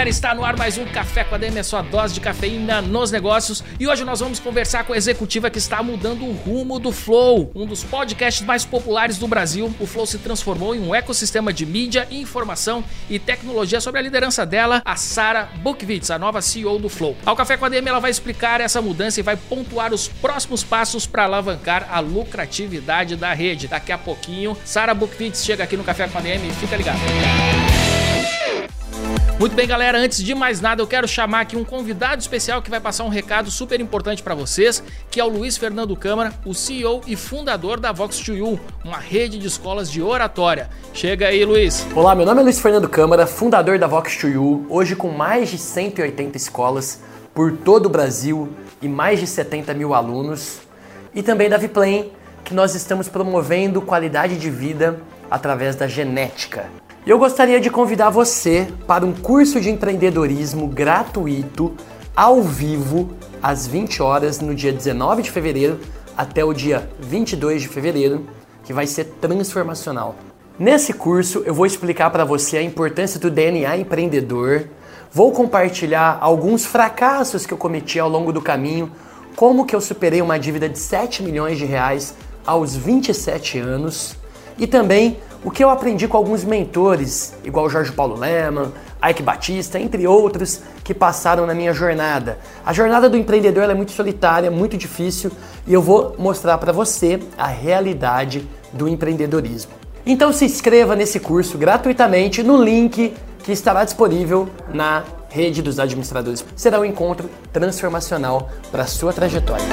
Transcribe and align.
Galera, 0.00 0.08
está 0.08 0.34
no 0.34 0.42
ar 0.42 0.56
mais 0.56 0.78
um 0.78 0.86
Café 0.86 1.24
com 1.24 1.34
a 1.34 1.38
DM, 1.38 1.58
a 1.58 1.64
sua 1.64 1.82
dose 1.82 2.14
de 2.14 2.20
cafeína 2.20 2.80
nos 2.80 3.10
negócios. 3.10 3.62
E 3.78 3.86
hoje 3.86 4.02
nós 4.02 4.20
vamos 4.20 4.38
conversar 4.38 4.84
com 4.84 4.94
a 4.94 4.96
executiva 4.96 5.50
que 5.50 5.58
está 5.58 5.82
mudando 5.82 6.24
o 6.24 6.32
rumo 6.32 6.78
do 6.78 6.90
Flow, 6.90 7.50
um 7.54 7.66
dos 7.66 7.84
podcasts 7.84 8.46
mais 8.46 8.64
populares 8.64 9.18
do 9.18 9.28
Brasil. 9.28 9.74
O 9.78 9.86
Flow 9.86 10.06
se 10.06 10.16
transformou 10.16 10.74
em 10.74 10.80
um 10.80 10.94
ecossistema 10.94 11.52
de 11.52 11.66
mídia, 11.66 12.08
informação 12.10 12.82
e 13.10 13.18
tecnologia 13.18 13.78
sobre 13.78 14.00
a 14.00 14.02
liderança 14.02 14.46
dela, 14.46 14.80
a 14.86 14.96
Sara 14.96 15.50
Bukvitz, 15.56 16.10
a 16.10 16.18
nova 16.18 16.40
CEO 16.40 16.78
do 16.78 16.88
Flow. 16.88 17.14
Ao 17.26 17.36
Café 17.36 17.58
com 17.58 17.66
a 17.66 17.68
DM, 17.68 17.86
ela 17.86 18.00
vai 18.00 18.10
explicar 18.10 18.62
essa 18.62 18.80
mudança 18.80 19.20
e 19.20 19.22
vai 19.22 19.36
pontuar 19.36 19.92
os 19.92 20.08
próximos 20.08 20.64
passos 20.64 21.04
para 21.04 21.24
alavancar 21.24 21.86
a 21.90 22.00
lucratividade 22.00 23.16
da 23.16 23.34
rede. 23.34 23.68
Daqui 23.68 23.92
a 23.92 23.98
pouquinho, 23.98 24.56
Sara 24.64 24.94
Bukvitz 24.94 25.44
chega 25.44 25.64
aqui 25.64 25.76
no 25.76 25.84
Café 25.84 26.08
com 26.08 26.16
a 26.16 26.22
DM, 26.22 26.50
fica 26.52 26.76
ligado. 26.76 27.00
Muito 29.40 29.56
bem, 29.56 29.66
galera, 29.66 29.98
antes 29.98 30.22
de 30.22 30.34
mais 30.34 30.60
nada, 30.60 30.82
eu 30.82 30.86
quero 30.86 31.08
chamar 31.08 31.40
aqui 31.40 31.56
um 31.56 31.64
convidado 31.64 32.20
especial 32.20 32.60
que 32.60 32.68
vai 32.68 32.78
passar 32.78 33.04
um 33.04 33.08
recado 33.08 33.50
super 33.50 33.80
importante 33.80 34.22
para 34.22 34.34
vocês, 34.34 34.82
que 35.10 35.18
é 35.18 35.24
o 35.24 35.28
Luiz 35.28 35.56
Fernando 35.56 35.96
Câmara, 35.96 36.30
o 36.44 36.52
CEO 36.52 37.00
e 37.06 37.16
fundador 37.16 37.80
da 37.80 37.92
Vox2U, 37.94 38.60
uma 38.84 38.98
rede 38.98 39.38
de 39.38 39.46
escolas 39.46 39.90
de 39.90 40.02
oratória. 40.02 40.68
Chega 40.92 41.28
aí, 41.28 41.42
Luiz. 41.42 41.86
Olá, 41.94 42.14
meu 42.14 42.26
nome 42.26 42.42
é 42.42 42.44
Luiz 42.44 42.60
Fernando 42.60 42.86
Câmara, 42.86 43.26
fundador 43.26 43.78
da 43.78 43.88
Vox2U, 43.88 44.66
hoje 44.68 44.94
com 44.94 45.08
mais 45.08 45.48
de 45.48 45.56
180 45.56 46.36
escolas 46.36 47.00
por 47.32 47.52
todo 47.52 47.86
o 47.86 47.88
Brasil 47.88 48.50
e 48.82 48.88
mais 48.88 49.20
de 49.20 49.26
70 49.26 49.72
mil 49.72 49.94
alunos, 49.94 50.58
e 51.14 51.22
também 51.22 51.48
da 51.48 51.56
Viplane, 51.56 52.12
que 52.44 52.52
nós 52.52 52.74
estamos 52.74 53.08
promovendo 53.08 53.80
qualidade 53.80 54.36
de 54.36 54.50
vida 54.50 55.00
através 55.30 55.76
da 55.76 55.86
genética. 55.86 56.68
E 57.06 57.08
eu 57.08 57.18
gostaria 57.18 57.58
de 57.58 57.70
convidar 57.70 58.10
você 58.10 58.68
para 58.86 59.06
um 59.06 59.12
curso 59.12 59.58
de 59.58 59.70
empreendedorismo 59.70 60.66
gratuito, 60.66 61.74
ao 62.14 62.42
vivo, 62.42 63.10
às 63.42 63.66
20 63.66 64.02
horas, 64.02 64.38
no 64.38 64.54
dia 64.54 64.70
19 64.70 65.22
de 65.22 65.30
fevereiro 65.30 65.80
até 66.14 66.44
o 66.44 66.52
dia 66.52 66.90
22 67.00 67.62
de 67.62 67.68
fevereiro, 67.68 68.26
que 68.64 68.74
vai 68.74 68.86
ser 68.86 69.04
transformacional. 69.18 70.14
Nesse 70.58 70.92
curso, 70.92 71.42
eu 71.46 71.54
vou 71.54 71.64
explicar 71.64 72.10
para 72.10 72.22
você 72.22 72.58
a 72.58 72.62
importância 72.62 73.18
do 73.18 73.30
DNA 73.30 73.78
empreendedor, 73.78 74.68
vou 75.10 75.32
compartilhar 75.32 76.18
alguns 76.20 76.66
fracassos 76.66 77.46
que 77.46 77.54
eu 77.54 77.58
cometi 77.58 77.98
ao 77.98 78.10
longo 78.10 78.30
do 78.30 78.42
caminho, 78.42 78.92
como 79.34 79.64
que 79.64 79.74
eu 79.74 79.80
superei 79.80 80.20
uma 80.20 80.38
dívida 80.38 80.68
de 80.68 80.78
7 80.78 81.22
milhões 81.22 81.56
de 81.56 81.64
reais 81.64 82.14
aos 82.44 82.76
27 82.76 83.58
anos 83.58 84.16
e 84.58 84.66
também 84.66 85.16
o 85.42 85.50
que 85.50 85.64
eu 85.64 85.70
aprendi 85.70 86.06
com 86.06 86.16
alguns 86.16 86.44
mentores, 86.44 87.34
igual 87.44 87.70
Jorge 87.70 87.92
Paulo 87.92 88.18
Leman, 88.18 88.72
Ike 89.02 89.22
Batista, 89.22 89.78
entre 89.78 90.06
outros, 90.06 90.60
que 90.84 90.92
passaram 90.92 91.46
na 91.46 91.54
minha 91.54 91.72
jornada. 91.72 92.38
A 92.64 92.72
jornada 92.72 93.08
do 93.08 93.16
empreendedor 93.16 93.64
é 93.64 93.74
muito 93.74 93.92
solitária, 93.92 94.50
muito 94.50 94.76
difícil, 94.76 95.30
e 95.66 95.72
eu 95.72 95.80
vou 95.80 96.14
mostrar 96.18 96.58
para 96.58 96.72
você 96.72 97.20
a 97.38 97.46
realidade 97.46 98.46
do 98.72 98.86
empreendedorismo. 98.86 99.72
Então 100.04 100.32
se 100.32 100.44
inscreva 100.44 100.94
nesse 100.94 101.18
curso 101.18 101.56
gratuitamente 101.56 102.42
no 102.42 102.62
link 102.62 103.14
que 103.42 103.52
estará 103.52 103.84
disponível 103.84 104.48
na 104.72 105.04
rede 105.30 105.62
dos 105.62 105.78
administradores. 105.78 106.44
Será 106.56 106.80
um 106.80 106.84
encontro 106.84 107.30
transformacional 107.52 108.50
para 108.70 108.82
a 108.82 108.86
sua 108.86 109.12
trajetória. 109.12 109.64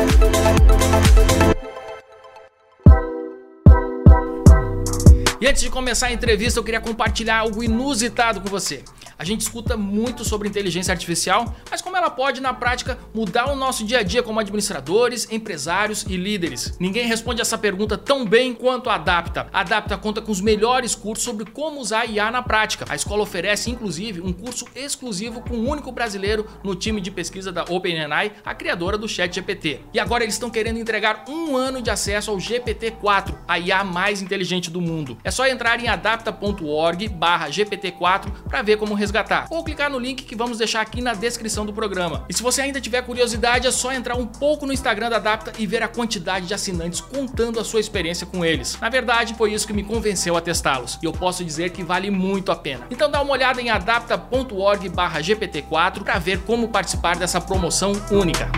Antes 5.48 5.62
de 5.62 5.70
começar 5.70 6.08
a 6.08 6.12
entrevista, 6.12 6.60
eu 6.60 6.64
queria 6.64 6.82
compartilhar 6.82 7.38
algo 7.38 7.64
inusitado 7.64 8.42
com 8.42 8.50
você. 8.50 8.84
A 9.20 9.24
gente 9.24 9.42
escuta 9.42 9.76
muito 9.76 10.24
sobre 10.24 10.48
inteligência 10.48 10.92
artificial, 10.92 11.56
mas 11.72 11.82
como 11.82 11.98
ela 11.98 12.10
pode, 12.10 12.40
na 12.40 12.54
prática, 12.54 13.00
mudar 13.16 13.50
o 13.52 13.56
nosso 13.56 13.84
dia 13.84 14.00
a 14.00 14.04
dia 14.04 14.22
como 14.22 14.40
administradores, 14.40 15.28
empresários 15.32 16.06
e 16.08 16.16
líderes? 16.16 16.78
Ninguém 16.80 17.08
responde 17.08 17.42
essa 17.42 17.58
pergunta 17.58 17.98
tão 17.98 18.24
bem 18.26 18.54
quanto 18.54 18.92
a 18.92 18.96
Adapta. 18.96 19.48
A 19.52 19.62
Adapta 19.62 19.98
conta 19.98 20.22
com 20.22 20.32
os 20.32 20.40
melhores 20.40 20.94
cursos 20.94 21.26
sobre 21.26 21.50
como 21.50 21.80
usar 21.80 22.06
IA 22.06 22.30
na 22.30 22.44
prática. 22.44 22.86
A 22.88 22.96
escola 22.96 23.24
oferece, 23.24 23.72
inclusive, 23.72 24.22
um 24.22 24.32
curso 24.32 24.68
exclusivo 24.76 25.42
com 25.42 25.56
um 25.56 25.68
único 25.68 25.92
brasileiro 25.92 26.46
no 26.64 26.76
time 26.76 27.02
de 27.02 27.10
pesquisa 27.10 27.52
da 27.52 27.64
OpenAI, 27.64 28.34
a 28.46 28.54
criadora 28.54 29.00
do 29.00 29.08
ChatGPT. 29.08 29.80
E 29.96 30.00
agora 30.00 30.24
eles 30.24 30.36
estão 30.36 30.52
querendo 30.52 30.78
entregar 30.78 31.26
um 31.28 31.58
ano 31.58 31.82
de 31.82 31.90
acesso 31.90 32.30
ao 32.30 32.38
GPT-4, 32.38 33.36
a 33.48 33.58
IA 33.58 33.84
mais 33.84 34.22
inteligente 34.22 34.70
do 34.70 34.80
mundo. 34.80 35.18
É 35.24 35.32
só 35.38 35.48
entrar 35.48 35.80
em 35.80 35.88
adapta.org/gpt4 35.88 38.32
para 38.50 38.64
ver 38.64 38.78
como 38.78 38.96
resgatar. 38.96 39.46
Ou 39.52 39.64
clicar 39.64 39.92
no 39.92 40.00
link 40.00 40.24
que 40.24 40.36
vamos 40.36 40.58
deixar 40.58 40.82
aqui 40.82 41.00
na 41.00 41.14
descrição 41.14 41.64
do 41.64 41.72
programa. 41.72 42.26
E 42.28 42.34
se 42.34 42.42
você 42.42 42.64
ainda 42.64 42.82
tiver 42.82 43.04
curiosidade, 43.04 43.68
é 43.68 43.72
só 43.72 43.94
entrar 43.94 44.16
um 44.16 44.26
pouco 44.26 44.66
no 44.66 44.74
Instagram 44.74 45.12
da 45.12 45.18
Adapta 45.18 45.54
e 45.60 45.68
ver 45.68 45.84
a 45.84 45.88
quantidade 45.88 46.48
de 46.48 46.56
assinantes 46.56 47.00
contando 47.00 47.60
a 47.60 47.64
sua 47.64 47.80
experiência 47.80 48.26
com 48.26 48.44
eles. 48.44 48.80
Na 48.82 48.90
verdade, 48.90 49.36
foi 49.36 49.54
isso 49.54 49.68
que 49.68 49.74
me 49.74 49.84
convenceu 49.84 50.36
a 50.36 50.42
testá-los. 50.42 50.98
E 51.04 51.06
eu 51.06 51.14
posso 51.14 51.46
dizer 51.46 51.70
que 51.70 51.84
vale 51.84 52.10
muito 52.10 52.52
a 52.52 52.56
pena. 52.56 52.88
Então 52.90 53.12
dá 53.12 53.22
uma 53.22 53.34
olhada 53.34 53.62
em 53.62 53.70
adapta.org/gpt4 53.70 56.04
para 56.04 56.18
ver 56.18 56.40
como 56.40 56.70
participar 56.70 57.16
dessa 57.16 57.40
promoção 57.40 57.92
única. 58.10 58.50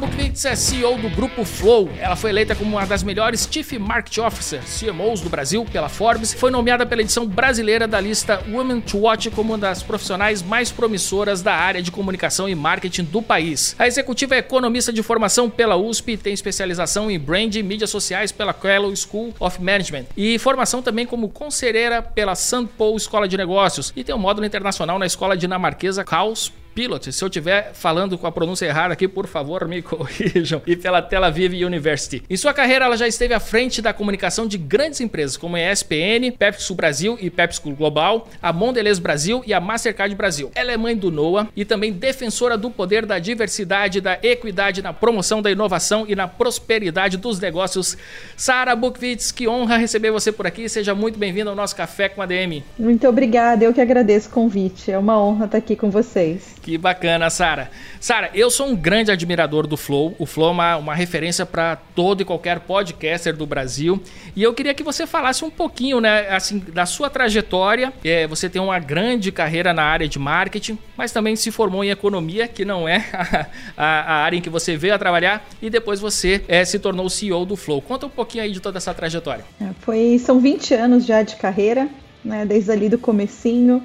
Sara 0.00 0.06
Bukwitz 0.06 0.44
é 0.46 0.56
CEO 0.56 0.96
do 0.96 1.10
Grupo 1.10 1.44
Flow. 1.44 1.90
Ela 1.98 2.16
foi 2.16 2.30
eleita 2.30 2.54
como 2.54 2.76
uma 2.76 2.86
das 2.86 3.02
melhores 3.02 3.46
Chief 3.50 3.72
Market 3.72 4.16
Officer, 4.18 4.60
CMOs 4.62 5.20
do 5.20 5.28
Brasil, 5.28 5.66
pela 5.70 5.90
Forbes. 5.90 6.32
Foi 6.32 6.50
nomeada 6.50 6.86
pela 6.86 7.02
edição 7.02 7.26
brasileira 7.26 7.86
da 7.86 8.00
lista 8.00 8.42
Women 8.48 8.80
to 8.80 8.98
Watch 8.98 9.30
como 9.30 9.52
uma 9.52 9.58
das 9.58 9.82
profissionais 9.82 10.42
mais 10.42 10.70
promissoras 10.70 11.42
da 11.42 11.54
área 11.54 11.82
de 11.82 11.90
comunicação 11.90 12.48
e 12.48 12.54
marketing 12.54 13.04
do 13.04 13.20
país. 13.20 13.76
A 13.78 13.86
executiva 13.86 14.34
é 14.34 14.38
economista 14.38 14.92
de 14.92 15.02
formação 15.02 15.50
pela 15.50 15.76
USP, 15.76 16.16
tem 16.16 16.32
especialização 16.32 17.10
em 17.10 17.18
brand 17.18 17.54
e 17.54 17.62
mídias 17.62 17.90
sociais 17.90 18.32
pela 18.32 18.54
Kellogg 18.54 18.96
School 18.96 19.34
of 19.38 19.62
Management 19.62 20.06
e 20.16 20.38
formação 20.38 20.80
também 20.80 21.04
como 21.04 21.28
conselheira 21.28 22.00
pela 22.00 22.34
St. 22.34 22.68
Paul 22.78 22.96
Escola 22.96 23.28
de 23.28 23.36
Negócios 23.36 23.92
e 23.94 24.02
tem 24.02 24.14
um 24.14 24.18
módulo 24.18 24.46
internacional 24.46 24.98
na 24.98 25.06
escola 25.06 25.36
dinamarquesa 25.36 26.04
Caos 26.04 26.52
Pilot. 26.74 27.12
Se 27.12 27.22
eu 27.22 27.28
estiver 27.28 27.72
falando 27.74 28.16
com 28.16 28.26
a 28.26 28.32
pronúncia 28.32 28.66
errada 28.66 28.92
aqui, 28.92 29.08
por 29.08 29.26
favor, 29.26 29.66
me 29.66 29.80
corrijam. 29.82 30.62
E 30.66 30.76
pela 30.76 31.02
Tel 31.02 31.24
Aviv 31.24 31.54
University. 31.64 32.22
Em 32.28 32.36
sua 32.36 32.52
carreira, 32.52 32.84
ela 32.84 32.96
já 32.96 33.06
esteve 33.06 33.34
à 33.34 33.40
frente 33.40 33.82
da 33.82 33.92
comunicação 33.92 34.46
de 34.46 34.56
grandes 34.56 35.00
empresas 35.00 35.36
como 35.36 35.56
a 35.56 35.72
ESPN, 35.72 36.32
PepsiCo 36.38 36.74
Brasil 36.74 37.18
e 37.20 37.30
PepsiCo 37.30 37.70
Global, 37.74 38.28
a 38.40 38.52
Mondelez 38.52 38.98
Brasil 38.98 39.42
e 39.46 39.52
a 39.52 39.60
Mastercard 39.60 40.14
Brasil. 40.14 40.50
Ela 40.54 40.72
é 40.72 40.76
mãe 40.76 40.96
do 40.96 41.10
Noah 41.10 41.48
e 41.56 41.64
também 41.64 41.92
defensora 41.92 42.56
do 42.56 42.70
poder 42.70 43.06
da 43.06 43.18
diversidade, 43.18 44.00
da 44.00 44.18
equidade 44.22 44.82
na 44.82 44.92
promoção 44.92 45.42
da 45.42 45.50
inovação 45.50 46.04
e 46.08 46.14
na 46.14 46.28
prosperidade 46.28 47.16
dos 47.16 47.40
negócios. 47.40 47.96
Sara 48.36 48.74
Bukvitz, 48.76 49.32
que 49.32 49.48
honra 49.48 49.76
receber 49.76 50.10
você 50.10 50.32
por 50.32 50.46
aqui. 50.46 50.68
Seja 50.68 50.94
muito 50.94 51.18
bem-vinda 51.18 51.50
ao 51.50 51.56
nosso 51.56 51.74
Café 51.74 52.08
com 52.08 52.22
a 52.22 52.26
DM. 52.26 52.62
Muito 52.78 53.08
obrigada, 53.08 53.64
eu 53.64 53.72
que 53.72 53.80
agradeço 53.80 54.28
o 54.28 54.32
convite. 54.32 54.90
É 54.90 54.98
uma 54.98 55.20
honra 55.20 55.46
estar 55.46 55.58
aqui 55.58 55.76
com 55.76 55.90
vocês. 55.90 56.54
Que 56.62 56.76
bacana, 56.76 57.30
Sara. 57.30 57.70
Sara, 57.98 58.30
eu 58.34 58.50
sou 58.50 58.66
um 58.66 58.76
grande 58.76 59.10
admirador 59.10 59.66
do 59.66 59.76
Flow. 59.76 60.14
O 60.18 60.26
Flow 60.26 60.48
é 60.48 60.52
uma, 60.52 60.76
uma 60.76 60.94
referência 60.94 61.46
para 61.46 61.76
todo 61.76 62.20
e 62.20 62.24
qualquer 62.24 62.60
podcaster 62.60 63.34
do 63.34 63.46
Brasil. 63.46 64.02
E 64.36 64.42
eu 64.42 64.52
queria 64.52 64.74
que 64.74 64.82
você 64.82 65.06
falasse 65.06 65.44
um 65.44 65.50
pouquinho, 65.50 66.00
né, 66.00 66.28
assim, 66.28 66.58
da 66.58 66.84
sua 66.84 67.08
trajetória. 67.08 67.92
É, 68.04 68.26
você 68.26 68.48
tem 68.48 68.60
uma 68.60 68.78
grande 68.78 69.32
carreira 69.32 69.72
na 69.72 69.82
área 69.82 70.06
de 70.06 70.18
marketing, 70.18 70.78
mas 70.96 71.12
também 71.12 71.34
se 71.34 71.50
formou 71.50 71.82
em 71.82 71.90
economia, 71.90 72.46
que 72.46 72.64
não 72.64 72.86
é 72.86 73.06
a, 73.76 73.86
a, 73.86 74.14
área 74.24 74.36
em 74.36 74.42
que 74.42 74.50
você 74.50 74.76
veio 74.76 74.94
a 74.94 74.98
trabalhar, 74.98 75.48
e 75.62 75.70
depois 75.70 75.98
você 75.98 76.44
é, 76.46 76.64
se 76.64 76.78
tornou 76.78 77.08
CEO 77.08 77.46
do 77.46 77.56
Flow. 77.56 77.80
Conta 77.80 78.06
um 78.06 78.10
pouquinho 78.10 78.44
aí 78.44 78.52
de 78.52 78.60
toda 78.60 78.76
essa 78.76 78.92
trajetória. 78.92 79.44
É, 79.60 79.70
foi, 79.80 80.18
são 80.18 80.38
20 80.38 80.74
anos 80.74 81.06
já 81.06 81.22
de 81.22 81.36
carreira, 81.36 81.88
né, 82.22 82.44
desde 82.44 82.70
ali 82.70 82.90
do 82.90 82.98
comecinho 82.98 83.82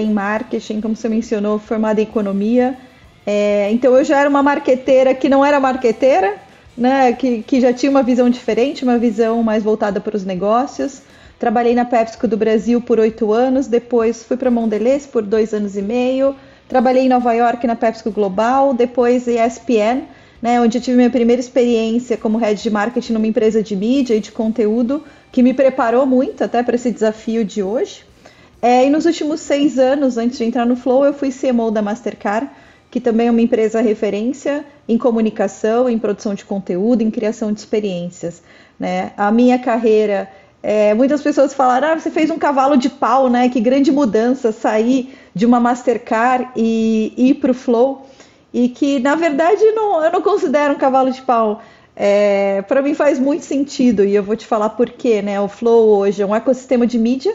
em 0.00 0.12
marketing, 0.12 0.80
como 0.80 0.96
você 0.96 1.08
mencionou, 1.08 1.58
formada 1.58 2.00
em 2.00 2.04
economia. 2.04 2.76
É, 3.26 3.70
então 3.70 3.94
eu 3.94 4.04
já 4.04 4.20
era 4.20 4.28
uma 4.28 4.42
marqueteira 4.42 5.14
que 5.14 5.28
não 5.28 5.44
era 5.44 5.60
marqueteira, 5.60 6.36
né, 6.76 7.12
que, 7.12 7.42
que 7.42 7.60
já 7.60 7.72
tinha 7.72 7.90
uma 7.90 8.02
visão 8.02 8.30
diferente, 8.30 8.84
uma 8.84 8.96
visão 8.96 9.42
mais 9.42 9.62
voltada 9.62 10.00
para 10.00 10.16
os 10.16 10.24
negócios. 10.24 11.02
Trabalhei 11.38 11.74
na 11.74 11.84
PepsiCo 11.84 12.26
do 12.26 12.36
Brasil 12.36 12.80
por 12.80 12.98
oito 12.98 13.32
anos, 13.32 13.66
depois 13.66 14.24
fui 14.24 14.36
para 14.36 14.50
Mondelez 14.50 15.06
por 15.06 15.22
dois 15.22 15.52
anos 15.52 15.76
e 15.76 15.82
meio. 15.82 16.34
Trabalhei 16.68 17.04
em 17.04 17.08
Nova 17.08 17.32
York 17.32 17.66
na 17.66 17.76
PepsiCo 17.76 18.10
Global, 18.10 18.74
depois 18.74 19.26
ESPN, 19.26 20.02
né, 20.40 20.60
onde 20.60 20.78
eu 20.78 20.82
tive 20.82 20.96
minha 20.96 21.10
primeira 21.10 21.40
experiência 21.40 22.16
como 22.16 22.38
head 22.38 22.62
de 22.62 22.70
marketing 22.70 23.12
numa 23.12 23.26
empresa 23.26 23.62
de 23.62 23.76
mídia 23.76 24.14
e 24.14 24.20
de 24.20 24.32
conteúdo, 24.32 25.02
que 25.30 25.42
me 25.42 25.52
preparou 25.52 26.06
muito 26.06 26.42
até 26.42 26.62
para 26.62 26.76
esse 26.76 26.90
desafio 26.90 27.44
de 27.44 27.62
hoje. 27.62 28.04
É, 28.60 28.86
e 28.86 28.90
nos 28.90 29.06
últimos 29.06 29.40
seis 29.40 29.78
anos, 29.78 30.16
antes 30.16 30.38
de 30.38 30.44
entrar 30.44 30.66
no 30.66 30.76
Flow, 30.76 31.04
eu 31.04 31.14
fui 31.14 31.30
CMO 31.30 31.70
da 31.70 31.80
Mastercard, 31.80 32.50
que 32.90 33.00
também 33.00 33.28
é 33.28 33.30
uma 33.30 33.40
empresa 33.40 33.80
referência 33.80 34.64
em 34.88 34.98
comunicação, 34.98 35.88
em 35.88 35.98
produção 35.98 36.34
de 36.34 36.44
conteúdo, 36.44 37.02
em 37.02 37.10
criação 37.10 37.52
de 37.52 37.60
experiências. 37.60 38.42
Né? 38.78 39.12
A 39.16 39.30
minha 39.30 39.58
carreira 39.58 40.28
é, 40.62 40.92
muitas 40.92 41.22
pessoas 41.22 41.54
falaram, 41.54 41.88
ah, 41.88 41.98
você 41.98 42.10
fez 42.10 42.30
um 42.30 42.38
cavalo 42.38 42.76
de 42.76 42.90
pau, 42.90 43.28
né? 43.28 43.48
Que 43.48 43.60
grande 43.60 43.92
mudança 43.92 44.50
sair 44.50 45.14
de 45.34 45.46
uma 45.46 45.60
Mastercard 45.60 46.48
e 46.56 47.12
ir 47.16 47.34
para 47.34 47.52
o 47.52 47.54
Flow. 47.54 48.06
E 48.52 48.68
que, 48.68 48.98
na 48.98 49.14
verdade, 49.14 49.62
não, 49.72 50.02
eu 50.04 50.10
não 50.10 50.22
considero 50.22 50.74
um 50.74 50.78
cavalo 50.78 51.12
de 51.12 51.22
pau. 51.22 51.62
É, 51.94 52.62
para 52.62 52.82
mim 52.82 52.94
faz 52.94 53.18
muito 53.18 53.44
sentido 53.44 54.04
e 54.04 54.14
eu 54.14 54.22
vou 54.22 54.36
te 54.36 54.46
falar 54.46 54.70
por 54.70 54.90
quê, 54.90 55.22
né? 55.22 55.40
O 55.40 55.48
Flow 55.48 55.98
hoje 55.98 56.22
é 56.22 56.26
um 56.26 56.34
ecossistema 56.34 56.86
de 56.86 56.98
mídia 56.98 57.34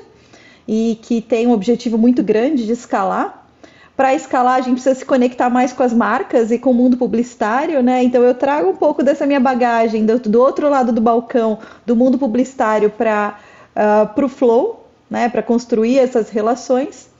e 0.67 0.97
que 1.01 1.21
tem 1.21 1.47
um 1.47 1.51
objetivo 1.51 1.97
muito 1.97 2.23
grande 2.23 2.65
de 2.65 2.71
escalar 2.71 3.43
para 3.95 4.13
escalar, 4.13 4.55
a 4.55 4.61
gente 4.61 4.73
precisa 4.73 4.95
se 4.95 5.05
conectar 5.05 5.49
mais 5.49 5.71
com 5.71 5.83
as 5.83 5.93
marcas 5.93 6.51
e 6.51 6.57
com 6.57 6.71
o 6.71 6.73
mundo 6.73 6.97
publicitário, 6.97 7.83
né? 7.83 8.03
Então 8.03 8.23
eu 8.23 8.33
trago 8.33 8.69
um 8.69 8.75
pouco 8.75 9.03
dessa 9.03 9.25
minha 9.25 9.39
bagagem 9.39 10.03
do, 10.03 10.17
do 10.17 10.41
outro 10.41 10.67
lado 10.67 10.91
do 10.91 10.99
balcão, 10.99 11.59
do 11.85 11.95
mundo 11.95 12.17
publicitário 12.17 12.89
para 12.89 13.37
uh, 13.75 14.09
ah, 14.09 14.13
o 14.15 14.27
Flow, 14.27 14.87
né? 15.09 15.29
Para 15.29 15.43
construir 15.43 15.99
essas 15.99 16.29
relações. 16.29 17.11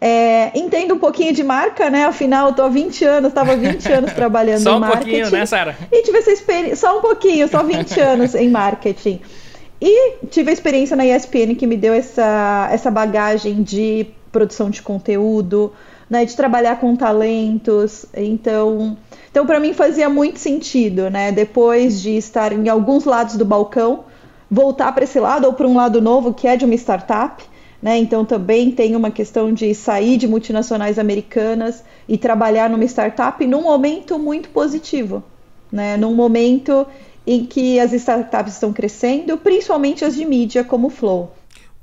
É, 0.00 0.50
entendo 0.58 0.94
um 0.94 0.98
pouquinho 0.98 1.32
de 1.34 1.44
marca, 1.44 1.90
né? 1.90 2.06
Afinal, 2.06 2.48
eu 2.48 2.54
tô 2.54 2.62
há 2.62 2.68
20 2.68 3.04
anos, 3.04 3.28
estava 3.28 3.54
20 3.54 3.92
anos 3.92 4.12
trabalhando 4.14 4.66
em 4.66 4.80
marketing. 4.80 4.80
Só 4.80 4.88
um 4.88 4.90
pouquinho, 4.90 5.30
né, 5.30 5.46
Sara? 5.46 5.76
E 5.92 6.02
tive 6.02 6.18
essa 6.18 6.30
experiência, 6.32 6.76
só 6.76 6.98
um 6.98 7.00
pouquinho, 7.02 7.46
só 7.46 7.62
20 7.62 8.00
anos 8.00 8.34
em 8.34 8.48
marketing. 8.48 9.20
E 9.84 10.26
tive 10.28 10.50
a 10.50 10.52
experiência 10.52 10.94
na 10.94 11.04
ESPN 11.04 11.56
que 11.56 11.66
me 11.66 11.76
deu 11.76 11.92
essa, 11.92 12.68
essa 12.70 12.88
bagagem 12.88 13.64
de 13.64 14.06
produção 14.30 14.70
de 14.70 14.80
conteúdo, 14.80 15.72
né, 16.08 16.24
de 16.24 16.36
trabalhar 16.36 16.78
com 16.78 16.94
talentos. 16.94 18.06
Então, 18.14 18.96
então 19.28 19.44
para 19.44 19.58
mim 19.58 19.72
fazia 19.72 20.08
muito 20.08 20.38
sentido, 20.38 21.10
né, 21.10 21.32
depois 21.32 22.00
de 22.00 22.16
estar 22.16 22.52
em 22.52 22.68
alguns 22.68 23.04
lados 23.04 23.36
do 23.36 23.44
balcão, 23.44 24.04
voltar 24.48 24.92
para 24.92 25.02
esse 25.02 25.18
lado 25.18 25.48
ou 25.48 25.52
para 25.52 25.66
um 25.66 25.74
lado 25.74 26.00
novo 26.00 26.32
que 26.32 26.46
é 26.46 26.56
de 26.56 26.64
uma 26.64 26.74
startup. 26.76 27.42
Né? 27.82 27.98
Então 27.98 28.24
também 28.24 28.70
tem 28.70 28.94
uma 28.94 29.10
questão 29.10 29.52
de 29.52 29.74
sair 29.74 30.16
de 30.16 30.28
multinacionais 30.28 30.96
americanas 30.96 31.82
e 32.08 32.16
trabalhar 32.16 32.70
numa 32.70 32.84
startup 32.84 33.44
num 33.44 33.62
momento 33.62 34.16
muito 34.16 34.48
positivo, 34.50 35.24
né? 35.72 35.96
Num 35.96 36.14
momento 36.14 36.86
em 37.26 37.44
que 37.46 37.78
as 37.78 37.92
startups 37.92 38.54
estão 38.54 38.72
crescendo, 38.72 39.38
principalmente 39.38 40.04
as 40.04 40.14
de 40.14 40.24
mídia 40.24 40.64
como 40.64 40.88
o 40.88 40.90
Flow. 40.90 41.32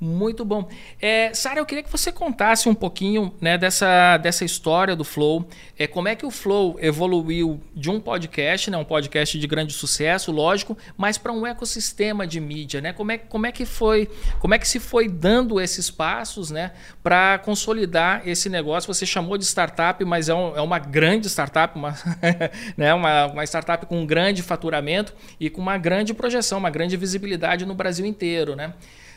Muito 0.00 0.46
bom. 0.46 0.66
É, 0.98 1.34
Sara, 1.34 1.60
eu 1.60 1.66
queria 1.66 1.84
que 1.84 1.92
você 1.92 2.10
contasse 2.10 2.70
um 2.70 2.74
pouquinho 2.74 3.34
né, 3.38 3.58
dessa, 3.58 4.16
dessa 4.16 4.46
história 4.46 4.96
do 4.96 5.04
Flow. 5.04 5.46
É, 5.78 5.86
como 5.86 6.08
é 6.08 6.16
que 6.16 6.24
o 6.24 6.30
Flow 6.30 6.78
evoluiu 6.80 7.60
de 7.76 7.90
um 7.90 8.00
podcast, 8.00 8.70
né, 8.70 8.78
um 8.78 8.84
podcast 8.84 9.38
de 9.38 9.46
grande 9.46 9.74
sucesso, 9.74 10.32
lógico, 10.32 10.76
mas 10.96 11.18
para 11.18 11.32
um 11.32 11.46
ecossistema 11.46 12.26
de 12.26 12.40
mídia, 12.40 12.80
né? 12.80 12.94
Como 12.94 13.12
é, 13.12 13.18
como 13.18 13.44
é 13.44 13.52
que 13.52 13.66
foi, 13.66 14.08
como 14.38 14.54
é 14.54 14.58
que 14.58 14.66
se 14.66 14.80
foi 14.80 15.06
dando 15.06 15.60
esses 15.60 15.90
passos, 15.90 16.50
né, 16.50 16.72
para 17.02 17.38
consolidar 17.38 18.26
esse 18.26 18.48
negócio? 18.48 18.92
Você 18.92 19.04
chamou 19.04 19.36
de 19.36 19.44
startup, 19.44 20.02
mas 20.06 20.30
é, 20.30 20.34
um, 20.34 20.56
é 20.56 20.62
uma 20.62 20.78
grande 20.78 21.28
startup, 21.28 21.78
uma, 21.78 21.94
né, 22.74 22.94
uma, 22.94 23.26
uma 23.26 23.44
startup 23.44 23.84
com 23.84 24.00
um 24.00 24.06
grande 24.06 24.42
faturamento 24.42 25.14
e 25.38 25.50
com 25.50 25.60
uma 25.60 25.76
grande 25.76 26.14
projeção, 26.14 26.58
uma 26.58 26.70
grande 26.70 26.96
visibilidade 26.96 27.66
no 27.66 27.74
Brasil 27.74 28.06
inteiro, 28.06 28.56
né? 28.56 28.72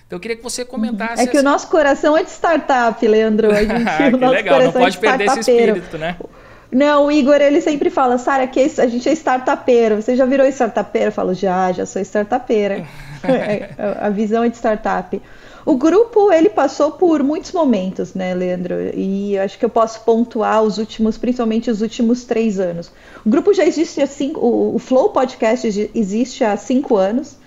Então 0.08 0.18
eu 0.18 0.20
queria 0.20 0.38
que 0.38 0.44
você 0.44 0.64
comentasse. 0.66 1.22
É 1.22 1.28
que 1.28 1.38
essa... 1.38 1.48
o 1.48 1.52
nosso 1.52 1.68
coração 1.68 2.18
é 2.18 2.24
de 2.24 2.30
startup, 2.30 3.08
Leandro. 3.08 3.52
A 3.52 3.62
gente, 3.64 3.90
ah, 3.90 4.30
legal, 4.30 4.62
não 4.62 4.72
pode 4.72 4.98
é 4.98 5.00
perder 5.00 5.26
esse 5.26 5.40
espírito, 5.40 5.98
né? 5.98 6.18
Não, 6.72 7.06
o 7.06 7.12
Igor 7.12 7.36
ele 7.36 7.62
sempre 7.62 7.92
fala, 7.92 8.18
Sara, 8.18 8.48
que 8.48 8.60
a 8.60 8.88
gente 8.88 9.08
é 9.08 9.12
startupeiro. 9.14 10.02
Você 10.02 10.16
já 10.16 10.26
virou 10.26 10.46
startupeiro? 10.48 11.10
Eu 11.10 11.12
falo, 11.12 11.34
já, 11.34 11.72
já 11.72 11.86
sou 11.86 12.02
startupeira. 12.02 12.86
É, 13.24 13.70
a 14.02 14.10
visão 14.10 14.44
é 14.44 14.50
de 14.50 14.58
startup. 14.58 15.22
O 15.66 15.78
grupo 15.78 16.32
ele 16.32 16.50
passou 16.50 16.92
por 16.92 17.24
muitos 17.24 17.54
momentos, 17.54 18.14
né, 18.14 18.34
Leandro? 18.34 18.76
E 18.94 19.38
acho 19.40 19.58
que 19.58 19.64
eu 19.64 19.70
posso 19.70 20.02
pontuar 20.02 20.62
os 20.62 20.78
últimos, 20.78 21.18
principalmente 21.18 21.72
os 21.72 21.82
últimos 21.82 22.26
três 22.26 22.60
anos. 22.60 22.92
O 23.26 23.30
grupo 23.30 23.54
já 23.54 23.64
existe 23.64 24.02
há 24.02 24.08
cinco, 24.08 24.42
o 24.42 24.78
Flow 24.78 25.10
Podcast 25.10 25.90
existe 25.96 26.44
há 26.44 26.58
cinco 26.58 26.98
anos, 26.98 27.38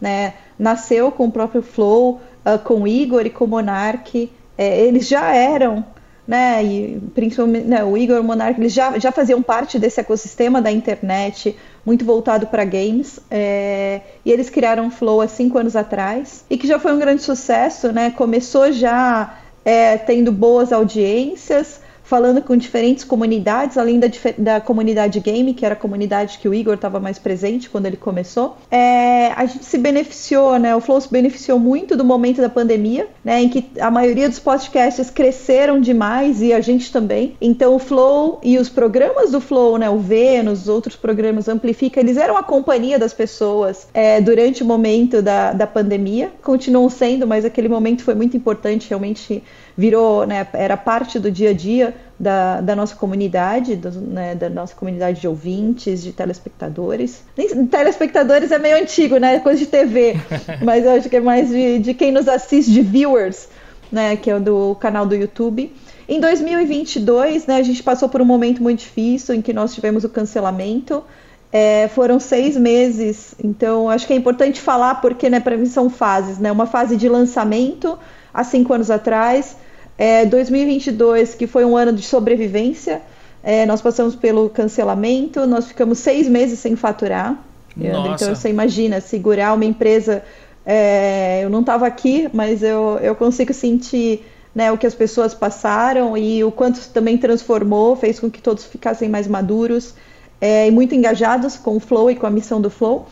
né? 0.00 0.34
Nasceu 0.58 1.10
com 1.10 1.26
o 1.26 1.32
próprio 1.32 1.62
Flow, 1.62 2.20
uh, 2.44 2.58
com 2.62 2.86
Igor 2.86 3.26
e 3.26 3.30
com 3.30 3.46
Monark. 3.46 4.30
É, 4.56 4.80
eles 4.80 5.08
já 5.08 5.34
eram, 5.34 5.84
né, 6.26 6.62
e 6.64 7.00
principalmente 7.14 7.66
né, 7.66 7.84
o 7.84 7.96
Igor 7.96 8.16
e 8.16 8.20
o 8.20 8.24
Monark, 8.24 8.60
eles 8.60 8.72
já, 8.72 8.98
já 8.98 9.10
faziam 9.10 9.42
parte 9.42 9.78
desse 9.78 10.00
ecossistema 10.00 10.62
da 10.62 10.70
internet, 10.70 11.56
muito 11.84 12.04
voltado 12.04 12.46
para 12.46 12.64
games. 12.64 13.18
É, 13.30 14.00
e 14.24 14.30
eles 14.30 14.48
criaram 14.48 14.86
o 14.86 14.90
Flow 14.90 15.20
há 15.20 15.28
cinco 15.28 15.58
anos 15.58 15.74
atrás, 15.76 16.44
e 16.48 16.56
que 16.56 16.66
já 16.66 16.78
foi 16.78 16.92
um 16.92 16.98
grande 16.98 17.22
sucesso, 17.22 17.92
né? 17.92 18.10
Começou 18.10 18.72
já 18.72 19.38
é, 19.64 19.96
tendo 19.96 20.30
boas 20.30 20.72
audiências, 20.72 21.80
falando 22.04 22.42
com 22.42 22.56
diferentes 22.56 23.02
comunidades, 23.02 23.78
além 23.78 23.98
da, 23.98 24.06
da 24.38 24.60
comunidade 24.60 25.18
game, 25.20 25.54
que 25.54 25.64
era 25.64 25.74
a 25.74 25.76
comunidade 25.76 26.38
que 26.38 26.48
o 26.48 26.54
Igor 26.54 26.74
estava 26.74 27.00
mais 27.00 27.18
presente 27.18 27.68
quando 27.68 27.86
ele 27.86 27.96
começou. 27.96 28.56
É, 28.70 29.32
a 29.32 29.46
gente 29.46 29.64
se 29.64 29.78
beneficiou, 29.78 30.58
né? 30.58 30.76
O 30.76 30.80
Flow 30.80 31.00
se 31.00 31.10
beneficiou 31.10 31.58
muito 31.58 31.96
do 31.96 32.04
momento 32.04 32.40
da 32.40 32.48
pandemia, 32.48 33.08
né? 33.24 33.42
Em 33.42 33.48
que 33.48 33.66
a 33.80 33.90
maioria 33.90 34.28
dos 34.28 34.38
podcasts 34.38 35.10
cresceram 35.10 35.80
demais 35.80 36.42
e 36.42 36.52
a 36.52 36.60
gente 36.60 36.92
também. 36.92 37.36
Então 37.40 37.74
o 37.74 37.78
Flow 37.78 38.38
e 38.42 38.58
os 38.58 38.68
programas 38.68 39.30
do 39.30 39.40
Flow, 39.40 39.78
né? 39.78 39.88
O 39.88 39.98
Vênus, 39.98 40.62
os 40.62 40.68
outros 40.68 40.96
programas 40.96 41.48
Amplifica, 41.48 42.00
eles 42.00 42.18
eram 42.18 42.36
a 42.36 42.42
companhia 42.42 42.98
das 42.98 43.14
pessoas 43.14 43.88
é, 43.94 44.20
durante 44.20 44.62
o 44.62 44.66
momento 44.66 45.22
da, 45.22 45.52
da 45.52 45.66
pandemia. 45.66 46.30
Continuam 46.42 46.90
sendo, 46.90 47.26
mas 47.26 47.44
aquele 47.44 47.68
momento 47.68 48.02
foi 48.04 48.14
muito 48.14 48.36
importante, 48.36 48.90
realmente 48.90 49.42
virou, 49.76 50.26
né, 50.26 50.46
era 50.52 50.76
parte 50.76 51.18
do 51.18 51.30
dia 51.30 51.50
a 51.50 51.52
dia 51.52 51.94
da, 52.18 52.60
da 52.60 52.76
nossa 52.76 52.94
comunidade, 52.94 53.74
do, 53.74 53.90
né, 53.90 54.34
da 54.34 54.48
nossa 54.48 54.74
comunidade 54.74 55.20
de 55.20 55.26
ouvintes, 55.26 56.02
de 56.02 56.12
telespectadores. 56.12 57.24
Nem, 57.36 57.66
telespectadores 57.66 58.52
é 58.52 58.58
meio 58.58 58.76
antigo, 58.76 59.16
né? 59.16 59.40
Coisa 59.40 59.58
de 59.58 59.66
TV, 59.66 60.16
mas 60.62 60.84
eu 60.84 60.92
acho 60.92 61.08
que 61.08 61.16
é 61.16 61.20
mais 61.20 61.48
de, 61.48 61.80
de 61.80 61.94
quem 61.94 62.12
nos 62.12 62.28
assiste, 62.28 62.70
de 62.70 62.82
viewers, 62.82 63.48
né? 63.90 64.16
Que 64.16 64.30
é 64.30 64.38
do 64.38 64.76
canal 64.76 65.04
do 65.06 65.14
YouTube. 65.14 65.72
Em 66.08 66.20
2022, 66.20 67.46
né, 67.46 67.56
a 67.56 67.62
gente 67.62 67.82
passou 67.82 68.08
por 68.08 68.20
um 68.20 68.24
momento 68.24 68.62
muito 68.62 68.80
difícil 68.80 69.34
em 69.34 69.42
que 69.42 69.52
nós 69.52 69.74
tivemos 69.74 70.04
o 70.04 70.08
cancelamento. 70.08 71.02
É, 71.50 71.88
foram 71.88 72.18
seis 72.18 72.56
meses, 72.56 73.32
então 73.42 73.88
acho 73.88 74.08
que 74.08 74.12
é 74.12 74.16
importante 74.16 74.60
falar 74.60 74.96
porque, 74.96 75.30
né, 75.30 75.38
para 75.38 75.56
mim 75.56 75.66
são 75.66 75.88
fases, 75.88 76.38
né? 76.38 76.50
Uma 76.50 76.66
fase 76.66 76.96
de 76.96 77.08
lançamento 77.08 77.98
há 78.32 78.42
cinco 78.42 78.74
anos 78.74 78.90
atrás, 78.90 79.56
é, 79.96 80.26
2022, 80.26 81.34
que 81.34 81.46
foi 81.46 81.64
um 81.64 81.76
ano 81.76 81.92
de 81.92 82.02
sobrevivência, 82.02 83.02
é, 83.42 83.66
nós 83.66 83.80
passamos 83.80 84.16
pelo 84.16 84.48
cancelamento, 84.48 85.46
nós 85.46 85.66
ficamos 85.66 85.98
seis 85.98 86.28
meses 86.28 86.58
sem 86.58 86.74
faturar. 86.76 87.38
Nossa. 87.76 88.24
Então 88.24 88.34
você 88.34 88.48
imagina 88.48 89.00
segurar 89.00 89.52
uma 89.54 89.64
empresa. 89.64 90.22
É, 90.64 91.40
eu 91.44 91.50
não 91.50 91.60
estava 91.60 91.86
aqui, 91.86 92.28
mas 92.32 92.62
eu, 92.62 92.98
eu 93.02 93.14
consigo 93.14 93.52
sentir 93.52 94.24
né, 94.54 94.72
o 94.72 94.78
que 94.78 94.86
as 94.86 94.94
pessoas 94.94 95.34
passaram 95.34 96.16
e 96.16 96.42
o 96.42 96.50
quanto 96.50 96.80
também 96.88 97.18
transformou, 97.18 97.96
fez 97.96 98.18
com 98.18 98.30
que 98.30 98.40
todos 98.40 98.64
ficassem 98.64 99.08
mais 99.08 99.26
maduros 99.26 99.94
é, 100.40 100.66
e 100.68 100.70
muito 100.70 100.94
engajados 100.94 101.56
com 101.56 101.76
o 101.76 101.80
Flow 101.80 102.10
e 102.10 102.16
com 102.16 102.26
a 102.26 102.30
missão 102.30 102.60
do 102.60 102.70
Flow. 102.70 103.06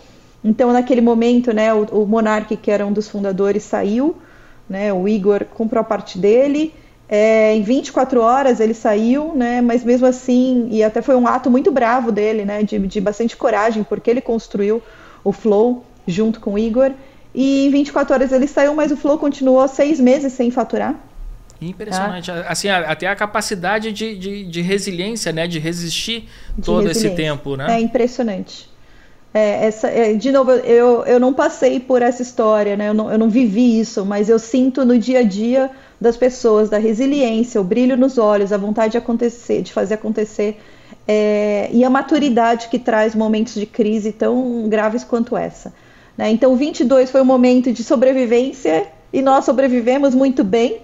Então, 0.45 0.73
naquele 0.73 1.01
momento, 1.01 1.53
né, 1.53 1.73
o, 1.75 1.85
o 1.85 2.07
Monark, 2.07 2.57
que 2.57 2.71
era 2.71 2.87
um 2.87 2.93
dos 2.93 3.09
fundadores, 3.09 3.65
saiu 3.65 4.17
né? 4.73 4.93
O 4.93 5.07
Igor 5.07 5.45
comprou 5.45 5.81
a 5.81 5.85
parte 5.85 6.19
dele. 6.19 6.75
É, 7.09 7.55
em 7.55 7.62
24 7.62 8.23
horas 8.23 8.59
ele 8.59 8.73
saiu, 8.73 9.35
né? 9.37 9.61
Mas 9.61 9.85
mesmo 9.85 10.07
assim, 10.07 10.67
e 10.71 10.83
até 10.83 11.02
foi 11.02 11.14
um 11.14 11.26
ato 11.26 11.50
muito 11.50 11.71
bravo 11.71 12.11
dele, 12.11 12.45
né? 12.45 12.62
De, 12.62 12.79
de 12.79 13.00
bastante 13.00 13.37
coragem, 13.37 13.85
porque 13.85 14.11
ele 14.11 14.23
construiu 14.23 14.83
o 15.23 15.31
Flow 15.31 15.85
junto 16.09 16.41
com 16.41 16.55
o 16.55 16.59
Igor. 16.59 16.91
E 17.35 17.67
em 17.67 17.71
24 17.71 18.14
horas 18.14 18.33
ele 18.33 18.47
saiu, 18.47 18.75
mas 18.75 18.91
o 18.91 18.97
Flow 18.97 19.19
continuou 19.19 19.69
seis 19.69 20.00
meses 20.00 20.33
sem 20.33 20.50
faturar. 20.50 20.99
Impressionante. 21.61 22.33
Tá? 22.33 22.45
Assim, 22.49 22.69
até 22.69 23.07
a 23.07 23.14
capacidade 23.14 23.93
de, 23.93 24.17
de, 24.17 24.45
de 24.45 24.61
resiliência, 24.62 25.33
né? 25.33 25.47
De 25.47 25.59
resistir 25.59 26.29
de 26.57 26.64
todo 26.64 26.91
esse 26.91 27.11
tempo, 27.11 27.57
né? 27.57 27.76
É 27.76 27.81
impressionante. 27.81 28.72
É, 29.35 29.67
essa, 29.67 29.89
é, 29.89 30.12
de 30.12 30.31
novo, 30.31 30.51
eu, 30.51 31.05
eu 31.05 31.19
não 31.19 31.33
passei 31.33 31.81
por 31.81 32.03
essa 32.03 32.21
história, 32.21 32.77
né? 32.77 32.89
Eu 32.89 32.95
não, 32.95 33.11
eu 33.11 33.19
não 33.19 33.31
vivi 33.31 33.81
isso, 33.81 34.05
mas 34.05 34.29
eu 34.29 34.39
sinto 34.39 34.85
no 34.85 34.99
dia 34.99 35.21
a 35.21 35.23
dia 35.23 35.71
das 35.99 36.17
pessoas, 36.17 36.69
da 36.69 36.79
resiliência, 36.79 37.61
o 37.61 37.65
brilho 37.65 37.97
nos 37.97 38.19
olhos, 38.19 38.53
a 38.53 38.59
vontade 38.59 38.93
de 38.93 38.99
acontecer, 38.99 39.62
de 39.62 39.73
fazer 39.73 39.95
acontecer, 39.95 40.61
é, 41.09 41.71
e 41.73 41.83
a 41.83 41.89
maturidade 41.89 42.69
que 42.69 42.79
traz 42.79 43.15
momentos 43.15 43.55
de 43.55 43.65
crise 43.65 44.12
tão 44.12 44.69
graves 44.69 45.03
quanto 45.03 45.37
essa. 45.37 45.73
Né? 46.17 46.31
Então, 46.31 46.55
22 46.55 47.11
foi 47.11 47.23
um 47.23 47.25
momento 47.25 47.73
de 47.73 47.83
sobrevivência 47.83 48.87
e 49.12 49.23
nós 49.23 49.47
sobrevivemos 49.47 50.15
muito 50.15 50.45
bem. 50.45 50.83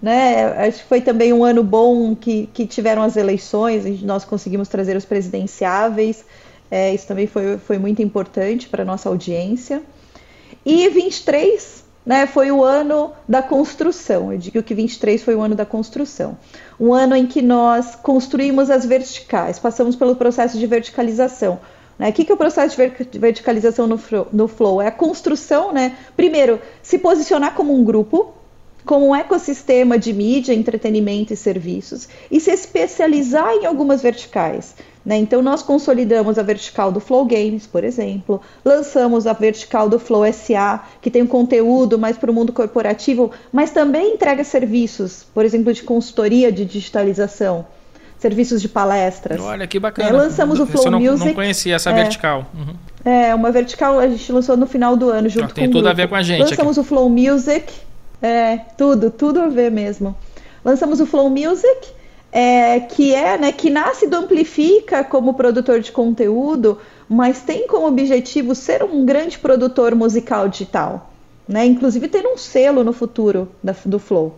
Né? 0.00 0.44
Acho 0.66 0.78
que 0.78 0.88
foi 0.88 1.00
também 1.00 1.32
um 1.32 1.44
ano 1.44 1.62
bom 1.62 2.16
que, 2.16 2.48
que 2.54 2.66
tiveram 2.66 3.02
as 3.02 3.16
eleições, 3.16 4.02
nós 4.02 4.24
conseguimos 4.24 4.68
trazer 4.68 4.96
os 4.96 5.04
presidenciáveis. 5.04 6.24
É, 6.72 6.94
isso 6.94 7.06
também 7.06 7.26
foi, 7.26 7.58
foi 7.58 7.76
muito 7.76 8.00
importante 8.00 8.66
para 8.66 8.80
a 8.80 8.86
nossa 8.86 9.06
audiência. 9.06 9.82
E 10.64 10.88
23 10.88 11.84
né, 12.06 12.26
foi 12.26 12.50
o 12.50 12.64
ano 12.64 13.12
da 13.28 13.42
construção. 13.42 14.32
Eu 14.32 14.38
digo 14.38 14.62
que 14.62 14.72
23 14.72 15.22
foi 15.22 15.34
o 15.34 15.42
ano 15.42 15.54
da 15.54 15.66
construção. 15.66 16.38
Um 16.80 16.94
ano 16.94 17.14
em 17.14 17.26
que 17.26 17.42
nós 17.42 17.94
construímos 17.94 18.70
as 18.70 18.86
verticais, 18.86 19.58
passamos 19.58 19.96
pelo 19.96 20.16
processo 20.16 20.58
de 20.58 20.66
verticalização. 20.66 21.60
Né? 21.98 22.08
O 22.08 22.12
que, 22.14 22.24
que 22.24 22.32
é 22.32 22.34
o 22.34 22.38
processo 22.38 22.74
de 22.74 23.18
verticalização 23.18 23.86
no, 23.86 24.00
no 24.32 24.48
Flow? 24.48 24.80
É 24.80 24.86
a 24.86 24.90
construção, 24.90 25.74
né? 25.74 25.94
Primeiro, 26.16 26.58
se 26.82 26.98
posicionar 26.98 27.54
como 27.54 27.78
um 27.78 27.84
grupo, 27.84 28.32
como 28.82 29.08
um 29.08 29.14
ecossistema 29.14 29.98
de 29.98 30.10
mídia, 30.14 30.54
entretenimento 30.54 31.34
e 31.34 31.36
serviços, 31.36 32.08
e 32.30 32.40
se 32.40 32.50
especializar 32.50 33.52
em 33.56 33.66
algumas 33.66 34.00
verticais. 34.00 34.74
Né? 35.04 35.16
Então, 35.18 35.42
nós 35.42 35.62
consolidamos 35.62 36.38
a 36.38 36.42
vertical 36.42 36.92
do 36.92 37.00
Flow 37.00 37.24
Games, 37.24 37.66
por 37.66 37.82
exemplo, 37.82 38.40
lançamos 38.64 39.26
a 39.26 39.32
vertical 39.32 39.88
do 39.88 39.98
Flow 39.98 40.24
SA, 40.32 40.84
que 41.00 41.10
tem 41.10 41.22
um 41.22 41.26
conteúdo 41.26 41.98
mais 41.98 42.16
para 42.16 42.30
o 42.30 42.34
mundo 42.34 42.52
corporativo, 42.52 43.32
mas 43.52 43.70
também 43.70 44.14
entrega 44.14 44.44
serviços, 44.44 45.26
por 45.34 45.44
exemplo, 45.44 45.72
de 45.72 45.82
consultoria 45.82 46.52
de 46.52 46.64
digitalização, 46.64 47.66
serviços 48.16 48.62
de 48.62 48.68
palestras. 48.68 49.40
Olha 49.40 49.66
que 49.66 49.80
bacana. 49.80 50.08
É, 50.08 50.12
lançamos 50.12 50.60
o 50.60 50.66
Flow 50.66 50.84
eu 50.84 50.90
não, 50.92 51.00
Music. 51.00 51.26
não 51.26 51.34
conhecia 51.34 51.74
essa 51.74 51.90
é, 51.90 51.94
vertical. 51.94 52.46
Uhum. 52.54 52.74
É, 53.04 53.34
uma 53.34 53.50
vertical 53.50 53.98
a 53.98 54.06
gente 54.06 54.30
lançou 54.30 54.56
no 54.56 54.68
final 54.68 54.96
do 54.96 55.10
ano, 55.10 55.28
junto 55.28 55.52
tem 55.52 55.66
com 55.66 55.72
tudo 55.72 55.86
o 55.86 55.88
a 55.88 55.92
ver 55.92 56.08
com 56.08 56.14
a 56.14 56.22
gente. 56.22 56.42
Lançamos 56.42 56.78
aqui. 56.78 56.80
o 56.80 56.84
Flow 56.84 57.08
Music. 57.08 57.72
É, 58.22 58.58
tudo, 58.78 59.10
tudo 59.10 59.40
a 59.40 59.48
ver 59.48 59.72
mesmo. 59.72 60.14
Lançamos 60.64 61.00
o 61.00 61.06
Flow 61.06 61.28
Music 61.28 61.88
é, 62.32 62.80
que 62.80 63.14
é, 63.14 63.36
né, 63.36 63.52
que 63.52 63.68
nasce 63.68 64.06
do 64.06 64.16
Amplifica 64.16 65.04
como 65.04 65.34
produtor 65.34 65.80
de 65.80 65.92
conteúdo, 65.92 66.78
mas 67.06 67.42
tem 67.42 67.66
como 67.66 67.86
objetivo 67.86 68.54
ser 68.54 68.82
um 68.82 69.04
grande 69.04 69.38
produtor 69.38 69.94
musical 69.94 70.48
digital, 70.48 71.10
né? 71.46 71.66
Inclusive 71.66 72.08
ter 72.08 72.26
um 72.26 72.38
selo 72.38 72.82
no 72.82 72.92
futuro 72.94 73.50
da, 73.62 73.74
do 73.84 73.98
Flow. 73.98 74.34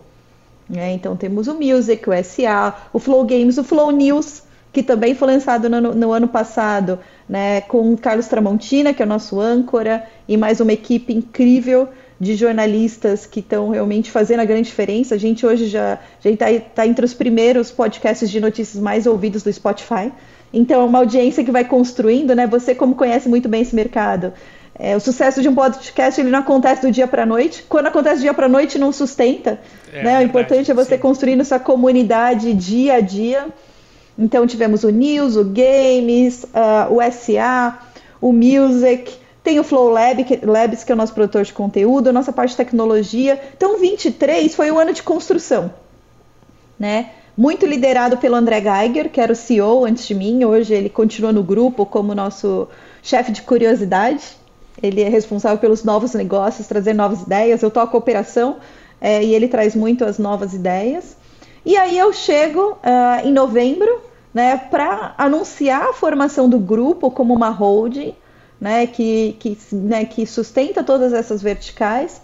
Né? 0.69 0.91
Então 0.91 1.15
temos 1.15 1.47
o 1.47 1.53
Music, 1.53 2.09
o 2.09 2.23
SA, 2.23 2.75
o 2.91 2.99
Flow 2.99 3.23
Games, 3.23 3.57
o 3.57 3.63
Flow 3.63 3.91
News, 3.91 4.43
que 4.73 4.83
também 4.83 5.15
foi 5.15 5.29
lançado 5.29 5.69
no, 5.69 5.93
no 5.93 6.11
ano 6.11 6.27
passado, 6.27 6.99
né? 7.29 7.61
Com 7.61 7.93
o 7.93 7.97
Carlos 7.97 8.27
Tramontina, 8.27 8.93
que 8.93 9.01
é 9.01 9.05
o 9.05 9.07
nosso 9.07 9.39
âncora, 9.39 10.05
e 10.27 10.35
mais 10.35 10.59
uma 10.59 10.73
equipe 10.73 11.13
incrível 11.13 11.87
de 12.19 12.35
jornalistas 12.35 13.25
que 13.25 13.41
estão 13.41 13.69
realmente 13.69 14.09
fazendo 14.09 14.39
a 14.39 14.45
grande 14.45 14.69
diferença. 14.69 15.15
A 15.15 15.17
gente 15.17 15.45
hoje 15.45 15.67
já 15.67 15.99
está 16.23 16.45
tá 16.73 16.87
entre 16.87 17.03
os 17.03 17.13
primeiros 17.13 17.71
podcasts 17.71 18.29
de 18.29 18.39
notícias 18.39 18.81
mais 18.81 19.05
ouvidos 19.05 19.43
do 19.43 19.51
Spotify. 19.51 20.11
Então, 20.53 20.81
é 20.81 20.85
uma 20.85 20.99
audiência 20.99 21.43
que 21.43 21.51
vai 21.51 21.65
construindo, 21.65 22.33
né? 22.33 22.47
Você, 22.47 22.73
como 22.73 22.95
conhece 22.95 23.27
muito 23.27 23.49
bem 23.49 23.61
esse 23.61 23.75
mercado, 23.75 24.31
é, 24.77 24.95
o 24.95 24.99
sucesso 24.99 25.41
de 25.41 25.49
um 25.49 25.55
podcast 25.55 26.19
ele 26.19 26.29
não 26.29 26.39
acontece 26.39 26.81
do 26.81 26.91
dia 26.91 27.07
para 27.07 27.23
a 27.23 27.25
noite. 27.25 27.65
Quando 27.67 27.87
acontece 27.87 28.17
do 28.17 28.21
dia 28.21 28.33
para 28.33 28.45
a 28.45 28.49
noite, 28.49 28.79
não 28.79 28.91
sustenta. 28.93 29.59
É, 29.91 30.03
né? 30.03 30.19
O 30.19 30.23
importante 30.23 30.71
é 30.71 30.73
você 30.73 30.95
sim. 30.95 31.01
construindo 31.01 31.41
essa 31.41 31.59
comunidade 31.59 32.53
dia 32.53 32.95
a 32.95 32.99
dia. 33.01 33.47
Então, 34.17 34.47
tivemos 34.47 34.85
o 34.85 34.89
News, 34.89 35.35
o 35.35 35.43
Games, 35.43 36.43
uh, 36.45 36.93
o 36.93 37.11
SA, 37.11 37.77
o 38.21 38.31
Music, 38.31 39.13
tem 39.45 39.59
o 39.59 39.63
Flow 39.63 39.89
Lab, 39.89 40.23
que, 40.23 40.43
Labs, 40.43 40.83
que 40.83 40.91
é 40.91 40.95
o 40.95 40.97
nosso 40.97 41.13
produtor 41.13 41.43
de 41.43 41.53
conteúdo, 41.53 42.09
a 42.09 42.11
nossa 42.11 42.33
parte 42.33 42.49
de 42.49 42.57
tecnologia. 42.57 43.39
Então, 43.55 43.77
23 43.77 44.53
foi 44.55 44.71
o 44.71 44.79
ano 44.79 44.91
de 44.91 45.03
construção, 45.03 45.71
né? 46.79 47.11
Muito 47.37 47.63
liderado 47.65 48.17
pelo 48.17 48.35
André 48.35 48.59
Geiger, 48.59 49.09
que 49.09 49.21
era 49.21 49.31
o 49.31 49.35
CEO 49.35 49.85
antes 49.85 50.07
de 50.07 50.15
mim. 50.15 50.43
Hoje 50.43 50.73
ele 50.73 50.89
continua 50.89 51.31
no 51.31 51.43
grupo 51.43 51.85
como 51.85 52.15
nosso 52.15 52.67
chefe 53.03 53.31
de 53.31 53.43
curiosidade. 53.43 54.23
Ele 54.81 55.01
é 55.01 55.09
responsável 55.09 55.59
pelos 55.59 55.83
novos 55.83 56.13
negócios, 56.15 56.65
trazer 56.65 56.93
novas 56.93 57.21
ideias. 57.21 57.61
Eu 57.61 57.69
toco 57.69 57.95
a 57.95 57.99
operação 57.99 58.57
é, 58.99 59.23
e 59.23 59.35
ele 59.35 59.47
traz 59.47 59.75
muito 59.75 60.03
as 60.03 60.17
novas 60.17 60.53
ideias. 60.53 61.15
E 61.63 61.77
aí 61.77 61.97
eu 61.97 62.11
chego 62.11 62.71
uh, 62.71 63.27
em 63.27 63.31
novembro 63.31 64.01
né, 64.33 64.57
para 64.57 65.13
anunciar 65.17 65.89
a 65.89 65.93
formação 65.93 66.49
do 66.49 66.57
grupo 66.57 67.11
como 67.11 67.33
uma 67.33 67.49
holding 67.49 68.15
né, 68.65 68.87
que, 68.87 69.37
que, 69.39 69.55
né, 69.71 70.05
que 70.05 70.25
sustenta 70.25 70.83
todas 70.83 71.13
essas 71.13 71.39
verticais, 71.39 72.19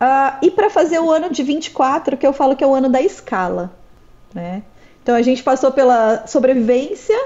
uh, 0.00 0.38
e 0.40 0.50
para 0.50 0.70
fazer 0.70 0.98
o 0.98 1.10
ano 1.10 1.28
de 1.28 1.42
24, 1.42 2.16
que 2.16 2.26
eu 2.26 2.32
falo 2.32 2.56
que 2.56 2.64
é 2.64 2.66
o 2.66 2.74
ano 2.74 2.88
da 2.88 3.02
escala. 3.02 3.70
Né? 4.32 4.62
Então 5.02 5.14
a 5.14 5.20
gente 5.20 5.42
passou 5.42 5.70
pela 5.70 6.26
sobrevivência 6.26 7.18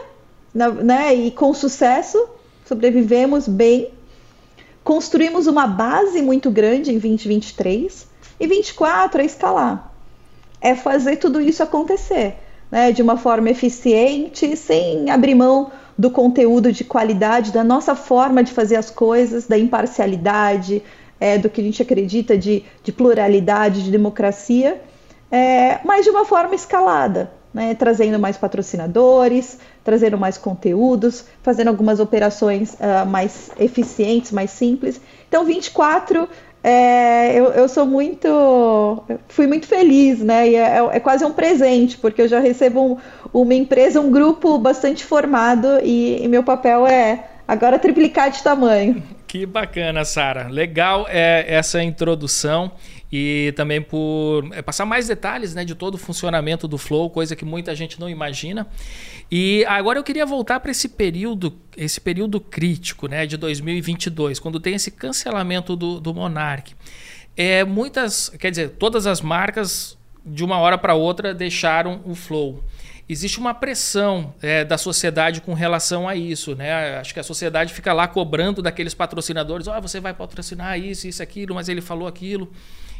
na, 0.52 0.68
né, 0.70 1.14
e 1.14 1.30
com 1.30 1.54
sucesso, 1.54 2.28
sobrevivemos 2.64 3.46
bem, 3.46 3.92
construímos 4.82 5.46
uma 5.46 5.68
base 5.68 6.20
muito 6.20 6.50
grande 6.50 6.90
em 6.90 6.99
2023, 6.99 8.08
e 8.40 8.46
24 8.49 9.23
é 9.23 9.25
escalar. 9.25 9.92
É 10.61 10.75
fazer 10.75 11.18
tudo 11.18 11.40
isso 11.40 11.62
acontecer, 11.62 12.35
né, 12.68 12.90
de 12.90 13.00
uma 13.00 13.16
forma 13.16 13.49
eficiente, 13.49 14.56
sem 14.56 15.08
abrir 15.08 15.37
mão 15.37 15.70
do 15.98 16.10
conteúdo 16.10 16.72
de 16.72 16.84
qualidade, 16.84 17.52
da 17.52 17.64
nossa 17.64 17.94
forma 17.94 18.42
de 18.42 18.52
fazer 18.52 18.76
as 18.76 18.90
coisas, 18.90 19.46
da 19.46 19.58
imparcialidade, 19.58 20.82
é, 21.18 21.38
do 21.38 21.48
que 21.48 21.60
a 21.60 21.64
gente 21.64 21.80
acredita 21.80 22.36
de, 22.36 22.64
de 22.82 22.92
pluralidade, 22.92 23.82
de 23.82 23.90
democracia, 23.90 24.80
é, 25.30 25.80
mas 25.84 26.04
de 26.04 26.10
uma 26.10 26.24
forma 26.24 26.54
escalada, 26.54 27.30
né, 27.52 27.74
trazendo 27.74 28.18
mais 28.18 28.36
patrocinadores, 28.36 29.58
trazendo 29.82 30.18
mais 30.18 30.36
conteúdos, 30.36 31.24
fazendo 31.42 31.68
algumas 31.68 32.00
operações 32.00 32.74
uh, 32.74 33.06
mais 33.06 33.50
eficientes, 33.58 34.30
mais 34.32 34.50
simples. 34.50 35.00
Então, 35.28 35.44
24 35.44 36.28
é, 36.68 37.32
eu, 37.32 37.44
eu, 37.52 37.68
sou 37.68 37.87
muito. 37.87 39.04
Fui 39.28 39.46
muito 39.46 39.68
feliz, 39.68 40.18
né? 40.18 40.49
E 40.49 40.56
é, 40.56 40.78
é, 40.78 40.99
quase 40.99 41.25
um 41.25 41.30
presente, 41.30 41.96
porque 41.96 42.23
eu 42.23 42.26
já 42.26 42.40
recebo 42.40 42.82
um, 42.82 42.96
uma 43.32 43.54
empresa, 43.54 44.00
um 44.00 44.11
grupo 44.11 44.58
bastante 44.58 45.04
formado 45.04 45.78
e, 45.80 46.25
e 46.25 46.26
meu 46.26 46.42
papel 46.42 46.85
é 46.85 47.25
agora 47.46 47.78
triplicar 47.78 48.32
de 48.32 48.42
tamanho. 48.42 49.00
Que 49.28 49.46
bacana, 49.46 50.04
Sara. 50.04 50.49
Legal 50.49 51.06
é 51.08 51.44
essa 51.46 51.80
introdução 51.80 52.73
e 53.10 53.52
também 53.56 53.80
por 53.80 54.48
é, 54.52 54.62
passar 54.62 54.84
mais 54.84 55.06
detalhes 55.06 55.54
né, 55.54 55.64
de 55.64 55.75
todo 55.75 55.94
o 55.94 55.98
funcionamento 55.98 56.66
do 56.66 56.76
Flow, 56.76 57.08
coisa 57.08 57.36
que 57.36 57.44
muita 57.44 57.75
gente 57.75 58.00
não 58.00 58.08
imagina. 58.08 58.66
E 59.30 59.64
agora 59.66 59.98
eu 59.98 60.04
queria 60.04 60.26
voltar 60.26 60.60
para 60.60 60.70
esse 60.70 60.88
período, 60.88 61.54
esse 61.76 62.00
período 62.00 62.40
crítico 62.40 63.06
né, 63.06 63.26
de 63.26 63.36
2022, 63.36 64.38
quando 64.38 64.58
tem 64.58 64.75
esse 64.75 64.90
cancelamento 64.90 65.76
do, 65.76 66.00
do 66.00 66.12
Monarch. 66.12 66.75
É, 67.36 67.64
muitas, 67.64 68.28
quer 68.30 68.50
dizer, 68.50 68.70
todas 68.70 69.06
as 69.06 69.20
marcas 69.20 69.96
de 70.25 70.42
uma 70.42 70.58
hora 70.58 70.76
para 70.76 70.94
outra 70.94 71.32
deixaram 71.32 72.00
o 72.04 72.14
Flow 72.14 72.64
existe 73.08 73.38
uma 73.38 73.54
pressão 73.54 74.34
é, 74.42 74.64
da 74.64 74.76
sociedade 74.76 75.40
com 75.40 75.54
relação 75.54 76.08
a 76.08 76.16
isso, 76.16 76.54
né? 76.56 76.98
Acho 76.98 77.14
que 77.14 77.20
a 77.20 77.22
sociedade 77.22 77.72
fica 77.72 77.92
lá 77.92 78.08
cobrando 78.08 78.60
daqueles 78.60 78.94
patrocinadores, 78.94 79.68
ó, 79.68 79.78
oh, 79.78 79.80
você 79.80 80.00
vai 80.00 80.12
patrocinar 80.12 80.78
isso, 80.78 81.06
isso, 81.06 81.22
aquilo, 81.22 81.54
mas 81.54 81.68
ele 81.68 81.80
falou 81.80 82.08
aquilo 82.08 82.50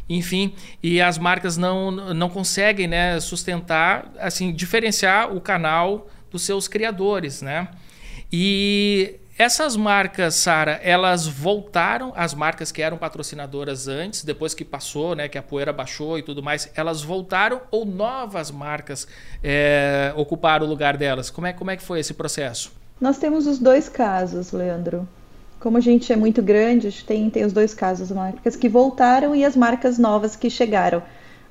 enfim, 0.09 0.53
e 0.81 1.01
as 1.01 1.17
marcas 1.17 1.57
não, 1.57 1.91
não 1.91 2.29
conseguem 2.29 2.87
né, 2.87 3.19
sustentar, 3.19 4.11
assim, 4.19 4.53
diferenciar 4.53 5.35
o 5.35 5.41
canal 5.41 6.07
dos 6.31 6.43
seus 6.43 6.67
criadores, 6.67 7.41
né? 7.41 7.67
E 8.31 9.15
essas 9.37 9.75
marcas, 9.75 10.33
Sara, 10.33 10.79
elas 10.83 11.27
voltaram, 11.27 12.11
as 12.15 12.33
marcas 12.33 12.71
que 12.71 12.81
eram 12.81 12.97
patrocinadoras 12.97 13.87
antes, 13.87 14.23
depois 14.23 14.55
que 14.55 14.65
passou, 14.65 15.15
né, 15.15 15.27
que 15.27 15.37
a 15.37 15.43
poeira 15.43 15.71
baixou 15.71 16.17
e 16.17 16.23
tudo 16.23 16.41
mais, 16.41 16.71
elas 16.75 17.03
voltaram 17.03 17.61
ou 17.69 17.85
novas 17.85 18.49
marcas 18.49 19.07
é, 19.43 20.11
ocuparam 20.15 20.65
o 20.65 20.69
lugar 20.69 20.97
delas? 20.97 21.29
Como 21.29 21.45
é, 21.45 21.53
como 21.53 21.69
é 21.69 21.77
que 21.77 21.83
foi 21.83 21.99
esse 21.99 22.15
processo? 22.15 22.71
Nós 22.99 23.19
temos 23.19 23.45
os 23.45 23.59
dois 23.59 23.87
casos, 23.87 24.51
Leandro. 24.51 25.07
Como 25.59 25.77
a 25.77 25.81
gente 25.81 26.13
é 26.13 26.15
muito 26.15 26.41
grande, 26.41 26.87
a 26.87 26.89
gente 26.89 27.05
tem, 27.05 27.29
tem 27.29 27.43
os 27.43 27.51
dois 27.51 27.73
casos, 27.73 28.11
marcas 28.11 28.55
que 28.55 28.69
voltaram 28.69 29.35
e 29.35 29.43
as 29.43 29.55
marcas 29.55 29.97
novas 29.97 30.35
que 30.35 30.49
chegaram, 30.49 31.01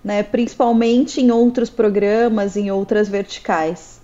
né? 0.02 0.22
principalmente 0.22 1.20
em 1.20 1.30
outros 1.30 1.68
programas, 1.68 2.56
em 2.56 2.70
outras 2.70 3.08
verticais. 3.08 3.95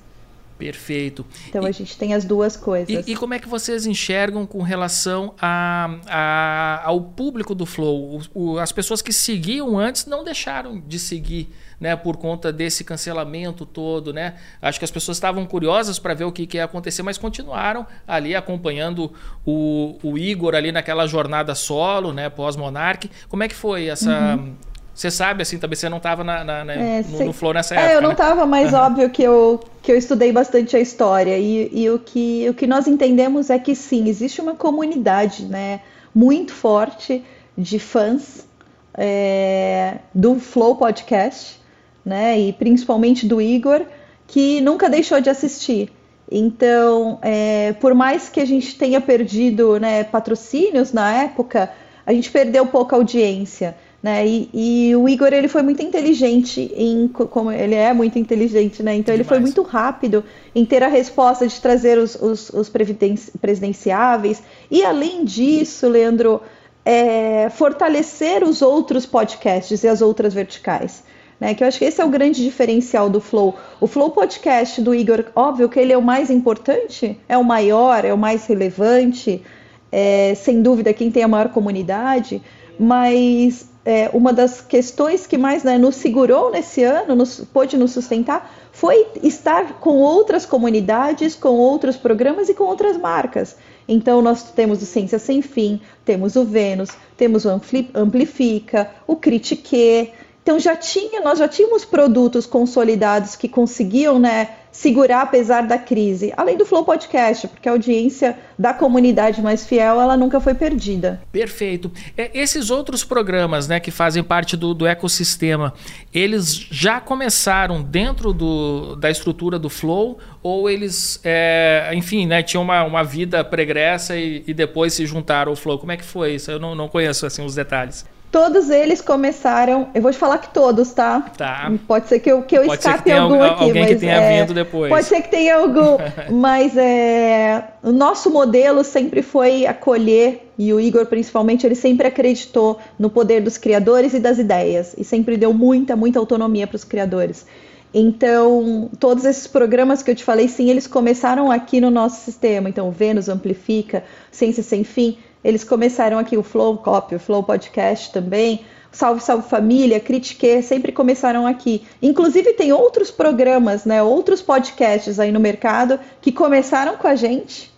Perfeito. 0.59 1.26
Então 1.49 1.64
e, 1.64 1.68
a 1.68 1.73
gente 1.73 1.97
tem 1.97 2.14
as 2.14 2.25
duas 2.25 2.56
coisas. 2.56 3.06
E, 3.06 3.12
e, 3.12 3.16
como 3.16 3.35
é 3.35 3.38
que 3.38 3.49
vocês 3.49 3.87
enxergam 3.87 4.47
com 4.47 4.62
relação 4.62 5.35
a, 5.40 5.99
a 6.06 6.82
ao 6.85 7.00
público 7.00 7.54
do 7.54 7.66
Flow? 7.66 8.21
O, 8.35 8.52
o, 8.52 8.59
as 8.59 8.71
pessoas 8.71 9.02
que 9.02 9.12
seguiam 9.12 9.78
antes 9.78 10.06
não 10.06 10.23
deixaram 10.23 10.80
de 10.80 10.99
seguir, 10.99 11.49
né, 11.80 11.97
por 11.97 12.16
conta 12.16 12.52
desse 12.52 12.85
cancelamento 12.85 13.66
todo, 13.66 14.12
né? 14.12 14.35
Acho 14.61 14.78
que 14.78 14.85
as 14.85 14.90
pessoas 14.90 15.16
estavam 15.16 15.44
curiosas 15.47 15.99
para 15.99 16.14
ver 16.14 16.25
o 16.25 16.32
que, 16.32 16.47
que, 16.47 16.56
ia 16.56 16.64
acontecer, 16.64 17.02
mas 17.02 17.18
continuaram 17.18 17.87
ali 18.06 18.35
acompanhando 18.35 19.12
o, 19.44 19.99
o 20.02 20.16
Igor 20.16 20.54
ali 20.54 20.71
naquela 20.71 21.06
jornada 21.06 21.54
solo, 21.54 22.12
né, 22.12 22.30
pós 22.30 22.56
Monarch. 22.56 23.11
Como 23.28 23.42
é 23.42 23.49
que 23.49 23.54
foi 23.54 23.87
essa 23.87 24.37
uhum 24.37 24.54
você 24.94 25.11
sabe, 25.11 25.42
assim, 25.42 25.58
também 25.58 25.76
você 25.76 25.88
não 25.88 25.96
estava 25.96 26.22
na, 26.22 26.44
na, 26.44 26.64
na 26.64 26.72
é, 26.75 27.02
no, 27.02 27.26
no, 27.26 27.32
Flow 27.32 27.54
nessa 27.54 27.75
é, 27.75 27.78
época. 27.78 27.92
É, 27.92 27.96
eu 27.96 28.02
não 28.02 28.12
estava, 28.12 28.42
né? 28.42 28.46
mas 28.46 28.75
óbvio 28.75 29.08
que 29.08 29.22
eu, 29.22 29.61
que 29.82 29.90
eu 29.90 29.96
estudei 29.96 30.32
bastante 30.32 30.76
a 30.76 30.80
história. 30.80 31.38
E, 31.38 31.70
e 31.72 31.90
o, 31.90 31.99
que, 31.99 32.46
o 32.49 32.54
que 32.54 32.66
nós 32.66 32.87
entendemos 32.87 33.49
é 33.49 33.58
que 33.58 33.75
sim, 33.75 34.08
existe 34.08 34.40
uma 34.40 34.54
comunidade 34.54 35.46
né, 35.46 35.80
muito 36.14 36.52
forte 36.52 37.25
de 37.56 37.78
fãs 37.78 38.46
é, 38.94 39.99
do 40.14 40.38
Flow 40.38 40.76
Podcast, 40.76 41.61
né? 42.04 42.38
E 42.38 42.52
principalmente 42.52 43.26
do 43.26 43.40
Igor, 43.40 43.82
que 44.26 44.61
nunca 44.61 44.90
deixou 44.90 45.20
de 45.20 45.30
assistir. 45.30 45.90
Então, 46.30 47.18
é, 47.22 47.75
por 47.75 47.94
mais 47.94 48.28
que 48.28 48.40
a 48.40 48.44
gente 48.44 48.76
tenha 48.76 49.00
perdido 49.00 49.78
né, 49.78 50.04
patrocínios 50.04 50.92
na 50.92 51.12
época, 51.25 51.70
a 52.06 52.12
gente 52.12 52.30
perdeu 52.30 52.66
pouca 52.66 52.96
audiência. 52.96 53.76
Né? 54.02 54.26
E, 54.26 54.50
e, 54.52 54.97
o 54.97 55.09
Igor 55.09 55.32
ele 55.32 55.47
foi 55.47 55.62
muito 55.62 55.80
inteligente 55.80 56.73
em 56.75 57.06
como 57.06 57.52
ele 57.52 57.76
é 57.76 57.92
muito 57.92 58.18
inteligente, 58.18 58.82
né? 58.82 58.97
Então 58.97 59.14
Demais. 59.14 59.21
ele 59.21 59.25
foi 59.25 59.38
muito 59.38 59.62
rápido 59.62 60.25
em 60.52 60.64
ter 60.64 60.82
a 60.82 60.88
resposta 60.88 61.47
de 61.47 61.61
trazer 61.61 61.99
os, 61.99 62.16
os, 62.16 62.50
os 62.50 62.68
presidenciáveis 62.68 64.42
e 64.68 64.85
além 64.85 65.25
disso, 65.25 65.88
Leandro, 65.88 66.40
é, 66.85 67.49
fortalecer 67.50 68.42
os 68.42 68.61
outros 68.61 69.06
podcasts 69.06 69.85
e 69.85 69.87
as 69.87 70.02
outras 70.02 70.35
verticais. 70.35 71.04
Né, 71.38 71.54
que 71.54 71.64
eu 71.64 71.66
acho 71.66 71.78
que 71.78 71.85
esse 71.85 72.00
é 72.00 72.04
o 72.04 72.09
grande 72.09 72.40
diferencial 72.40 73.11
do 73.11 73.21
Flow. 73.21 73.56
O 73.80 73.88
Flow 73.88 74.11
Podcast 74.11 74.80
do 74.80 74.94
Igor, 74.94 75.25
óbvio 75.35 75.68
que 75.68 75.78
ele 75.78 75.92
é 75.92 75.99
o 75.99 76.02
mais 76.02 76.30
importante, 76.30 77.18
é 77.28 77.37
o 77.37 77.42
maior, 77.42 78.04
é 78.04 78.14
o 78.14 78.18
mais 78.18 78.47
relevante, 78.47 79.42
é, 79.90 80.37
sem 80.37 80.62
dúvida 80.62 80.94
quem 80.94 81.11
tem 81.11 81.25
a 81.25 81.26
maior 81.26 81.49
comunidade, 81.49 82.40
mas 82.78 83.72
é, 83.84 84.10
uma 84.12 84.32
das 84.32 84.60
questões 84.60 85.26
que 85.26 85.36
mais 85.36 85.64
né, 85.64 85.76
nos 85.76 85.96
segurou 85.96 86.50
nesse 86.50 86.82
ano, 86.84 87.16
nos, 87.16 87.40
pôde 87.52 87.76
nos 87.76 87.90
sustentar, 87.92 88.52
foi 88.70 89.06
estar 89.22 89.80
com 89.80 89.96
outras 89.96 90.46
comunidades, 90.46 91.34
com 91.34 91.50
outros 91.50 91.96
programas 91.96 92.48
e 92.48 92.54
com 92.54 92.64
outras 92.64 92.96
marcas. 92.96 93.56
Então, 93.88 94.22
nós 94.22 94.44
temos 94.44 94.80
o 94.80 94.86
Ciência 94.86 95.18
Sem 95.18 95.42
Fim, 95.42 95.80
temos 96.04 96.36
o 96.36 96.44
Vênus, 96.44 96.90
temos 97.16 97.44
o 97.44 97.60
Amplifica, 97.94 98.90
o 99.06 99.16
Critique. 99.16 100.12
Então, 100.42 100.58
já 100.58 100.76
tinha, 100.76 101.20
nós 101.20 101.38
já 101.38 101.48
tínhamos 101.48 101.84
produtos 101.84 102.46
consolidados 102.46 103.34
que 103.34 103.48
conseguiam 103.48 104.18
né, 104.18 104.48
segurar 104.73 105.23
apesar 105.23 105.67
da 105.67 105.76
crise. 105.76 106.33
Além 106.35 106.57
do 106.57 106.64
Flow 106.64 106.83
Podcast, 106.83 107.47
porque 107.47 107.69
a 107.69 107.73
audiência 107.73 108.38
da 108.59 108.73
comunidade 108.73 109.43
mais 109.43 109.67
fiel, 109.67 110.00
ela 110.00 110.17
nunca 110.17 110.41
foi 110.41 110.55
perdida. 110.55 111.21
Perfeito. 111.31 111.93
É, 112.17 112.31
esses 112.33 112.71
outros 112.71 113.05
programas, 113.05 113.69
né, 113.69 113.79
que 113.79 113.91
fazem 113.91 114.23
parte 114.23 114.57
do, 114.57 114.73
do 114.73 114.87
ecossistema, 114.87 115.75
eles 116.12 116.55
já 116.55 117.00
começaram 117.00 117.83
dentro 117.83 118.33
do, 118.33 118.97
da 118.97 119.11
estrutura 119.11 119.59
do 119.59 119.69
Flow 119.69 120.19
ou 120.43 120.71
eles, 120.71 121.21
é, 121.23 121.91
enfim, 121.95 122.26
né, 122.26 122.43
tinham 122.43 122.62
uma, 122.62 122.83
uma 122.83 123.05
vida 123.05 123.45
pregressa 123.45 124.17
e, 124.17 124.43
e, 124.47 124.55
depois 124.55 124.95
se 124.95 125.05
juntaram 125.05 125.52
ao 125.52 125.57
Flow? 125.57 125.79
Como 125.79 125.93
é 125.93 125.97
que 125.97 126.05
foi 126.05 126.35
isso? 126.35 126.50
Eu 126.50 126.59
não, 126.59 126.75
não 126.75 126.88
conheço 126.88 127.26
assim 127.26 127.45
os 127.45 127.55
detalhes. 127.55 128.05
Todos 128.32 128.70
eles 128.70 129.02
começaram. 129.02 129.88
Eu 129.94 130.00
vou 130.00 130.10
te 130.10 130.16
falar 130.16 130.38
que 130.38 130.48
todos, 130.48 130.90
tá? 130.90 131.20
Tá. 131.36 131.70
Pode 131.86 132.08
ser 132.08 132.18
que 132.18 132.32
eu, 132.32 132.40
que 132.40 132.56
eu 132.56 132.64
escape 132.64 133.02
que 133.04 133.12
algum 133.12 133.42
aqui. 133.42 133.64
Alguém 133.64 133.82
mas, 133.82 133.92
que 133.92 133.98
tenha 133.98 134.14
é, 134.14 134.40
vindo 134.40 134.54
depois. 134.54 134.88
Pode 134.88 135.04
ser 135.04 135.21
que 135.21 135.28
tenha 135.28 135.56
algum. 135.56 135.99
mas 136.32 136.75
é, 136.75 137.62
o 137.82 137.92
nosso 137.92 138.30
modelo 138.30 138.82
sempre 138.84 139.21
foi 139.21 139.66
acolher, 139.66 140.50
e 140.58 140.73
o 140.73 140.80
Igor 140.80 141.04
principalmente, 141.04 141.66
ele 141.66 141.75
sempre 141.75 142.06
acreditou 142.06 142.78
no 142.99 143.10
poder 143.10 143.42
dos 143.42 143.58
criadores 143.58 144.14
e 144.14 144.18
das 144.18 144.38
ideias. 144.38 144.95
E 144.97 145.04
sempre 145.04 145.36
deu 145.36 145.52
muita, 145.52 145.95
muita 145.95 146.18
autonomia 146.18 146.66
para 146.66 146.76
os 146.76 146.84
criadores. 146.84 147.45
Então, 147.92 148.88
todos 148.99 149.26
esses 149.26 149.47
programas 149.47 150.02
que 150.02 150.10
eu 150.10 150.14
te 150.14 150.25
falei, 150.25 150.49
sim, 150.49 150.71
eles 150.71 150.86
começaram 150.86 151.50
aqui 151.50 151.82
no 151.82 151.90
nosso 151.90 152.25
sistema. 152.25 152.71
Então, 152.71 152.90
Vênus 152.90 153.28
Amplifica, 153.28 154.02
Ciência 154.30 154.62
Sem 154.62 154.84
Fim 154.84 155.18
eles 155.45 155.65
começaram 155.65 156.19
aqui 156.19 156.37
o 156.37 156.43
Flow 156.43 156.78
Copy, 156.78 157.17
o 157.17 157.21
Flow 157.21 157.43
Podcast 157.43 158.13
também, 158.13 158.65
Salve 158.93 159.23
Salve 159.23 159.49
Família, 159.49 159.99
Critique, 159.99 160.63
sempre 160.63 160.93
começaram 160.93 161.47
aqui. 161.47 161.83
Inclusive 162.00 162.52
tem 162.52 162.73
outros 162.73 163.11
programas, 163.11 163.85
né, 163.85 164.02
outros 164.02 164.43
podcasts 164.43 165.19
aí 165.19 165.33
no 165.33 165.41
mercado 165.41 165.99
que 166.21 166.31
começaram 166.31 166.97
com 166.97 167.09
a 167.09 167.17
gente 167.17 167.73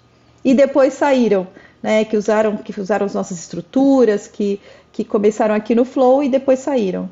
e 0.45 0.53
depois 0.53 0.93
saíram, 0.95 1.47
né, 1.83 2.05
que 2.05 2.17
usaram 2.17 2.57
que 2.57 2.79
usaram 2.81 3.07
as 3.07 3.15
nossas 3.15 3.39
estruturas, 3.39 4.27
que 4.27 4.61
que 4.93 5.05
começaram 5.05 5.55
aqui 5.55 5.75
no 5.75 5.85
Flow 5.85 6.23
e 6.23 6.29
depois 6.29 6.61
saíram. 6.61 7.11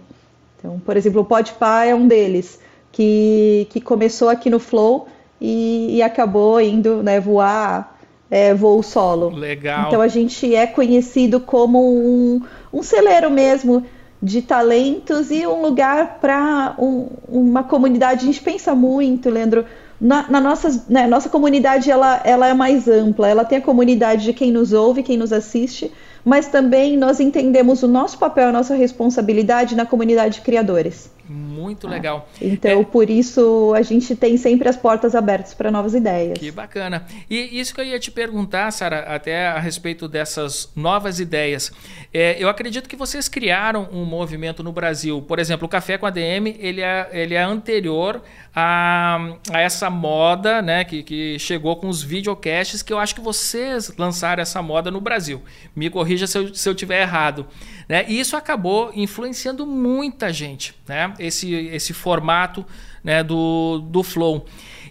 Então, 0.59 0.81
por 0.85 0.97
exemplo, 0.97 1.23
o 1.23 1.25
Podpah 1.25 1.85
é 1.85 1.95
um 1.95 2.07
deles 2.07 2.59
que 2.91 3.69
que 3.71 3.81
começou 3.81 4.29
aqui 4.29 4.51
no 4.51 4.59
Flow 4.59 5.07
e, 5.41 5.97
e 5.97 6.03
acabou 6.03 6.61
indo, 6.61 7.03
né, 7.03 7.21
voar 7.21 7.91
é, 8.33 8.55
voo 8.55 8.83
solo. 8.83 9.29
Legal. 9.29 9.88
Então 9.88 10.01
a 10.01 10.09
gente 10.09 10.55
é 10.55 10.66
conhecido 10.66 11.38
como 11.38 11.79
um, 11.79 12.40
um 12.73 12.83
celeiro 12.83 13.31
mesmo 13.31 13.85
de 14.23 14.40
talentos 14.40 15.31
e 15.31 15.47
um 15.47 15.61
lugar 15.61 16.18
para 16.18 16.75
um, 16.79 17.09
uma 17.29 17.62
comunidade. 17.62 18.23
A 18.23 18.27
gente 18.27 18.40
pensa 18.40 18.75
muito, 18.75 19.29
Leandro. 19.29 19.66
Na, 20.01 20.31
na 20.31 20.40
nossa, 20.40 20.83
né, 20.88 21.07
nossa 21.07 21.29
comunidade 21.29 21.90
ela, 21.90 22.23
ela 22.25 22.49
é 22.49 22.55
mais 22.55 22.88
ampla, 22.88 23.29
ela 23.29 23.45
tem 23.45 23.59
a 23.59 23.61
comunidade 23.61 24.25
de 24.25 24.33
quem 24.33 24.51
nos 24.51 24.73
ouve, 24.73 25.03
quem 25.03 25.18
nos 25.18 25.33
assiste, 25.33 25.92
mas 26.25 26.47
também 26.47 26.97
nós 26.97 27.21
entendemos 27.21 27.83
o 27.83 27.88
nosso 27.88 28.18
papel, 28.18 28.49
a 28.49 28.53
nossa 28.53 28.75
responsabilidade 28.75 29.77
na 29.77 29.85
comunidade 29.85 30.37
de 30.37 30.40
criadores. 30.40 31.11
Muito 31.33 31.88
legal. 31.88 32.29
Então, 32.40 32.81
é... 32.81 32.85
por 32.85 33.09
isso, 33.09 33.73
a 33.75 33.83
gente 33.83 34.14
tem 34.14 34.37
sempre 34.37 34.68
as 34.68 34.77
portas 34.77 35.14
abertas 35.14 35.55
para 35.55 35.71
novas 35.71 35.95
ideias. 35.95 36.38
Que 36.38 36.51
bacana. 36.51 37.07
E 37.31 37.59
isso 37.59 37.75
que 37.75 37.81
eu 37.81 37.85
ia 37.85 37.99
te 37.99 38.11
perguntar, 38.11 38.71
Sara, 38.71 39.01
até 39.01 39.49
a 39.49 39.59
respeito 39.59 40.07
dessas 40.07 40.71
novas 40.77 41.18
ideias. 41.18 41.73
É, 42.12 42.37
eu 42.38 42.49
acredito 42.49 42.88
que 42.88 42.97
vocês 42.97 43.27
criaram 43.29 43.88
um 43.90 44.05
movimento 44.05 44.62
no 44.62 44.71
Brasil. 44.71 45.23
Por 45.23 45.38
exemplo, 45.38 45.66
o 45.66 45.68
Café 45.68 45.97
com 45.97 46.05
a 46.05 46.11
DM, 46.11 46.55
ele 46.59 46.83
é, 46.83 47.09
ele 47.12 47.35
é 47.35 47.42
anterior 47.42 48.23
a, 48.55 49.37
a 49.51 49.61
essa 49.61 49.88
moda 49.88 50.61
né, 50.61 50.85
que, 50.85 51.03
que 51.03 51.38
chegou 51.38 51.77
com 51.77 51.88
os 51.88 52.03
videocasts, 52.03 52.83
que 52.83 52.92
eu 52.92 52.99
acho 52.99 53.14
que 53.14 53.21
vocês 53.21 53.97
lançaram 53.97 54.42
essa 54.42 54.61
moda 54.61 54.90
no 54.90 55.01
Brasil. 55.01 55.42
Me 55.75 55.88
corrija 55.88 56.27
se 56.27 56.37
eu, 56.37 56.55
se 56.55 56.68
eu 56.68 56.75
tiver 56.75 57.01
errado. 57.01 57.47
Né? 57.88 58.05
E 58.09 58.21
isso 58.21 58.37
acabou 58.37 58.90
influenciando 58.95 59.66
muita 59.66 60.33
gente, 60.33 60.75
né? 60.87 61.14
Esse, 61.24 61.52
esse 61.54 61.92
formato 61.92 62.64
né, 63.02 63.22
do, 63.22 63.78
do 63.78 64.02
Flow. 64.02 64.46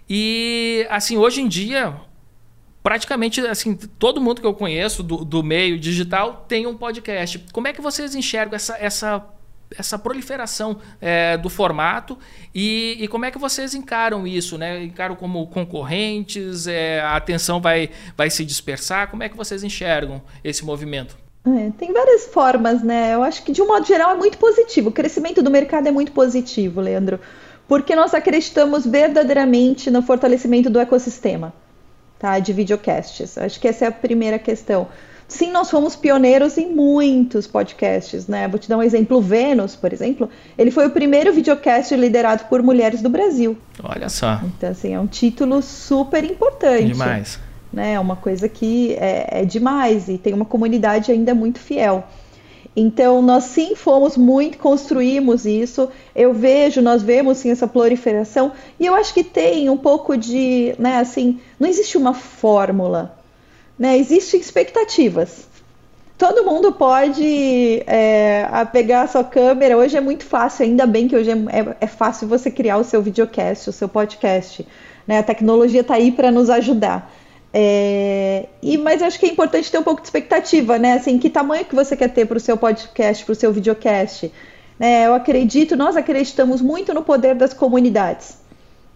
E 0.09 0.85
assim, 0.89 1.17
hoje 1.17 1.41
em 1.41 1.47
dia, 1.47 1.95
praticamente 2.83 3.39
assim, 3.41 3.75
todo 3.75 4.21
mundo 4.21 4.41
que 4.41 4.47
eu 4.47 4.53
conheço 4.53 5.03
do, 5.03 5.23
do 5.23 5.43
meio 5.43 5.79
digital 5.79 6.45
tem 6.47 6.67
um 6.67 6.75
podcast. 6.75 7.39
Como 7.51 7.67
é 7.67 7.73
que 7.73 7.81
vocês 7.81 8.15
enxergam 8.15 8.55
essa, 8.55 8.77
essa 8.77 9.25
essa 9.77 9.97
proliferação 9.97 10.79
é, 10.99 11.37
do 11.37 11.49
formato 11.49 12.17
e, 12.53 12.97
e, 12.99 13.07
como 13.07 13.25
é 13.25 13.31
que 13.31 13.37
vocês 13.37 13.73
encaram 13.73 14.27
isso, 14.27 14.57
né? 14.57 14.83
Encaram 14.83 15.15
como 15.15 15.47
concorrentes, 15.47 16.67
é, 16.67 16.99
a 16.99 17.15
atenção 17.15 17.61
vai, 17.61 17.89
vai 18.17 18.29
se 18.29 18.43
dispersar, 18.43 19.09
como 19.09 19.23
é 19.23 19.29
que 19.29 19.37
vocês 19.37 19.63
enxergam 19.63 20.21
esse 20.43 20.65
movimento? 20.65 21.17
É, 21.45 21.71
tem 21.77 21.91
várias 21.91 22.25
formas, 22.27 22.84
né? 22.84 23.15
Eu 23.15 23.23
acho 23.23 23.43
que 23.43 23.51
de 23.51 23.62
um 23.62 23.67
modo 23.67 23.86
geral 23.86 24.12
é 24.12 24.15
muito 24.15 24.38
positivo. 24.38 24.89
O 24.89 24.91
crescimento 24.91 25.41
do 25.41 25.49
mercado 25.49 25.88
é 25.88 25.91
muito 25.91 26.12
positivo, 26.12 26.80
Leandro, 26.80 27.19
porque 27.67 27.95
nós 27.95 28.13
acreditamos 28.13 28.86
verdadeiramente 28.86 29.89
no 29.89 30.04
fortalecimento 30.04 30.69
do 30.69 30.80
ecossistema, 30.80 31.51
tá? 32.19 32.38
De 32.38 32.54
videocasts. 32.54 33.38
Acho 33.39 33.60
que 33.60 33.67
essa 33.67 33.86
é 33.86 33.88
a 33.88 33.91
primeira 33.91 34.38
questão. 34.38 34.88
Sim, 35.27 35.49
nós 35.49 35.71
fomos 35.71 35.95
pioneiros 35.95 36.58
em 36.58 36.69
muitos 36.75 37.47
podcasts, 37.47 38.27
né? 38.27 38.47
Vou 38.47 38.60
te 38.60 38.69
dar 38.69 38.77
um 38.77 38.84
exemplo. 38.84 39.17
O 39.17 39.21
Vênus, 39.21 39.75
por 39.75 39.91
exemplo, 39.93 40.30
ele 40.58 40.69
foi 40.69 40.88
o 40.88 40.91
primeiro 40.91 41.34
videocast 41.34 41.95
liderado 41.95 42.43
por 42.49 42.62
mulheres 42.62 43.01
do 43.01 43.10
Brasil. 43.10 43.58
Olha 43.82 44.10
só. 44.10 44.41
Então, 44.43 44.69
assim, 44.69 44.93
é 44.93 44.99
um 44.99 45.08
título 45.08 45.62
super 45.62 46.23
importante. 46.23 46.88
Demais 46.88 47.39
né? 47.71 47.93
É 47.93 47.99
uma 47.99 48.15
coisa 48.15 48.49
que 48.49 48.93
é, 48.93 49.41
é 49.41 49.45
demais 49.45 50.10
e 50.10 50.17
tem 50.17 50.34
uma 50.34 50.45
comunidade 50.45 51.12
ainda 51.12 51.34
muito 51.34 51.60
fiel. 51.60 52.03
Então, 52.75 53.21
nós 53.21 53.45
sim 53.45 53.75
fomos 53.75 54.15
muito, 54.15 54.57
construímos 54.57 55.45
isso. 55.45 55.89
Eu 56.15 56.34
vejo, 56.34 56.81
nós 56.81 57.01
vemos 57.01 57.38
sim 57.39 57.51
essa 57.51 57.67
proliferação. 57.67 58.53
E 58.79 58.86
eu 58.86 58.95
acho 58.95 59.13
que 59.13 59.23
tem 59.23 59.69
um 59.69 59.77
pouco 59.77 60.15
de, 60.15 60.73
né, 60.79 60.97
assim, 60.97 61.39
não 61.60 61.67
existe 61.67 61.97
uma 61.97 62.13
fórmula, 62.13 63.17
né? 63.77 63.97
Existem 63.97 64.39
expectativas. 64.39 65.49
Todo 66.17 66.45
mundo 66.45 66.71
pode 66.71 67.84
é, 67.88 68.45
pegar 68.71 69.01
a 69.01 69.07
sua 69.07 69.23
câmera. 69.23 69.75
Hoje 69.75 69.97
é 69.97 70.01
muito 70.01 70.23
fácil, 70.23 70.63
ainda 70.63 70.86
bem 70.86 71.07
que 71.07 71.15
hoje 71.15 71.31
é, 71.31 71.75
é, 71.81 71.88
fácil 71.88 72.27
você 72.27 72.51
criar 72.51 72.77
o 72.77 72.84
seu 72.84 73.01
videocast, 73.01 73.69
o 73.69 73.73
seu 73.73 73.89
podcast. 73.89 74.65
Né? 75.07 75.17
A 75.17 75.23
tecnologia 75.23 75.81
está 75.81 75.95
aí 75.95 76.12
para 76.12 76.31
nos 76.31 76.49
ajudar. 76.49 77.12
É, 77.53 78.47
e, 78.61 78.77
mas 78.77 79.01
acho 79.01 79.19
que 79.19 79.25
é 79.25 79.29
importante 79.29 79.69
ter 79.69 79.77
um 79.77 79.83
pouco 79.83 80.01
de 80.01 80.07
expectativa, 80.07 80.77
né? 80.77 80.93
Assim, 80.93 81.17
que 81.17 81.29
tamanho 81.29 81.65
que 81.65 81.75
você 81.75 81.97
quer 81.97 82.09
ter 82.09 82.25
para 82.25 82.37
o 82.37 82.39
seu 82.39 82.55
podcast, 82.57 83.25
para 83.25 83.33
o 83.33 83.35
seu 83.35 83.51
videocast? 83.51 84.31
Né? 84.79 85.05
Eu 85.05 85.13
acredito, 85.13 85.75
nós 85.75 85.97
acreditamos 85.97 86.61
muito 86.61 86.93
no 86.93 87.03
poder 87.03 87.35
das 87.35 87.53
comunidades. 87.53 88.37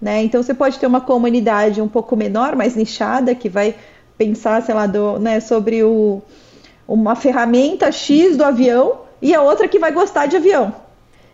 Né? 0.02 0.24
Então 0.24 0.42
você 0.42 0.54
pode 0.54 0.80
ter 0.80 0.88
uma 0.88 1.02
comunidade 1.02 1.82
um 1.82 1.88
pouco 1.88 2.16
menor, 2.16 2.56
mais 2.56 2.76
nichada, 2.76 3.36
que 3.36 3.50
vai 3.50 3.76
pensar, 4.18 4.62
sei 4.62 4.74
lá, 4.74 4.88
do, 4.88 5.20
né, 5.20 5.40
sobre 5.40 5.84
o, 5.84 6.22
uma 6.88 7.16
ferramenta 7.16 7.92
X 7.92 8.38
do 8.38 8.44
avião, 8.44 9.00
e 9.22 9.34
a 9.34 9.42
outra 9.42 9.68
que 9.68 9.80
vai 9.80 9.92
gostar 9.92 10.28
de 10.28 10.36
avião. 10.36 10.74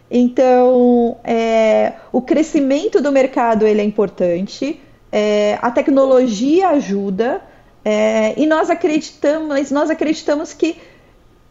Então, 0.10 1.18
é, 1.24 1.94
o 2.12 2.22
crescimento 2.22 3.02
do 3.02 3.12
mercado 3.12 3.66
ele 3.66 3.82
é 3.82 3.84
importante 3.84 4.80
é, 5.12 5.58
a 5.62 5.70
tecnologia 5.70 6.70
ajuda 6.70 7.42
é, 7.84 8.40
e 8.40 8.46
nós 8.46 8.70
acreditamos, 8.70 9.72
nós 9.72 9.90
acreditamos 9.90 10.54
que 10.54 10.78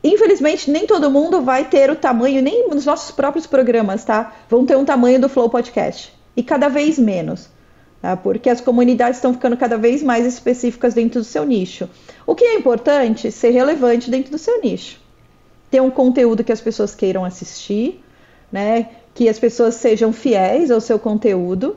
infelizmente 0.02 0.70
nem 0.70 0.86
todo 0.86 1.10
mundo 1.10 1.42
vai 1.42 1.64
ter 1.64 1.90
o 1.90 1.96
tamanho, 1.96 2.40
nem 2.40 2.68
nos 2.68 2.86
nossos 2.86 3.10
próprios 3.10 3.46
programas, 3.46 4.04
tá? 4.04 4.34
Vão 4.48 4.64
ter 4.64 4.76
um 4.76 4.84
tamanho 4.84 5.20
do 5.20 5.28
Flow 5.28 5.50
Podcast 5.50 6.12
e 6.36 6.42
cada 6.42 6.68
vez 6.68 6.98
menos. 6.98 7.48
Tá? 8.00 8.16
Porque 8.16 8.48
as 8.48 8.62
comunidades 8.62 9.18
estão 9.18 9.34
ficando 9.34 9.56
cada 9.56 9.76
vez 9.76 10.02
mais 10.02 10.24
específicas 10.24 10.94
dentro 10.94 11.20
do 11.20 11.24
seu 11.24 11.44
nicho. 11.44 11.88
O 12.26 12.34
que 12.34 12.44
é 12.44 12.54
importante? 12.54 13.30
Ser 13.30 13.50
relevante 13.50 14.10
dentro 14.10 14.30
do 14.30 14.38
seu 14.38 14.60
nicho. 14.62 14.98
Ter 15.70 15.82
um 15.82 15.90
conteúdo 15.90 16.42
que 16.42 16.52
as 16.52 16.62
pessoas 16.62 16.94
queiram 16.94 17.24
assistir, 17.24 18.02
né? 18.50 18.88
que 19.14 19.28
as 19.28 19.38
pessoas 19.38 19.74
sejam 19.74 20.12
fiéis 20.12 20.70
ao 20.70 20.80
seu 20.80 20.98
conteúdo, 20.98 21.76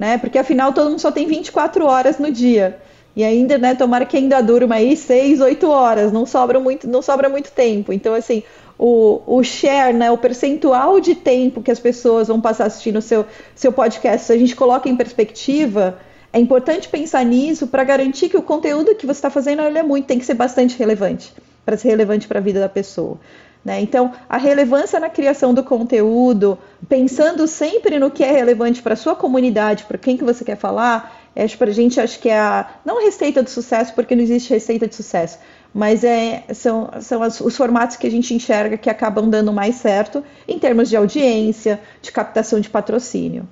né? 0.00 0.16
Porque 0.16 0.38
afinal 0.38 0.72
todo 0.72 0.88
mundo 0.88 0.98
só 0.98 1.12
tem 1.12 1.26
24 1.26 1.84
horas 1.84 2.18
no 2.18 2.32
dia. 2.32 2.78
E 3.14 3.22
ainda, 3.22 3.58
né, 3.58 3.74
tomara 3.74 4.06
que 4.06 4.16
ainda 4.16 4.40
durma 4.40 4.76
aí 4.76 4.96
6, 4.96 5.42
8 5.42 5.68
horas, 5.68 6.10
não 6.10 6.24
sobra 6.24 6.58
muito, 6.58 6.88
não 6.88 7.02
sobra 7.02 7.28
muito 7.28 7.50
tempo. 7.52 7.92
Então, 7.92 8.14
assim, 8.14 8.42
o, 8.78 9.20
o 9.26 9.42
share, 9.42 9.92
né, 9.92 10.10
o 10.10 10.16
percentual 10.16 11.00
de 11.00 11.14
tempo 11.14 11.60
que 11.60 11.70
as 11.70 11.78
pessoas 11.78 12.28
vão 12.28 12.40
passar 12.40 12.64
assistindo 12.64 12.96
o 12.96 13.02
seu, 13.02 13.26
seu 13.54 13.72
podcast, 13.72 14.26
se 14.26 14.32
a 14.32 14.38
gente 14.38 14.56
coloca 14.56 14.88
em 14.88 14.96
perspectiva, 14.96 15.98
é 16.32 16.40
importante 16.40 16.88
pensar 16.88 17.22
nisso 17.22 17.66
para 17.66 17.84
garantir 17.84 18.30
que 18.30 18.38
o 18.38 18.42
conteúdo 18.42 18.94
que 18.94 19.04
você 19.04 19.18
está 19.18 19.28
fazendo 19.28 19.60
ele 19.60 19.78
é 19.78 19.82
muito, 19.82 20.06
tem 20.06 20.18
que 20.18 20.24
ser 20.24 20.32
bastante 20.32 20.78
relevante, 20.78 21.30
para 21.62 21.76
ser 21.76 21.88
relevante 21.88 22.26
para 22.26 22.38
a 22.38 22.42
vida 22.42 22.58
da 22.58 22.70
pessoa. 22.70 23.18
Né? 23.64 23.80
Então, 23.80 24.12
a 24.28 24.38
relevância 24.38 24.98
na 24.98 25.10
criação 25.10 25.52
do 25.52 25.62
conteúdo, 25.62 26.58
pensando 26.88 27.46
sempre 27.46 27.98
no 27.98 28.10
que 28.10 28.24
é 28.24 28.30
relevante 28.30 28.80
para 28.80 28.94
a 28.94 28.96
sua 28.96 29.14
comunidade, 29.14 29.84
para 29.84 29.98
quem 29.98 30.16
que 30.16 30.24
você 30.24 30.44
quer 30.44 30.56
falar, 30.56 31.20
é, 31.36 31.46
para 31.48 31.70
a 31.70 31.74
gente 31.74 32.00
acho 32.00 32.18
que 32.20 32.28
é 32.28 32.38
a, 32.38 32.68
não 32.84 33.02
receita 33.02 33.42
do 33.42 33.50
sucesso, 33.50 33.94
porque 33.94 34.16
não 34.16 34.22
existe 34.22 34.52
receita 34.52 34.88
de 34.88 34.94
sucesso, 34.94 35.38
mas 35.74 36.02
é, 36.04 36.44
são, 36.54 36.90
são 37.00 37.22
as, 37.22 37.40
os 37.40 37.56
formatos 37.56 37.96
que 37.96 38.06
a 38.06 38.10
gente 38.10 38.34
enxerga 38.34 38.78
que 38.78 38.88
acabam 38.88 39.28
dando 39.28 39.52
mais 39.52 39.76
certo 39.76 40.24
em 40.48 40.58
termos 40.58 40.88
de 40.88 40.96
audiência, 40.96 41.80
de 42.00 42.10
captação 42.10 42.60
de 42.60 42.70
patrocínio. 42.70 43.46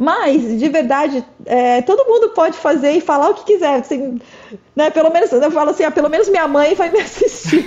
Mas, 0.00 0.58
de 0.58 0.66
verdade, 0.70 1.22
é, 1.44 1.82
todo 1.82 2.08
mundo 2.08 2.30
pode 2.30 2.56
fazer 2.56 2.92
e 2.92 3.02
falar 3.02 3.28
o 3.28 3.34
que 3.34 3.44
quiser. 3.44 3.80
Assim, 3.80 4.18
né? 4.74 4.88
Pelo 4.88 5.12
menos, 5.12 5.30
eu 5.30 5.50
falo 5.50 5.72
assim, 5.72 5.84
ah, 5.84 5.90
pelo 5.90 6.08
menos 6.08 6.26
minha 6.30 6.48
mãe 6.48 6.74
vai 6.74 6.90
me 6.90 7.00
assistir. 7.00 7.62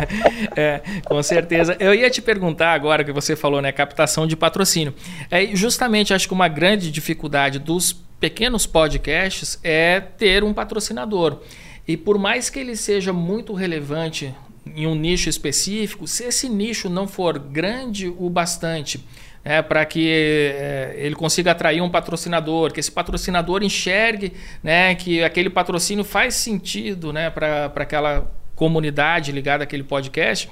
é, 0.56 0.80
com 1.04 1.22
certeza. 1.22 1.76
Eu 1.78 1.94
ia 1.94 2.08
te 2.08 2.22
perguntar 2.22 2.72
agora 2.72 3.04
que 3.04 3.12
você 3.12 3.36
falou, 3.36 3.60
né? 3.60 3.72
Captação 3.72 4.26
de 4.26 4.34
patrocínio. 4.34 4.94
É, 5.30 5.54
justamente, 5.54 6.14
acho 6.14 6.26
que 6.26 6.32
uma 6.32 6.48
grande 6.48 6.90
dificuldade 6.90 7.58
dos 7.58 7.92
pequenos 8.18 8.64
podcasts 8.64 9.60
é 9.62 10.00
ter 10.00 10.42
um 10.42 10.54
patrocinador. 10.54 11.40
E 11.86 11.94
por 11.94 12.16
mais 12.16 12.48
que 12.48 12.58
ele 12.58 12.74
seja 12.74 13.12
muito 13.12 13.52
relevante 13.52 14.34
em 14.74 14.86
um 14.86 14.94
nicho 14.94 15.28
específico, 15.28 16.06
se 16.06 16.24
esse 16.24 16.48
nicho 16.48 16.88
não 16.88 17.06
for 17.06 17.38
grande 17.38 18.08
o 18.08 18.30
bastante 18.30 19.04
é, 19.46 19.62
para 19.62 19.86
que 19.86 20.10
é, 20.10 20.96
ele 20.96 21.14
consiga 21.14 21.52
atrair 21.52 21.80
um 21.80 21.88
patrocinador, 21.88 22.72
que 22.72 22.80
esse 22.80 22.90
patrocinador 22.90 23.62
enxergue 23.62 24.32
né, 24.60 24.92
que 24.96 25.22
aquele 25.22 25.48
patrocínio 25.48 26.02
faz 26.02 26.34
sentido 26.34 27.12
né, 27.12 27.30
para 27.30 27.70
aquela 27.76 28.28
comunidade 28.56 29.30
ligada 29.30 29.62
àquele 29.62 29.84
podcast, 29.84 30.50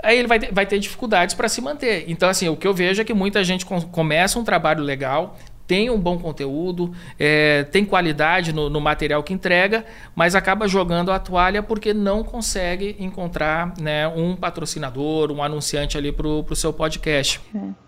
aí 0.00 0.16
ele 0.16 0.28
vai 0.28 0.38
ter, 0.38 0.54
vai 0.54 0.64
ter 0.64 0.78
dificuldades 0.78 1.34
para 1.34 1.48
se 1.48 1.60
manter. 1.60 2.04
Então, 2.06 2.28
assim, 2.28 2.48
o 2.48 2.56
que 2.56 2.68
eu 2.68 2.72
vejo 2.72 3.02
é 3.02 3.04
que 3.04 3.12
muita 3.12 3.42
gente 3.42 3.66
com, 3.66 3.80
começa 3.80 4.38
um 4.38 4.44
trabalho 4.44 4.84
legal, 4.84 5.36
tem 5.66 5.90
um 5.90 5.98
bom 5.98 6.16
conteúdo, 6.16 6.94
é, 7.18 7.64
tem 7.64 7.84
qualidade 7.84 8.52
no, 8.52 8.70
no, 8.70 8.80
material 8.80 9.24
que 9.24 9.32
entrega, 9.32 9.84
mas 10.14 10.36
acaba 10.36 10.68
jogando 10.68 11.10
a 11.10 11.18
toalha 11.18 11.64
porque 11.64 11.92
não 11.92 12.22
consegue 12.22 12.94
encontrar 13.00 13.74
né, 13.80 14.06
um 14.06 14.36
patrocinador, 14.36 15.32
um 15.32 15.42
anunciante 15.42 15.98
ali 15.98 16.12
para 16.12 16.28
o 16.28 16.54
seu 16.54 16.72
podcast. 16.72 17.40
É 17.52 17.83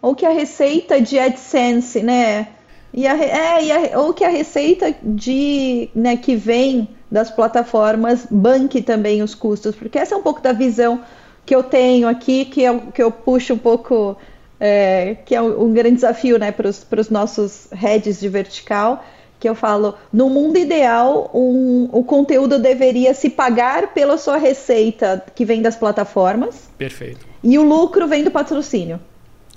ou 0.00 0.14
que 0.14 0.24
a 0.24 0.30
receita 0.30 1.00
de 1.00 1.18
AdSense, 1.18 2.02
né? 2.02 2.48
E 2.92 3.06
a, 3.06 3.16
é, 3.16 3.64
e 3.64 3.72
a, 3.72 3.98
ou 4.00 4.12
que 4.12 4.24
a 4.24 4.28
receita 4.28 4.94
de, 5.02 5.88
né, 5.94 6.16
que 6.16 6.34
vem 6.34 6.88
das 7.10 7.30
plataformas 7.30 8.26
banque 8.30 8.82
também 8.82 9.22
os 9.22 9.34
custos, 9.34 9.76
porque 9.76 9.98
essa 9.98 10.14
é 10.14 10.18
um 10.18 10.22
pouco 10.22 10.40
da 10.40 10.52
visão 10.52 11.00
que 11.46 11.54
eu 11.54 11.62
tenho 11.62 12.08
aqui, 12.08 12.44
que 12.44 12.62
eu, 12.62 12.80
que 12.92 13.02
eu 13.02 13.10
puxo 13.10 13.54
um 13.54 13.58
pouco, 13.58 14.16
é, 14.58 15.16
que 15.24 15.34
é 15.34 15.42
um, 15.42 15.66
um 15.66 15.72
grande 15.72 15.96
desafio 15.96 16.38
né, 16.38 16.52
para 16.52 16.68
os 16.68 17.10
nossos 17.10 17.68
heads 17.72 18.20
de 18.20 18.28
vertical, 18.28 19.04
que 19.38 19.48
eu 19.48 19.54
falo, 19.54 19.94
no 20.12 20.28
mundo 20.28 20.58
ideal, 20.58 21.30
um, 21.32 21.88
o 21.92 22.04
conteúdo 22.04 22.58
deveria 22.58 23.14
se 23.14 23.30
pagar 23.30 23.94
pela 23.94 24.18
sua 24.18 24.36
receita 24.36 25.24
que 25.34 25.46
vem 25.46 25.62
das 25.62 25.76
plataformas. 25.76 26.68
Perfeito. 26.76 27.26
E 27.42 27.58
o 27.58 27.62
lucro 27.62 28.06
vem 28.06 28.22
do 28.22 28.30
patrocínio. 28.30 29.00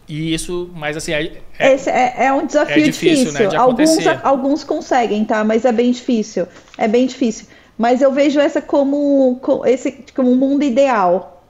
E 0.07 0.33
isso, 0.33 0.69
mas 0.75 0.97
assim. 0.97 1.13
É, 1.13 1.73
Esse 1.73 1.89
é, 1.89 2.25
é 2.25 2.33
um 2.33 2.45
desafio 2.45 2.75
é 2.75 2.85
difícil. 2.85 3.31
difícil. 3.31 3.51
Né, 3.51 3.57
alguns, 3.57 4.07
alguns 4.23 4.63
conseguem, 4.63 5.23
tá? 5.23 5.43
Mas 5.43 5.65
é 5.65 5.71
bem 5.71 5.91
difícil. 5.91 6.47
É 6.77 6.87
bem 6.87 7.05
difícil. 7.05 7.47
Mas 7.77 8.01
eu 8.01 8.11
vejo 8.11 8.39
essa 8.39 8.61
como, 8.61 9.39
esse, 9.65 10.03
como 10.15 10.31
um 10.31 10.35
mundo 10.35 10.63
ideal. 10.63 11.41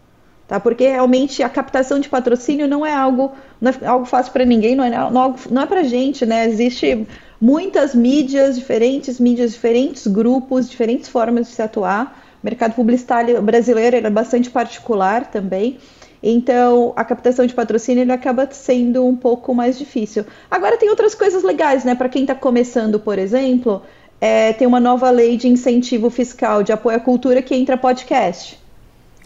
Tá? 0.47 0.59
Porque 0.59 0.87
realmente 0.87 1.41
a 1.41 1.49
captação 1.49 1.99
de 1.99 2.09
patrocínio 2.09 2.67
não 2.67 2.85
é 2.85 2.93
algo, 2.93 3.31
não 3.59 3.71
é 3.71 3.85
algo 3.85 4.05
fácil 4.05 4.31
para 4.33 4.45
ninguém, 4.45 4.75
não 4.75 4.83
é, 4.83 4.89
não, 4.89 5.35
não 5.49 5.61
é 5.61 5.65
para 5.65 5.83
gente, 5.83 6.25
né? 6.25 6.47
Existe 6.47 7.07
muitas 7.39 7.95
mídias 7.95 8.55
diferentes, 8.55 9.19
mídias 9.19 9.53
diferentes, 9.53 10.05
grupos, 10.05 10.69
diferentes 10.69 11.09
formas 11.09 11.47
de 11.47 11.53
se 11.53 11.61
atuar. 11.61 12.23
O 12.41 12.45
mercado 12.45 12.73
publicitário 12.73 13.41
brasileiro 13.41 13.95
é 13.95 14.09
bastante 14.09 14.49
particular 14.49 15.31
também. 15.31 15.77
Então, 16.25 16.93
a 16.95 17.03
captação 17.03 17.45
de 17.45 17.53
patrocínio 17.53 18.01
ele 18.01 18.11
acaba 18.13 18.47
sendo 18.49 19.05
um 19.05 19.13
pouco 19.13 19.53
mais 19.53 19.77
difícil. 19.77 20.25
Agora 20.49 20.77
tem 20.77 20.89
outras 20.89 21.13
coisas 21.13 21.43
legais, 21.43 21.83
né? 21.83 21.95
Para 21.95 22.07
quem 22.07 22.21
está 22.21 22.33
começando, 22.33 22.97
por 22.97 23.19
exemplo, 23.19 23.81
é, 24.21 24.53
tem 24.53 24.65
uma 24.65 24.79
nova 24.79 25.09
lei 25.09 25.35
de 25.35 25.49
incentivo 25.49 26.09
fiscal 26.09 26.63
de 26.63 26.71
apoio 26.71 26.95
à 26.95 26.99
cultura 27.01 27.41
que 27.41 27.53
entra 27.53 27.75
podcast. 27.75 28.57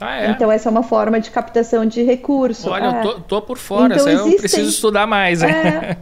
Ah, 0.02 0.22
é? 0.22 0.32
Então, 0.32 0.52
essa 0.52 0.70
é 0.70 0.72
uma 0.72 0.82
forma 0.82 1.20
de 1.20 1.30
captação 1.30 1.86
de 1.86 2.02
recurso. 2.02 2.68
Olha, 2.68 2.86
é. 2.86 3.00
eu 3.00 3.04
tô, 3.04 3.20
tô, 3.22 3.42
por 3.44 3.60
fora, 3.60 3.94
então, 3.94 4.08
existem... 4.08 4.32
eu 4.32 4.40
preciso 4.40 4.70
estudar 4.70 5.06
mais. 5.06 5.44
É. 5.44 5.98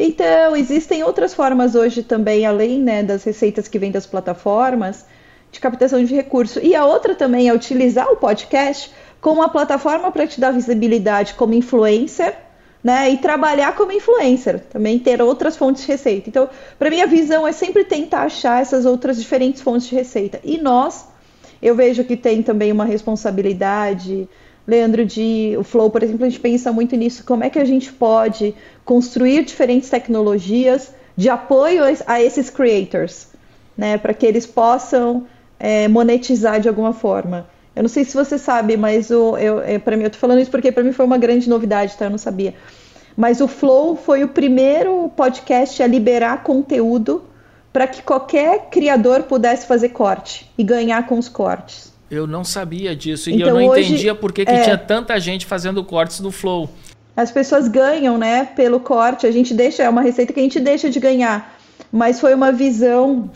Então, 0.00 0.54
existem 0.54 1.02
outras 1.02 1.34
formas 1.34 1.74
hoje 1.74 2.04
também, 2.04 2.46
além 2.46 2.80
né, 2.80 3.02
das 3.02 3.24
receitas 3.24 3.66
que 3.66 3.80
vêm 3.80 3.90
das 3.90 4.06
plataformas, 4.06 5.04
de 5.50 5.58
captação 5.58 6.04
de 6.04 6.14
recurso. 6.14 6.60
E 6.62 6.72
a 6.72 6.84
outra 6.84 7.16
também 7.16 7.48
é 7.48 7.52
utilizar 7.52 8.06
o 8.08 8.16
podcast 8.16 8.92
com 9.20 9.30
uma 9.30 9.48
plataforma 9.48 10.10
para 10.12 10.26
te 10.26 10.40
dar 10.40 10.52
visibilidade 10.52 11.34
como 11.34 11.54
influencer, 11.54 12.36
né? 12.82 13.10
E 13.10 13.18
trabalhar 13.18 13.74
como 13.74 13.92
influencer, 13.92 14.60
também 14.70 14.98
ter 14.98 15.20
outras 15.20 15.56
fontes 15.56 15.82
de 15.82 15.88
receita. 15.88 16.28
Então, 16.28 16.48
para 16.78 16.90
mim 16.90 17.00
a 17.00 17.06
visão 17.06 17.46
é 17.46 17.52
sempre 17.52 17.84
tentar 17.84 18.22
achar 18.22 18.62
essas 18.62 18.86
outras 18.86 19.18
diferentes 19.18 19.60
fontes 19.60 19.88
de 19.88 19.94
receita. 19.94 20.40
E 20.44 20.58
nós, 20.58 21.06
eu 21.60 21.74
vejo 21.74 22.04
que 22.04 22.16
tem 22.16 22.42
também 22.42 22.70
uma 22.70 22.84
responsabilidade, 22.84 24.28
Leandro, 24.66 25.04
de 25.04 25.56
o 25.58 25.64
Flow, 25.64 25.90
por 25.90 26.02
exemplo, 26.02 26.26
a 26.26 26.28
gente 26.28 26.40
pensa 26.40 26.70
muito 26.70 26.94
nisso, 26.94 27.24
como 27.24 27.42
é 27.42 27.48
que 27.48 27.58
a 27.58 27.64
gente 27.64 27.90
pode 27.90 28.54
construir 28.84 29.44
diferentes 29.44 29.88
tecnologias 29.88 30.92
de 31.16 31.28
apoio 31.30 31.82
a 32.06 32.22
esses 32.22 32.50
creators, 32.50 33.28
né, 33.76 33.98
para 33.98 34.12
que 34.14 34.26
eles 34.26 34.46
possam 34.46 35.26
é, 35.58 35.88
monetizar 35.88 36.60
de 36.60 36.68
alguma 36.68 36.92
forma. 36.92 37.48
Eu 37.78 37.82
não 37.82 37.88
sei 37.88 38.04
se 38.04 38.12
você 38.12 38.36
sabe, 38.36 38.76
mas 38.76 39.08
o, 39.08 39.38
eu, 39.38 39.60
eu, 39.60 39.78
para 39.78 39.96
mim, 39.96 40.02
eu 40.02 40.10
tô 40.10 40.18
falando 40.18 40.40
isso 40.40 40.50
porque 40.50 40.72
para 40.72 40.82
mim 40.82 40.90
foi 40.90 41.06
uma 41.06 41.16
grande 41.16 41.48
novidade, 41.48 41.96
tá? 41.96 42.06
Eu 42.06 42.10
não 42.10 42.18
sabia. 42.18 42.52
Mas 43.16 43.40
o 43.40 43.46
Flow 43.46 43.94
foi 43.94 44.24
o 44.24 44.28
primeiro 44.28 45.08
podcast 45.16 45.80
a 45.80 45.86
liberar 45.86 46.42
conteúdo 46.42 47.22
para 47.72 47.86
que 47.86 48.02
qualquer 48.02 48.68
criador 48.68 49.22
pudesse 49.22 49.64
fazer 49.64 49.90
corte 49.90 50.50
e 50.58 50.64
ganhar 50.64 51.06
com 51.06 51.16
os 51.20 51.28
cortes. 51.28 51.92
Eu 52.10 52.26
não 52.26 52.42
sabia 52.42 52.96
disso 52.96 53.30
então, 53.30 53.46
e 53.46 53.48
eu 53.48 53.54
não 53.54 53.68
hoje, 53.68 53.90
entendia 53.90 54.12
por 54.12 54.32
que, 54.32 54.44
que 54.44 54.50
é, 54.50 54.62
tinha 54.62 54.76
tanta 54.76 55.16
gente 55.20 55.46
fazendo 55.46 55.84
cortes 55.84 56.18
do 56.18 56.32
Flow. 56.32 56.68
As 57.16 57.30
pessoas 57.30 57.68
ganham, 57.68 58.18
né, 58.18 58.44
pelo 58.56 58.80
corte. 58.80 59.24
A 59.24 59.30
gente 59.30 59.54
deixa, 59.54 59.84
é 59.84 59.88
uma 59.88 60.02
receita 60.02 60.32
que 60.32 60.40
a 60.40 60.42
gente 60.42 60.58
deixa 60.58 60.90
de 60.90 60.98
ganhar. 60.98 61.56
Mas 61.92 62.18
foi 62.18 62.34
uma 62.34 62.50
visão 62.50 63.30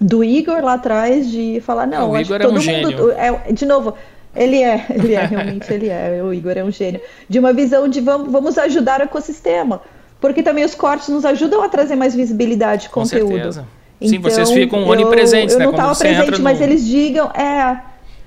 do 0.00 0.22
Igor 0.22 0.62
lá 0.62 0.74
atrás 0.74 1.30
de 1.30 1.60
falar, 1.60 1.86
não, 1.86 2.10
o 2.10 2.18
Igor 2.18 2.40
é 2.40 2.48
um 2.48 2.60
gênio. 2.60 3.10
É, 3.12 3.52
de 3.52 3.64
novo, 3.64 3.94
ele 4.34 4.62
é, 4.62 4.86
ele 4.90 5.14
é, 5.14 5.24
realmente 5.24 5.72
ele 5.72 5.88
é. 5.88 6.20
O 6.22 6.32
Igor 6.32 6.52
é 6.56 6.62
um 6.62 6.70
gênio. 6.70 7.00
De 7.28 7.38
uma 7.38 7.52
visão 7.52 7.88
de 7.88 8.00
vamos, 8.00 8.30
vamos 8.30 8.58
ajudar 8.58 9.00
o 9.00 9.04
ecossistema. 9.04 9.80
Porque 10.20 10.42
também 10.42 10.64
os 10.64 10.74
cortes 10.74 11.08
nos 11.08 11.24
ajudam 11.24 11.62
a 11.62 11.68
trazer 11.68 11.94
mais 11.94 12.14
visibilidade 12.14 12.82
de 12.82 12.88
conteúdo. 12.88 13.28
Com 13.28 13.34
certeza. 13.34 13.66
Sim, 14.00 14.16
então, 14.16 14.30
vocês 14.30 14.50
ficam 14.50 14.86
onipresentes, 14.86 15.54
eu, 15.54 15.58
né? 15.58 15.64
Eu 15.64 15.72
não 15.72 15.78
estava 15.78 15.94
presente, 15.94 16.42
mas 16.42 16.58
no... 16.58 16.64
eles 16.64 16.84
digam, 16.84 17.30
é, 17.30 17.80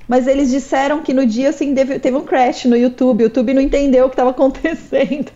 mas 0.08 0.27
eles 0.27 0.49
disseram 0.49 1.01
que 1.01 1.13
no 1.13 1.25
dia 1.25 1.49
assim 1.49 1.73
teve, 1.75 2.15
um 2.15 2.21
crash 2.21 2.65
no 2.65 2.75
YouTube. 2.75 3.21
O 3.21 3.25
YouTube 3.25 3.53
não 3.53 3.62
entendeu 3.62 4.05
o 4.05 4.10
que 4.10 4.13
estava 4.13 4.32
acontecendo. 4.32 5.32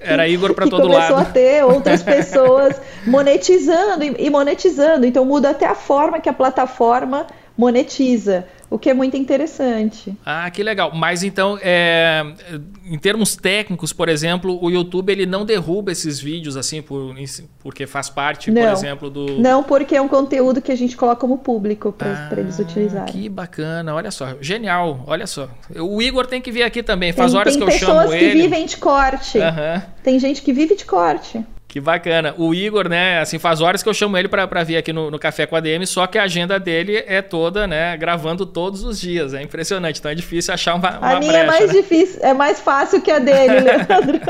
Era 0.00 0.28
Igor 0.28 0.54
para 0.54 0.66
todo 0.66 0.82
começou 0.82 1.00
lado. 1.00 1.12
Começou 1.12 1.30
a 1.30 1.32
ter 1.32 1.64
outras 1.64 2.02
pessoas 2.04 2.80
monetizando 3.06 4.04
e 4.04 4.30
monetizando. 4.30 5.06
Então 5.06 5.24
muda 5.24 5.50
até 5.50 5.66
a 5.66 5.74
forma 5.74 6.20
que 6.20 6.28
a 6.28 6.32
plataforma 6.32 7.26
monetiza 7.56 8.46
o 8.68 8.78
que 8.78 8.90
é 8.90 8.94
muito 8.94 9.16
interessante. 9.16 10.16
Ah, 10.24 10.50
que 10.50 10.62
legal. 10.62 10.92
Mas 10.94 11.22
então, 11.22 11.58
é, 11.62 12.24
em 12.84 12.98
termos 12.98 13.36
técnicos, 13.36 13.92
por 13.92 14.08
exemplo, 14.08 14.58
o 14.62 14.70
YouTube 14.70 15.10
ele 15.10 15.26
não 15.26 15.44
derruba 15.44 15.92
esses 15.92 16.20
vídeos 16.20 16.56
assim 16.56 16.82
por, 16.82 17.14
porque 17.60 17.86
faz 17.86 18.10
parte, 18.10 18.50
não, 18.50 18.62
por 18.62 18.72
exemplo, 18.72 19.10
do. 19.10 19.40
Não, 19.40 19.62
porque 19.62 19.96
é 19.96 20.02
um 20.02 20.08
conteúdo 20.08 20.60
que 20.60 20.72
a 20.72 20.76
gente 20.76 20.96
coloca 20.96 21.20
como 21.20 21.38
público 21.38 21.92
para 21.92 22.28
ah, 22.30 22.40
eles 22.40 22.58
utilizarem. 22.58 23.12
Que 23.12 23.28
bacana, 23.28 23.94
olha 23.94 24.10
só, 24.10 24.36
genial, 24.40 25.04
olha 25.06 25.26
só. 25.26 25.48
O 25.76 26.02
Igor 26.02 26.26
tem 26.26 26.40
que 26.40 26.50
vir 26.50 26.62
aqui 26.62 26.82
também. 26.82 27.12
Faz 27.12 27.32
tem, 27.32 27.40
horas 27.40 27.56
tem 27.56 27.66
que 27.66 27.72
eu 27.72 27.78
chamo 27.78 28.00
ele. 28.00 28.10
Tem 28.10 28.18
pessoas 28.18 28.32
que 28.32 28.42
vivem 28.42 28.66
de 28.66 28.76
corte. 28.76 29.38
Uhum. 29.38 29.82
Tem 30.02 30.18
gente 30.18 30.42
que 30.42 30.52
vive 30.52 30.74
de 30.74 30.84
corte. 30.84 31.44
Que 31.76 31.80
bacana. 31.80 32.34
O 32.38 32.54
Igor, 32.54 32.88
né, 32.88 33.20
assim, 33.20 33.38
faz 33.38 33.60
horas 33.60 33.82
que 33.82 33.88
eu 33.90 33.92
chamo 33.92 34.16
ele 34.16 34.28
para 34.28 34.64
vir 34.64 34.78
aqui 34.78 34.94
no, 34.94 35.10
no, 35.10 35.18
Café 35.18 35.44
com 35.44 35.56
a 35.56 35.60
DM, 35.60 35.86
só 35.86 36.06
que 36.06 36.16
a 36.16 36.22
agenda 36.22 36.58
dele 36.58 37.04
é 37.06 37.20
toda, 37.20 37.66
né, 37.66 37.94
gravando 37.98 38.46
todos 38.46 38.82
os 38.82 38.98
dias. 38.98 39.34
É 39.34 39.42
impressionante, 39.42 39.98
então 39.98 40.10
é 40.10 40.14
difícil 40.14 40.54
achar 40.54 40.74
uma, 40.74 40.96
uma 40.96 41.16
A 41.16 41.20
minha 41.20 41.32
é 41.36 41.44
brecha, 41.44 41.54
é 41.54 41.60
mais 41.60 41.74
né? 41.74 41.82
difícil, 41.82 42.20
é 42.22 42.32
mais 42.32 42.60
fácil 42.60 43.02
que 43.02 43.10
a 43.10 43.18
dele, 43.18 43.60
Leandro. 43.60 44.20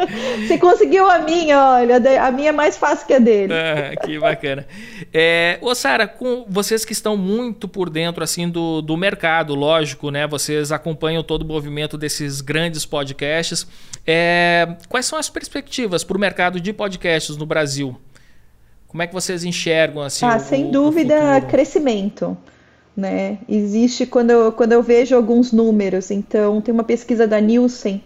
Você 0.44 0.58
conseguiu 0.58 1.08
a 1.08 1.20
minha, 1.20 1.74
olha, 1.74 1.98
a 2.20 2.32
minha 2.32 2.48
é 2.48 2.52
mais 2.52 2.76
fácil 2.76 3.06
que 3.06 3.14
a 3.14 3.20
dele. 3.20 3.52
É, 3.52 3.94
que 4.04 4.18
bacana. 4.18 4.66
É, 5.14 5.58
ô 5.60 5.72
Sara, 5.72 6.08
com 6.08 6.44
vocês 6.48 6.84
que 6.84 6.92
estão 6.92 7.16
muito 7.16 7.68
por 7.68 7.88
dentro, 7.88 8.24
assim, 8.24 8.48
do, 8.48 8.82
do 8.82 8.96
mercado, 8.96 9.54
lógico, 9.54 10.10
né, 10.10 10.26
vocês 10.26 10.72
acompanham 10.72 11.22
todo 11.22 11.42
o 11.42 11.46
movimento 11.46 11.96
desses 11.96 12.40
grandes 12.40 12.84
podcasts, 12.84 13.68
é, 14.04 14.76
quais 14.88 15.06
são 15.06 15.16
as 15.16 15.30
perspectivas 15.30 16.02
para 16.02 16.16
o 16.16 16.20
mercado 16.20 16.60
de 16.60 16.72
podcasts 16.72 17.35
no 17.36 17.46
Brasil. 17.46 17.96
Como 18.88 19.02
é 19.02 19.06
que 19.06 19.14
vocês 19.14 19.44
enxergam 19.44 20.02
assim? 20.02 20.24
Ah, 20.24 20.36
o, 20.36 20.40
sem 20.40 20.70
dúvida, 20.70 21.40
crescimento. 21.42 22.36
Né? 22.96 23.38
Existe 23.48 24.06
quando 24.06 24.30
eu, 24.30 24.52
quando 24.52 24.72
eu 24.72 24.82
vejo 24.82 25.14
alguns 25.14 25.52
números, 25.52 26.10
então 26.10 26.60
tem 26.62 26.72
uma 26.72 26.84
pesquisa 26.84 27.26
da 27.26 27.38
Nielsen 27.40 28.02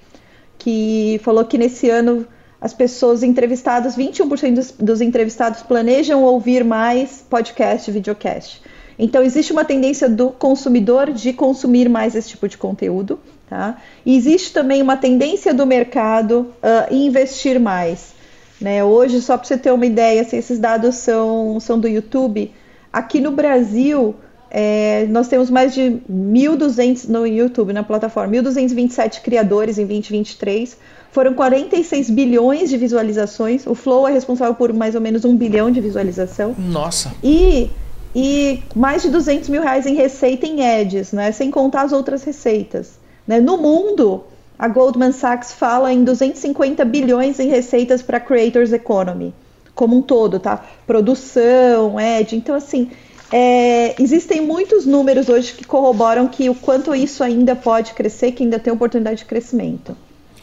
que 0.59 1.21
falou 1.23 1.45
que 1.45 1.57
nesse 1.57 1.89
ano 1.89 2.27
as 2.61 2.75
pessoas 2.75 3.23
entrevistadas, 3.23 3.97
21% 3.97 4.55
dos, 4.55 4.73
dos 4.73 5.01
entrevistados 5.01 5.63
planejam 5.63 6.23
ouvir 6.23 6.63
mais 6.63 7.25
podcast 7.29 7.91
videocast. 7.91 8.61
Então 8.99 9.23
existe 9.23 9.51
uma 9.51 9.65
tendência 9.65 10.09
do 10.11 10.29
consumidor 10.31 11.11
de 11.11 11.33
consumir 11.33 11.89
mais 11.89 12.15
esse 12.15 12.29
tipo 12.29 12.47
de 12.47 12.59
conteúdo, 12.59 13.19
tá? 13.49 13.79
E 14.05 14.15
existe 14.15 14.53
também 14.53 14.83
uma 14.83 14.97
tendência 14.97 15.55
do 15.55 15.65
mercado 15.65 16.53
uh, 16.63 16.95
investir 16.95 17.59
mais. 17.59 18.13
Né? 18.61 18.85
Hoje, 18.85 19.21
só 19.21 19.37
para 19.37 19.47
você 19.47 19.57
ter 19.57 19.73
uma 19.73 19.87
ideia, 19.87 20.23
se 20.25 20.37
esses 20.37 20.59
dados 20.59 20.97
são, 20.97 21.59
são 21.61 21.79
do 21.79 21.89
YouTube, 21.89 22.53
aqui 22.93 23.21
no 23.21 23.31
Brasil 23.31 24.15
é, 24.51 25.07
nós 25.09 25.29
temos 25.29 25.49
mais 25.49 25.73
de 25.73 26.01
1.200 26.11 27.09
no 27.09 27.25
YouTube, 27.25 27.73
na 27.73 27.85
plataforma, 27.85 28.35
1.227 28.35 29.23
criadores 29.23 29.79
em 29.79 29.87
2023. 29.87 30.77
Foram 31.13 31.35
46 31.35 32.11
bilhões 32.11 32.69
de 32.69 32.77
visualizações. 32.77 33.67
O 33.67 33.75
Flow 33.75 34.09
é 34.09 34.13
responsável 34.13 34.55
por 34.55 34.73
mais 34.73 34.95
ou 34.95 35.01
menos 35.01 35.25
um 35.25 35.37
bilhão 35.37 35.71
de 35.71 35.81
visualização. 35.81 36.55
Nossa! 36.59 37.13
E, 37.23 37.71
e 38.15 38.61
mais 38.75 39.03
de 39.03 39.11
200 39.11 39.49
mil 39.49 39.63
reais 39.63 39.87
em 39.87 39.95
receita 39.95 40.47
em 40.47 40.67
ads, 40.67 41.13
né? 41.13 41.31
sem 41.31 41.51
contar 41.51 41.83
as 41.83 41.93
outras 41.93 42.25
receitas. 42.25 42.99
Né? 43.27 43.41
No 43.41 43.57
mundo, 43.57 44.25
a 44.61 44.69
Goldman 44.69 45.11
Sachs 45.11 45.55
fala 45.55 45.91
em 45.91 46.05
250 46.05 46.85
bilhões 46.85 47.41
em 47.41 47.49
receitas 47.49 48.03
para 48.03 48.21
creators 48.21 48.75
economy, 48.75 49.33
como 49.75 49.97
um 49.97 50.03
todo, 50.03 50.39
tá? 50.39 50.63
Produção, 50.87 51.97
ad. 51.97 52.37
Então, 52.37 52.55
assim, 52.55 52.91
é, 53.33 53.95
existem 53.99 54.43
muitos 54.43 54.85
números 54.85 55.31
hoje 55.31 55.55
que 55.55 55.65
corroboram 55.65 56.29
que 56.29 56.51
o 56.51 56.55
quanto 56.55 56.95
isso 56.95 57.25
ainda 57.25 57.57
pode 57.57 57.95
crescer, 57.95 58.33
que 58.33 58.43
ainda 58.43 58.59
tem 58.59 58.71
oportunidade 58.71 59.21
de 59.21 59.25
crescimento. 59.25 59.97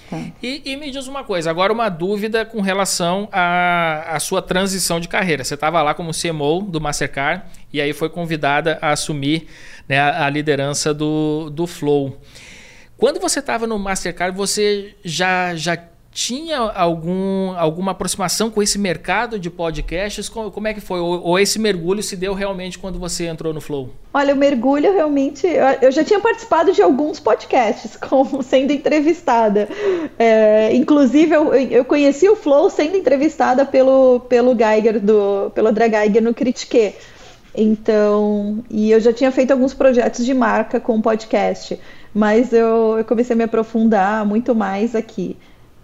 Tá. 0.10 0.18
E, 0.42 0.64
e, 0.66 0.76
me 0.78 0.90
diz 0.90 1.06
uma 1.06 1.24
coisa, 1.24 1.52
agora 1.52 1.72
uma 1.72 1.88
dúvida 1.88 2.44
com 2.44 2.60
relação 2.60 3.30
à, 3.32 4.16
à 4.16 4.20
sua 4.20 4.42
transição 4.42 5.00
de 5.00 5.08
carreira. 5.08 5.44
Você 5.44 5.54
estava 5.54 5.80
lá 5.84 5.94
como 5.94 6.10
CMO 6.12 6.64
do 6.64 6.82
Mastercard 6.82 7.44
e 7.72 7.80
aí 7.80 7.94
foi 7.94 8.10
convidada 8.10 8.80
a 8.82 8.94
assumir 8.94 9.48
né, 9.88 10.00
a, 10.00 10.26
a 10.26 10.30
liderança 10.32 10.92
do, 10.92 11.52
do 11.52 11.68
Flow. 11.68 12.18
Quando 12.98 13.20
você 13.20 13.40
estava 13.40 13.68
no 13.68 13.78
Mastercard, 13.78 14.36
você 14.36 14.96
já, 15.04 15.56
já 15.56 15.78
tinha 16.12 16.58
algum, 16.58 17.52
alguma 17.56 17.92
aproximação 17.92 18.50
com 18.50 18.64
esse 18.64 18.80
mercado 18.80 19.38
de 19.38 19.52
podcasts? 19.52 20.28
Como, 20.28 20.50
como 20.50 20.68
é 20.68 20.74
que 20.74 20.82
foi? 20.82 21.00
Ou, 21.00 21.22
ou, 21.22 21.38
esse 21.38 21.60
mergulho 21.60 22.02
se 22.02 22.16
deu 22.16 22.34
realmente 22.34 22.80
quando 22.80 22.98
você 22.98 23.28
entrou 23.28 23.54
no 23.54 23.62
Flow? 23.62 23.92
Olha, 24.12 24.34
o 24.34 24.38
mergulho 24.38 24.92
realmente. 24.92 25.46
Eu 25.80 25.92
já 25.92 26.04
tinha 26.04 26.20
participado 26.20 26.72
de 26.72 26.82
alguns 26.82 27.20
podcasts, 27.20 27.96
como 28.02 28.42
sendo 28.42 28.74
entrevistada. 28.74 29.70
É, 30.18 30.74
inclusive, 30.74 31.36
eu, 31.36 31.54
eu 31.54 31.86
conheci 31.86 32.28
o 32.28 32.36
Flow 32.36 32.68
sendo 32.72 32.98
entrevistada 32.98 33.64
pelo, 33.64 34.22
pelo 34.22 34.56
Geiger, 34.58 35.00
do, 35.00 35.52
pelo 35.54 35.68
André 35.68 35.88
Geiger 35.88 36.24
no 36.24 36.34
Critique. 36.34 36.96
Então, 37.56 38.64
e 38.72 38.90
eu 38.92 39.00
já 39.00 39.14
tinha 39.14 39.32
feito 39.32 39.52
alguns 39.52 39.76
projetos 39.76 40.26
de 40.26 40.34
marca 40.34 40.80
com 40.80 41.00
podcast 41.00 41.80
mas 42.18 42.52
eu, 42.52 42.98
eu 42.98 43.06
comecei 43.06 43.36
a 43.36 43.38
me 43.38 43.44
aprofundar 43.44 44.26
muito 44.26 44.56
mais 44.56 44.96
aqui. 44.96 45.38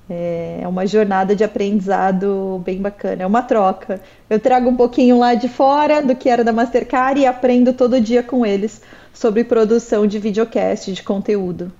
É, 0.09 0.61
é 0.63 0.67
uma 0.67 0.87
jornada 0.87 1.35
de 1.35 1.43
aprendizado 1.43 2.59
bem 2.65 2.81
bacana, 2.81 3.21
é 3.21 3.25
uma 3.25 3.43
troca. 3.43 4.01
Eu 4.27 4.39
trago 4.39 4.67
um 4.67 4.75
pouquinho 4.75 5.19
lá 5.19 5.35
de 5.35 5.47
fora 5.47 6.01
do 6.01 6.15
que 6.15 6.27
era 6.27 6.43
da 6.43 6.51
Mastercard 6.51 7.21
e 7.21 7.27
aprendo 7.27 7.71
todo 7.71 8.01
dia 8.01 8.23
com 8.23 8.43
eles 8.43 8.81
sobre 9.13 9.43
produção 9.43 10.07
de 10.07 10.17
videocast, 10.17 10.91
de 10.91 11.03
conteúdo. 11.03 11.71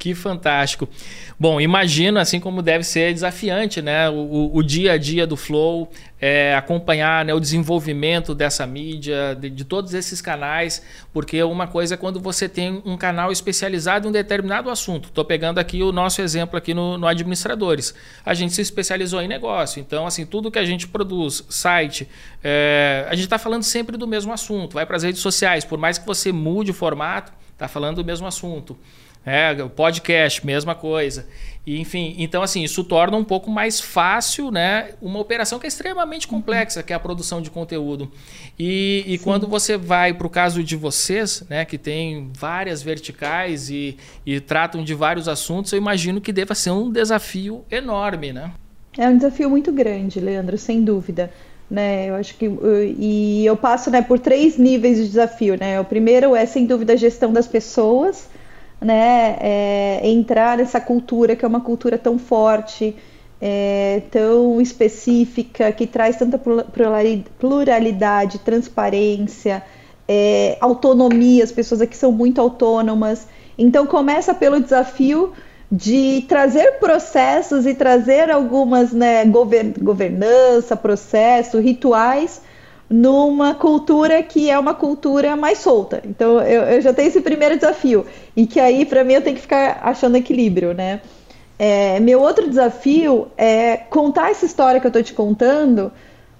Que 0.00 0.14
fantástico. 0.14 0.88
Bom, 1.38 1.60
imagino 1.60 2.18
assim 2.18 2.40
como 2.40 2.62
deve 2.62 2.84
ser 2.84 3.12
desafiante, 3.12 3.82
né? 3.82 4.08
O, 4.08 4.50
o 4.50 4.62
dia 4.62 4.92
a 4.92 4.96
dia 4.96 5.26
do 5.26 5.36
Flow, 5.36 5.90
é, 6.18 6.54
acompanhar 6.54 7.22
né, 7.22 7.34
o 7.34 7.38
desenvolvimento 7.38 8.34
dessa 8.34 8.66
mídia, 8.66 9.36
de, 9.38 9.50
de, 9.50 9.62
todos 9.62 9.92
esses 9.92 10.22
canais, 10.22 10.82
porque 11.12 11.42
uma 11.42 11.66
coisa 11.66 11.96
é 11.96 11.98
quando 11.98 12.18
você 12.18 12.48
tem 12.48 12.80
um 12.86 12.96
canal 12.96 13.30
especializado 13.30 14.06
em 14.06 14.08
um 14.08 14.12
determinado 14.12 14.70
assunto. 14.70 15.10
Estou 15.10 15.22
pegando 15.22 15.58
aqui 15.58 15.82
o 15.82 15.92
nosso 15.92 16.22
exemplo 16.22 16.56
aqui 16.56 16.72
no, 16.72 16.96
no 16.96 17.06
Administradores. 17.06 17.94
A 18.24 18.32
gente 18.32 18.54
se 18.54 18.62
especializou 18.62 19.20
em 19.20 19.28
negócio, 19.28 19.80
então 19.80 20.06
assim 20.06 20.24
tudo 20.24 20.50
que 20.50 20.58
a 20.58 20.64
gente 20.64 20.88
produz, 20.88 21.44
site, 21.50 22.08
é, 22.42 23.04
a 23.06 23.14
gente 23.14 23.24
está 23.24 23.38
falando 23.38 23.64
sempre 23.64 23.98
do 23.98 24.06
mesmo 24.06 24.32
assunto. 24.32 24.72
Vai 24.72 24.86
para 24.86 24.96
as 24.96 25.02
redes 25.02 25.20
sociais, 25.20 25.62
por 25.62 25.78
mais 25.78 25.98
que 25.98 26.06
você 26.06 26.32
mude 26.32 26.70
o 26.70 26.74
formato, 26.74 27.30
está 27.52 27.68
falando 27.68 27.96
do 27.96 28.04
mesmo 28.06 28.26
assunto. 28.26 28.78
É, 29.24 29.54
podcast, 29.68 30.44
mesma 30.44 30.74
coisa. 30.74 31.26
E, 31.66 31.78
enfim, 31.78 32.14
então 32.18 32.42
assim, 32.42 32.64
isso 32.64 32.82
torna 32.82 33.16
um 33.16 33.24
pouco 33.24 33.50
mais 33.50 33.80
fácil, 33.80 34.50
né? 34.50 34.90
Uma 35.00 35.18
operação 35.18 35.58
que 35.58 35.66
é 35.66 35.68
extremamente 35.68 36.26
complexa, 36.26 36.82
que 36.82 36.92
é 36.92 36.96
a 36.96 37.00
produção 37.00 37.42
de 37.42 37.50
conteúdo. 37.50 38.10
E, 38.58 39.04
e 39.06 39.18
quando 39.18 39.46
você 39.46 39.76
vai 39.76 40.14
para 40.14 40.26
o 40.26 40.30
caso 40.30 40.64
de 40.64 40.74
vocês, 40.74 41.44
né, 41.50 41.64
que 41.64 41.76
tem 41.76 42.30
várias 42.32 42.82
verticais 42.82 43.68
e, 43.68 43.96
e 44.24 44.40
tratam 44.40 44.82
de 44.82 44.94
vários 44.94 45.28
assuntos, 45.28 45.72
eu 45.72 45.78
imagino 45.78 46.20
que 46.20 46.32
deva 46.32 46.54
ser 46.54 46.70
um 46.70 46.90
desafio 46.90 47.64
enorme, 47.70 48.32
né? 48.32 48.50
É 48.98 49.08
um 49.08 49.16
desafio 49.16 49.48
muito 49.48 49.70
grande, 49.70 50.18
Leandro, 50.18 50.56
sem 50.56 50.82
dúvida. 50.82 51.30
Né, 51.70 52.10
eu 52.10 52.16
acho 52.16 52.34
que 52.34 52.50
e 52.98 53.46
eu 53.46 53.56
passo 53.56 53.92
né, 53.92 54.02
por 54.02 54.18
três 54.18 54.58
níveis 54.58 54.96
de 54.96 55.06
desafio. 55.06 55.56
Né? 55.56 55.78
O 55.78 55.84
primeiro 55.84 56.34
é 56.34 56.44
sem 56.44 56.66
dúvida 56.66 56.94
a 56.94 56.96
gestão 56.96 57.32
das 57.32 57.46
pessoas, 57.46 58.28
né, 58.80 59.36
é, 59.40 60.00
entrar 60.04 60.56
nessa 60.56 60.80
cultura 60.80 61.36
que 61.36 61.44
é 61.44 61.48
uma 61.48 61.60
cultura 61.60 61.98
tão 61.98 62.18
forte, 62.18 62.96
é, 63.40 64.02
tão 64.10 64.60
específica, 64.60 65.70
que 65.72 65.86
traz 65.86 66.16
tanta 66.16 66.40
pluralidade, 67.38 68.38
transparência, 68.38 69.62
é, 70.08 70.56
autonomia, 70.60 71.44
as 71.44 71.52
pessoas 71.52 71.80
aqui 71.80 71.96
são 71.96 72.10
muito 72.10 72.40
autônomas. 72.40 73.26
Então 73.56 73.86
começa 73.86 74.34
pelo 74.34 74.60
desafio 74.60 75.32
de 75.70 76.24
trazer 76.28 76.78
processos 76.80 77.66
e 77.66 77.74
trazer 77.74 78.30
algumas 78.30 78.92
né, 78.92 79.24
govern 79.24 79.74
governança, 79.80 80.74
processo, 80.74 81.60
rituais 81.60 82.42
numa 82.90 83.54
cultura 83.54 84.20
que 84.20 84.50
é 84.50 84.58
uma 84.58 84.74
cultura 84.74 85.36
mais 85.36 85.58
solta. 85.58 86.02
Então 86.04 86.40
eu, 86.40 86.62
eu 86.62 86.80
já 86.80 86.92
tenho 86.92 87.06
esse 87.06 87.20
primeiro 87.20 87.54
desafio 87.54 88.04
e 88.36 88.46
que 88.46 88.58
aí 88.58 88.84
para 88.84 89.04
mim 89.04 89.14
eu 89.14 89.22
tenho 89.22 89.36
que 89.36 89.42
ficar 89.42 89.78
achando 89.82 90.16
equilíbrio, 90.16 90.74
né? 90.74 91.00
É, 91.56 92.00
meu 92.00 92.20
outro 92.20 92.48
desafio 92.48 93.28
é 93.36 93.76
contar 93.76 94.30
essa 94.30 94.44
história 94.44 94.80
que 94.80 94.86
eu 94.86 94.88
estou 94.88 95.02
te 95.02 95.12
contando 95.12 95.92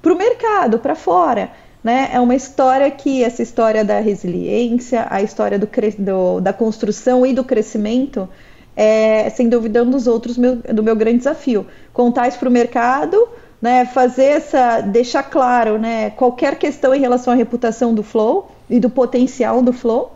para 0.02 0.12
o 0.12 0.16
mercado, 0.16 0.78
para 0.78 0.94
fora. 0.94 1.50
Né? 1.84 2.10
É 2.12 2.18
uma 2.18 2.34
história 2.34 2.90
que, 2.90 3.22
essa 3.22 3.42
história 3.42 3.84
da 3.84 4.00
resiliência, 4.00 5.06
a 5.10 5.22
história 5.22 5.58
do, 5.58 5.68
do, 5.98 6.40
da 6.40 6.52
construção 6.52 7.24
e 7.26 7.34
do 7.34 7.44
crescimento, 7.44 8.28
é, 8.74 9.28
sem 9.30 9.48
dúvida, 9.48 9.82
um 9.82 9.90
dos 9.90 10.06
outros 10.06 10.38
meu, 10.38 10.56
do 10.56 10.82
meu 10.82 10.96
grande 10.96 11.18
desafio. 11.18 11.66
Contar 11.92 12.28
isso 12.28 12.38
para 12.38 12.48
o 12.48 12.52
mercado, 12.52 13.28
né? 13.60 13.84
fazer 13.84 14.24
essa, 14.24 14.80
deixar 14.80 15.24
claro 15.24 15.78
né? 15.78 16.10
qualquer 16.10 16.56
questão 16.56 16.94
em 16.94 17.00
relação 17.00 17.32
à 17.32 17.36
reputação 17.36 17.94
do 17.94 18.02
Flow 18.02 18.50
e 18.68 18.80
do 18.80 18.88
potencial 18.88 19.62
do 19.62 19.72
Flow 19.72 20.12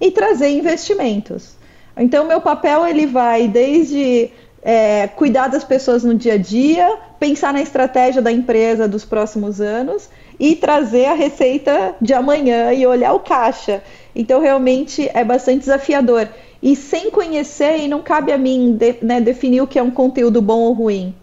e 0.00 0.10
trazer 0.10 0.50
investimentos. 0.50 1.54
Então, 1.96 2.26
meu 2.26 2.40
papel 2.40 2.86
ele 2.86 3.06
vai 3.06 3.48
desde 3.48 4.30
é, 4.62 5.08
cuidar 5.08 5.48
das 5.48 5.64
pessoas 5.64 6.04
no 6.04 6.14
dia 6.14 6.34
a 6.34 6.38
dia, 6.38 6.98
pensar 7.18 7.52
na 7.52 7.60
estratégia 7.60 8.22
da 8.22 8.32
empresa 8.32 8.88
dos 8.88 9.04
próximos 9.04 9.60
anos 9.60 10.08
e 10.38 10.56
trazer 10.56 11.06
a 11.06 11.14
receita 11.14 11.94
de 12.00 12.14
amanhã 12.14 12.72
e 12.72 12.86
olhar 12.86 13.12
o 13.12 13.20
caixa. 13.20 13.82
Então, 14.14 14.40
realmente 14.40 15.10
é 15.12 15.24
bastante 15.24 15.60
desafiador. 15.60 16.28
E 16.62 16.76
sem 16.76 17.10
conhecer, 17.10 17.78
e 17.80 17.88
não 17.88 18.02
cabe 18.02 18.32
a 18.32 18.38
mim 18.38 18.76
de, 18.78 18.96
né, 19.02 19.20
definir 19.20 19.62
o 19.62 19.66
que 19.66 19.78
é 19.78 19.82
um 19.82 19.90
conteúdo 19.90 20.42
bom 20.42 20.60
ou 20.60 20.72
ruim. 20.72 21.14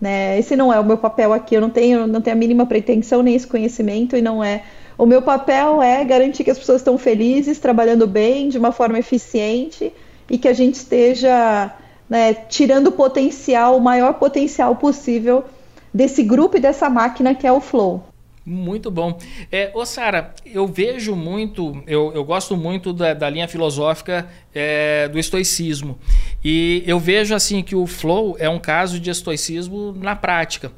Né? 0.00 0.38
Esse 0.38 0.56
não 0.56 0.72
é 0.72 0.78
o 0.78 0.84
meu 0.84 0.98
papel 0.98 1.32
aqui. 1.32 1.54
Eu 1.54 1.60
não 1.60 1.70
tenho, 1.70 2.06
não 2.06 2.20
tenho 2.20 2.36
a 2.36 2.38
mínima 2.38 2.66
pretensão 2.66 3.22
nem 3.22 3.34
esse 3.34 3.46
conhecimento 3.46 4.16
e 4.16 4.22
não 4.22 4.42
é. 4.42 4.62
O 4.96 5.06
meu 5.06 5.22
papel 5.22 5.82
é 5.82 6.04
garantir 6.04 6.44
que 6.44 6.50
as 6.50 6.58
pessoas 6.58 6.80
estão 6.80 6.96
felizes, 6.96 7.58
trabalhando 7.58 8.06
bem, 8.06 8.48
de 8.48 8.58
uma 8.58 8.70
forma 8.70 8.98
eficiente 8.98 9.92
e 10.30 10.38
que 10.38 10.48
a 10.48 10.52
gente 10.52 10.76
esteja 10.76 11.74
né, 12.08 12.34
tirando 12.34 12.88
o 12.88 12.92
potencial, 12.92 13.76
o 13.76 13.80
maior 13.80 14.14
potencial 14.14 14.76
possível 14.76 15.44
desse 15.92 16.22
grupo 16.22 16.56
e 16.56 16.60
dessa 16.60 16.88
máquina 16.88 17.34
que 17.34 17.46
é 17.46 17.52
o 17.52 17.60
Flow. 17.60 18.13
Muito 18.46 18.90
bom. 18.90 19.18
É, 19.50 19.70
ô 19.72 19.86
Sara, 19.86 20.34
eu 20.44 20.66
vejo 20.66 21.16
muito, 21.16 21.82
eu, 21.86 22.12
eu 22.14 22.22
gosto 22.22 22.54
muito 22.54 22.92
da, 22.92 23.14
da 23.14 23.30
linha 23.30 23.48
filosófica 23.48 24.28
é, 24.54 25.08
do 25.08 25.18
estoicismo. 25.18 25.98
E 26.44 26.82
eu 26.86 27.00
vejo 27.00 27.34
assim 27.34 27.62
que 27.62 27.74
o 27.74 27.86
flow 27.86 28.36
é 28.38 28.48
um 28.48 28.58
caso 28.58 29.00
de 29.00 29.08
estoicismo 29.08 29.92
na 29.92 30.14
prática. 30.14 30.70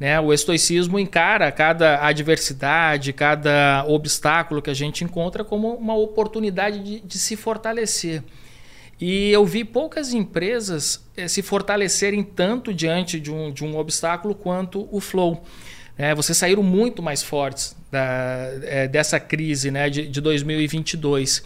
Né? 0.00 0.18
O 0.18 0.32
estoicismo 0.32 0.98
encara 0.98 1.52
cada 1.52 2.04
adversidade, 2.04 3.12
cada 3.12 3.84
obstáculo 3.86 4.60
que 4.60 4.70
a 4.70 4.74
gente 4.74 5.04
encontra 5.04 5.44
como 5.44 5.76
uma 5.76 5.94
oportunidade 5.94 6.80
de, 6.80 6.98
de 6.98 7.18
se 7.18 7.36
fortalecer. 7.36 8.24
E 9.00 9.30
eu 9.30 9.46
vi 9.46 9.64
poucas 9.64 10.12
empresas 10.12 11.04
eh, 11.16 11.28
se 11.28 11.40
fortalecerem 11.40 12.24
tanto 12.24 12.74
diante 12.74 13.20
de 13.20 13.30
um, 13.30 13.52
de 13.52 13.64
um 13.64 13.76
obstáculo 13.76 14.34
quanto 14.34 14.88
o 14.90 14.98
Flow. 14.98 15.44
É, 15.96 16.14
vocês 16.14 16.36
saíram 16.38 16.62
muito 16.62 17.02
mais 17.02 17.22
fortes 17.22 17.76
da, 17.90 18.50
é, 18.62 18.88
dessa 18.88 19.20
crise 19.20 19.70
né, 19.70 19.90
de, 19.90 20.06
de 20.08 20.20
2022. 20.20 21.42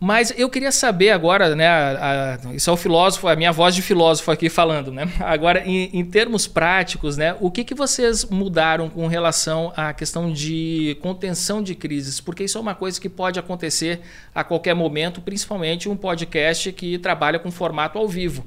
Mas 0.00 0.32
eu 0.38 0.48
queria 0.48 0.70
saber 0.70 1.10
agora, 1.10 1.56
né? 1.56 1.66
A, 1.66 2.38
a, 2.44 2.54
isso 2.54 2.70
é 2.70 2.72
o 2.72 2.76
filósofo, 2.76 3.26
a 3.26 3.34
minha 3.34 3.50
voz 3.50 3.74
de 3.74 3.82
filósofo 3.82 4.30
aqui 4.30 4.48
falando, 4.48 4.92
né? 4.92 5.10
Agora, 5.18 5.66
em, 5.66 5.90
em, 5.92 6.04
termos 6.04 6.46
práticos, 6.46 7.16
né? 7.16 7.36
O 7.40 7.50
que, 7.50 7.64
que 7.64 7.74
vocês 7.74 8.24
mudaram 8.24 8.88
com 8.88 9.08
relação 9.08 9.72
à 9.76 9.92
questão 9.92 10.32
de 10.32 10.96
contenção 11.02 11.60
de 11.60 11.74
crises? 11.74 12.20
Porque 12.20 12.44
isso 12.44 12.56
é 12.56 12.60
uma 12.60 12.76
coisa 12.76 13.00
que 13.00 13.08
pode 13.08 13.40
acontecer 13.40 14.00
a 14.32 14.44
qualquer 14.44 14.74
momento, 14.74 15.20
principalmente 15.20 15.88
um 15.88 15.96
podcast 15.96 16.70
que 16.72 16.96
trabalha 16.98 17.40
com 17.40 17.50
formato 17.50 17.98
ao 17.98 18.06
vivo. 18.06 18.46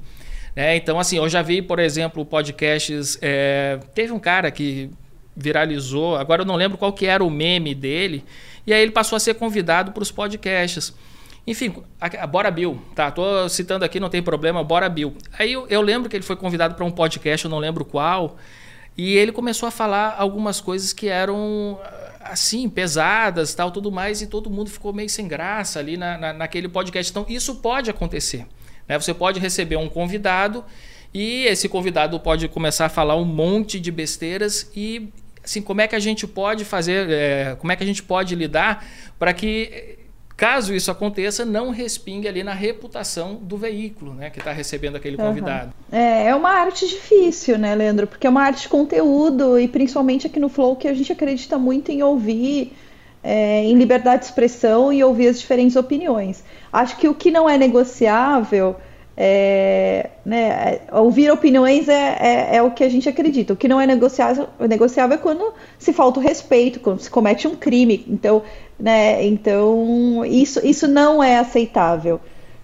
Né? 0.56 0.76
Então, 0.76 0.98
assim, 0.98 1.18
eu 1.18 1.28
já 1.28 1.42
vi, 1.42 1.60
por 1.60 1.78
exemplo, 1.78 2.24
podcasts. 2.24 3.18
É, 3.20 3.78
teve 3.94 4.10
um 4.10 4.18
cara 4.18 4.50
que 4.50 4.90
viralizou, 5.36 6.16
agora 6.16 6.42
eu 6.42 6.46
não 6.46 6.56
lembro 6.56 6.76
qual 6.78 6.92
que 6.92 7.06
era 7.06 7.24
o 7.24 7.30
meme 7.30 7.74
dele, 7.74 8.24
e 8.66 8.72
aí 8.72 8.82
ele 8.82 8.92
passou 8.92 9.16
a 9.16 9.20
ser 9.20 9.34
convidado 9.34 9.92
para 9.92 10.02
os 10.02 10.10
podcasts. 10.10 10.94
Enfim, 11.46 11.74
a, 12.00 12.06
a 12.22 12.26
Bora 12.26 12.50
Bill, 12.50 12.80
tá? 12.94 13.10
Tô 13.10 13.48
citando 13.48 13.84
aqui, 13.84 13.98
não 13.98 14.08
tem 14.08 14.22
problema, 14.22 14.62
Bora 14.62 14.88
Bill. 14.88 15.16
Aí 15.38 15.52
eu, 15.52 15.66
eu 15.68 15.82
lembro 15.82 16.08
que 16.08 16.16
ele 16.16 16.24
foi 16.24 16.36
convidado 16.36 16.74
para 16.74 16.84
um 16.84 16.90
podcast, 16.90 17.44
eu 17.44 17.50
não 17.50 17.58
lembro 17.58 17.84
qual, 17.84 18.36
e 18.96 19.16
ele 19.16 19.32
começou 19.32 19.66
a 19.66 19.72
falar 19.72 20.14
algumas 20.18 20.60
coisas 20.60 20.92
que 20.92 21.08
eram 21.08 21.78
assim, 22.20 22.68
pesadas, 22.68 23.54
tal, 23.54 23.70
tudo 23.70 23.90
mais, 23.90 24.22
e 24.22 24.26
todo 24.26 24.48
mundo 24.48 24.70
ficou 24.70 24.92
meio 24.92 25.08
sem 25.08 25.26
graça 25.26 25.78
ali 25.78 25.96
na, 25.96 26.16
na, 26.16 26.32
naquele 26.32 26.68
podcast. 26.68 27.10
Então, 27.10 27.26
isso 27.28 27.56
pode 27.56 27.90
acontecer. 27.90 28.46
Né? 28.86 28.98
Você 28.98 29.12
pode 29.12 29.40
receber 29.40 29.76
um 29.76 29.88
convidado 29.88 30.64
e 31.12 31.44
esse 31.44 31.68
convidado 31.68 32.18
pode 32.20 32.48
começar 32.48 32.86
a 32.86 32.88
falar 32.88 33.16
um 33.16 33.24
monte 33.24 33.78
de 33.80 33.90
besteiras 33.90 34.70
e 34.74 35.12
assim, 35.44 35.60
como 35.60 35.80
é 35.80 35.88
que 35.88 35.96
a 35.96 36.00
gente 36.00 36.26
pode 36.26 36.64
fazer, 36.64 37.10
é, 37.10 37.56
como 37.58 37.72
é 37.72 37.76
que 37.76 37.82
a 37.82 37.86
gente 37.86 38.02
pode 38.02 38.34
lidar 38.34 38.84
para 39.18 39.32
que 39.32 39.98
caso 40.36 40.74
isso 40.74 40.90
aconteça, 40.90 41.44
não 41.44 41.70
respingue 41.70 42.26
ali 42.26 42.42
na 42.42 42.52
reputação 42.52 43.36
do 43.36 43.56
veículo, 43.56 44.12
né, 44.12 44.28
que 44.28 44.40
está 44.40 44.50
recebendo 44.50 44.96
aquele 44.96 45.16
convidado. 45.16 45.72
Uhum. 45.92 45.96
É, 45.96 46.26
é 46.26 46.34
uma 46.34 46.50
arte 46.50 46.86
difícil, 46.88 47.58
né, 47.58 47.74
Leandro? 47.74 48.06
Porque 48.06 48.26
é 48.26 48.30
uma 48.30 48.42
arte 48.42 48.62
de 48.62 48.68
conteúdo 48.68 49.58
e 49.58 49.68
principalmente 49.68 50.26
aqui 50.26 50.40
no 50.40 50.48
Flow 50.48 50.74
que 50.74 50.88
a 50.88 50.94
gente 50.94 51.12
acredita 51.12 51.58
muito 51.58 51.92
em 51.92 52.02
ouvir, 52.02 52.72
é, 53.22 53.62
em 53.62 53.76
liberdade 53.76 54.22
de 54.22 54.24
expressão 54.26 54.92
e 54.92 55.04
ouvir 55.04 55.28
as 55.28 55.38
diferentes 55.38 55.76
opiniões. 55.76 56.42
Acho 56.72 56.96
que 56.96 57.06
o 57.06 57.14
que 57.14 57.30
não 57.30 57.48
é 57.48 57.56
negociável 57.56 58.76
é, 59.16 60.10
né, 60.24 60.80
ouvir 60.90 61.30
opiniões 61.30 61.88
é, 61.88 62.16
é, 62.18 62.56
é, 62.56 62.62
o 62.62 62.70
que 62.70 62.82
a 62.82 62.88
gente 62.88 63.08
acredita. 63.08 63.52
O 63.52 63.56
que 63.56 63.68
não 63.68 63.80
é 63.80 63.86
negociável, 63.86 64.48
negociável 64.58 65.16
é 65.16 65.18
quando 65.18 65.52
se 65.78 65.92
falta 65.92 66.18
o 66.18 66.22
respeito, 66.22 66.80
quando 66.80 67.00
se 67.00 67.10
comete 67.10 67.46
um 67.46 67.54
crime. 67.54 68.04
Então, 68.08 68.42
né, 68.78 69.24
então 69.24 70.24
isso, 70.24 70.64
isso 70.64 70.88
não 70.88 71.22
é 71.22 71.38
aceitável 71.38 72.20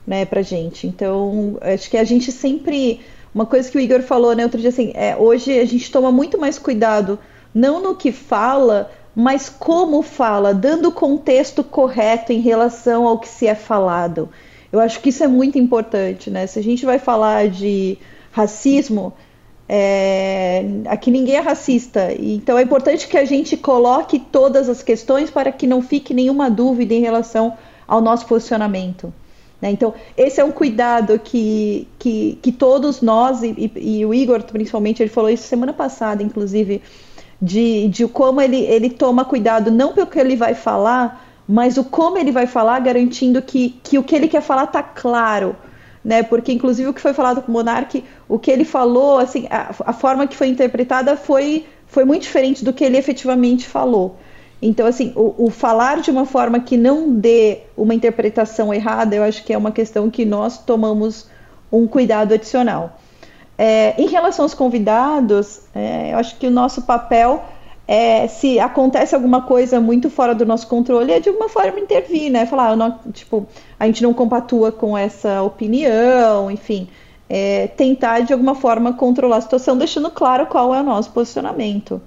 né, 0.07 0.25
para 0.25 0.41
gente. 0.41 0.87
Então, 0.87 1.59
acho 1.61 1.91
que 1.91 1.97
a 1.97 2.05
gente 2.05 2.33
sempre. 2.33 3.01
Uma 3.35 3.45
coisa 3.45 3.71
que 3.71 3.77
o 3.77 3.81
Igor 3.81 4.01
falou 4.03 4.35
né, 4.35 4.43
outro 4.43 4.59
dia 4.59 4.71
assim, 4.71 4.91
é, 4.95 5.15
hoje 5.15 5.61
a 5.61 5.65
gente 5.67 5.93
toma 5.93 6.11
muito 6.11 6.39
mais 6.39 6.59
cuidado, 6.59 7.19
não 7.55 7.81
no 7.81 7.95
que 7.95 8.11
fala, 8.11 8.91
mas 9.15 9.51
como 9.51 10.01
fala, 10.01 10.55
dando 10.55 10.89
o 10.89 10.93
contexto 10.93 11.63
correto 11.63 12.33
em 12.33 12.41
relação 12.41 13.07
ao 13.07 13.19
que 13.19 13.29
se 13.29 13.47
é 13.47 13.55
falado. 13.55 14.31
Eu 14.73 14.81
acho 14.81 15.01
que 15.01 15.09
isso 15.09 15.25
é 15.25 15.29
muito 15.29 15.59
importante, 15.59 16.31
né? 16.31 16.47
Se 16.47 16.59
a 16.59 16.63
gente 16.63 16.85
vai 16.85 16.99
falar 16.99 17.49
de 17.49 17.99
racismo, 18.31 19.13
é... 19.69 20.65
aqui 20.87 21.11
ninguém 21.11 21.37
é 21.37 21.41
racista. 21.41 22.13
Então 22.19 22.59
é 22.59 22.63
importante 22.63 23.09
que 23.09 23.17
a 23.17 23.25
gente 23.25 23.57
coloque 23.57 24.19
todas 24.19 24.69
as 24.69 24.83
questões 24.83 25.31
para 25.31 25.51
que 25.51 25.67
não 25.67 25.81
fique 25.83 26.13
nenhuma 26.13 26.51
dúvida 26.51 26.95
em 26.95 27.01
relação 27.01 27.57
ao 27.87 28.01
nosso 28.01 28.27
posicionamento. 28.27 29.13
Né? 29.61 29.71
Então, 29.71 29.95
esse 30.17 30.41
é 30.41 30.45
um 30.45 30.53
cuidado 30.53 31.19
que, 31.19 31.89
que, 31.99 32.39
que 32.41 32.53
todos 32.53 33.01
nós, 33.01 33.43
e, 33.43 33.73
e, 33.77 34.07
o 34.07 34.15
Igor 34.15 34.43
principalmente, 34.45 35.03
ele 35.03 35.11
falou 35.11 35.31
isso 35.31 35.45
semana 35.45 35.73
passada, 35.73 36.23
inclusive, 36.23 36.81
de, 37.41 37.89
de 37.89 38.07
como 38.07 38.41
ele, 38.41 38.59
ele 38.59 38.91
toma 38.91 39.25
cuidado, 39.25 39.71
não 39.71 39.93
pelo 39.93 40.07
que 40.07 40.19
ele 40.19 40.37
vai 40.37 40.55
falar, 40.55 41.28
mas 41.49 41.79
o 41.79 41.85
como 41.85 42.19
ele 42.19 42.31
vai 42.31 42.47
falar, 42.47 42.79
garantindo 42.81 43.41
que, 43.41 43.81
que 43.83 43.99
o 43.99 44.03
que 44.03 44.15
ele 44.15 44.29
quer 44.29 44.43
falar 44.43 44.65
está 44.65 44.83
claro. 44.83 45.57
Né? 46.05 46.23
Porque, 46.23 46.53
inclusive, 46.53 46.91
o 46.91 46.93
que 46.95 47.01
foi 47.01 47.15
falado 47.15 47.41
com 47.41 47.51
o 47.51 47.55
Monark, 47.55 48.05
o 48.29 48.39
que 48.39 48.51
ele 48.51 48.67
falou, 48.67 49.19
assim, 49.19 49.47
a, 49.51 49.75
a, 49.87 49.93
forma 49.95 50.27
que 50.27 50.37
foi 50.37 50.49
interpretada 50.49 51.17
foi, 51.17 51.65
foi 51.87 52.05
muito 52.05 52.23
diferente 52.23 52.63
do 52.63 52.73
que 52.73 52.85
ele 52.85 52.99
efetivamente 52.99 53.67
falou. 53.67 54.17
Então, 54.61 54.87
assim, 54.87 55.13
o, 55.17 55.47
o, 55.47 55.51
falar 55.51 56.01
de 56.01 56.11
uma 56.11 56.27
forma 56.27 56.61
que 56.61 56.77
não 56.77 57.15
dê 57.15 57.61
uma 57.77 57.95
interpretação 57.95 58.73
errada, 58.75 59.17
eu 59.17 59.23
acho 59.23 59.43
que 59.43 59.53
é 59.53 59.59
uma 59.59 59.73
questão 59.73 60.11
que 60.11 60.27
nós 60.27 60.59
tomamos 60.59 61.29
um 61.73 61.87
cuidado 61.87 62.35
adicional. 62.35 62.99
É, 63.57 64.01
em 64.01 64.07
relação 64.07 64.45
aos 64.45 64.55
convidados, 64.55 65.63
é, 65.75 66.13
eu 66.13 66.19
acho 66.19 66.37
que 66.37 66.47
o 66.47 66.51
nosso 66.51 66.83
papel 66.83 67.43
é, 67.89 68.29
se 68.29 68.61
acontece 68.61 69.15
alguma 69.15 69.41
coisa 69.41 69.81
muito 69.81 70.11
fora 70.11 70.35
do 70.35 70.45
nosso 70.45 70.67
controle, 70.67 71.11
é 71.11 71.21
de 71.21 71.31
alguma 71.31 71.49
forma 71.49 71.81
intervir, 71.81 72.31
né? 72.31 72.45
Falar, 72.45 72.77
não, 72.77 72.99
tipo, 73.15 73.47
a 73.81 73.87
gente 73.87 74.03
não 74.03 74.13
compatua 74.13 74.71
com 74.71 74.97
essa 74.97 75.43
opinião, 75.43 76.51
enfim, 76.51 76.87
é, 77.31 77.67
tentar 77.69 78.21
de 78.21 78.35
alguma 78.35 78.55
forma 78.55 78.93
controlar 78.93 79.39
a 79.39 79.41
situação, 79.41 79.75
deixando 79.75 80.11
claro 80.11 80.45
qual 80.47 80.75
é 80.75 80.81
o 80.83 80.85
nosso 80.85 81.11
posicionamento. 81.13 81.99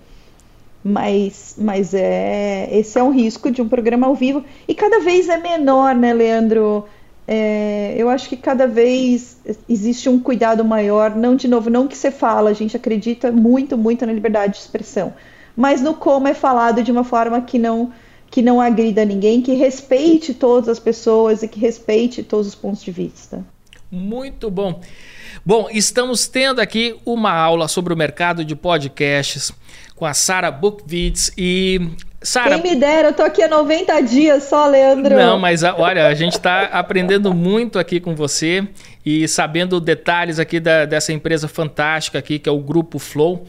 Mas, 0.84 1.56
mas 1.58 1.96
é, 1.96 2.70
esse 2.72 3.00
é 3.00 3.04
um 3.04 3.12
risco 3.12 3.50
de 3.50 3.62
um 3.62 3.68
programa 3.68 4.06
ao 4.06 4.14
vivo 4.14 4.44
e 4.68 4.76
cada 4.76 5.00
vez 5.00 5.30
é 5.30 5.38
menor, 5.38 5.96
né, 5.96 6.14
Leandro? 6.14 6.86
É, 7.28 7.96
eu 7.98 8.08
acho 8.08 8.30
que 8.30 8.38
cada 8.38 8.68
vez 8.68 9.40
existe 9.68 10.10
um 10.10 10.20
cuidado 10.20 10.64
maior, 10.64 11.16
não 11.16 11.36
de 11.36 11.48
novo, 11.48 11.72
não 11.72 11.88
que 11.88 11.98
você 11.98 12.12
fala, 12.12 12.52
a 12.52 12.54
gente 12.54 12.76
acredita 12.78 13.32
muito, 13.32 13.76
muito 13.76 14.06
na 14.06 14.14
liberdade 14.14 14.54
de 14.54 14.60
expressão 14.60 15.14
mas 15.56 15.82
no 15.82 15.94
como 15.94 16.28
é 16.28 16.34
falado 16.34 16.84
de 16.84 16.92
uma 16.92 17.04
forma 17.04 17.42
que 17.42 17.60
não 17.60 17.92
que 18.30 18.42
não 18.42 18.62
agrida 18.62 19.04
ninguém, 19.04 19.42
que 19.42 19.54
respeite 19.54 20.34
todas 20.34 20.70
as 20.70 20.80
pessoas 20.80 21.44
e 21.44 21.50
que 21.50 21.60
respeite 21.60 22.24
todos 22.24 22.48
os 22.48 22.56
pontos 22.56 22.82
de 22.82 22.90
vista. 22.90 23.46
Muito 23.92 24.50
bom. 24.50 24.80
Bom, 25.46 25.68
estamos 25.70 26.28
tendo 26.28 26.62
aqui 26.62 26.96
uma 27.06 27.34
aula 27.34 27.68
sobre 27.68 27.94
o 27.94 27.98
mercado 27.98 28.46
de 28.46 28.56
podcasts 28.56 29.52
com 29.98 30.06
a 30.06 30.14
Sara 30.14 30.50
Bookvids 30.50 31.32
e 31.38 31.90
Sara. 32.22 32.58
Quem 32.58 32.72
me 32.72 32.80
dera, 32.80 33.10
eu 33.10 33.14
tô 33.14 33.24
aqui 33.24 33.42
há 33.44 33.48
90 33.48 34.02
dias 34.02 34.44
só, 34.44 34.68
Leandro. 34.68 35.16
Não, 35.16 35.38
mas 35.38 35.64
olha, 35.64 36.08
a 36.08 36.14
gente 36.14 36.34
está 36.34 36.64
aprendendo 36.66 37.34
muito 37.34 37.78
aqui 37.80 38.00
com 38.00 38.16
você 38.16 38.68
e 39.06 39.28
sabendo 39.28 39.82
detalhes 39.82 40.40
aqui 40.40 40.60
da, 40.60 40.86
dessa 40.86 41.12
empresa 41.12 41.48
fantástica 41.48 42.20
aqui 42.20 42.40
que 42.40 42.48
é 42.48 42.52
o 42.52 42.60
Grupo 42.60 42.98
Flow. 42.98 43.46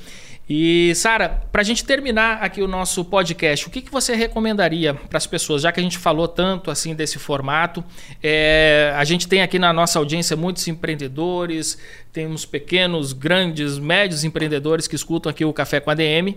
E, 0.55 0.95
Sara, 0.95 1.43
para 1.51 1.63
a 1.63 1.65
gente 1.65 1.83
terminar 1.83 2.43
aqui 2.43 2.61
o 2.61 2.69
nosso 2.69 3.03
podcast, 3.07 3.67
o 3.67 3.71
que, 3.71 3.81
que 3.81 3.91
você 3.91 4.15
recomendaria 4.15 4.93
para 4.93 5.17
as 5.17 5.27
pessoas, 5.27 5.63
já 5.63 5.73
que 5.73 5.81
a 5.81 5.83
gente 5.83 5.97
falou 5.97 6.29
tanto 6.29 6.71
assim 6.71 6.95
desse 6.95 7.19
formato? 7.19 7.83
É, 8.23 8.93
a 8.95 9.03
gente 9.03 9.27
tem 9.27 9.41
aqui 9.41 9.59
na 9.59 9.73
nossa 9.73 9.99
audiência 9.99 10.37
muitos 10.37 10.69
empreendedores, 10.69 11.79
temos 12.13 12.45
pequenos, 12.45 13.15
grandes, 13.15 13.79
médios 13.79 14.25
empreendedores 14.25 14.87
que 14.87 14.95
escutam 14.95 15.31
aqui 15.31 15.43
o 15.43 15.55
Café 15.55 15.81
com 15.81 15.91
a 15.91 15.95
DM. 15.95 16.37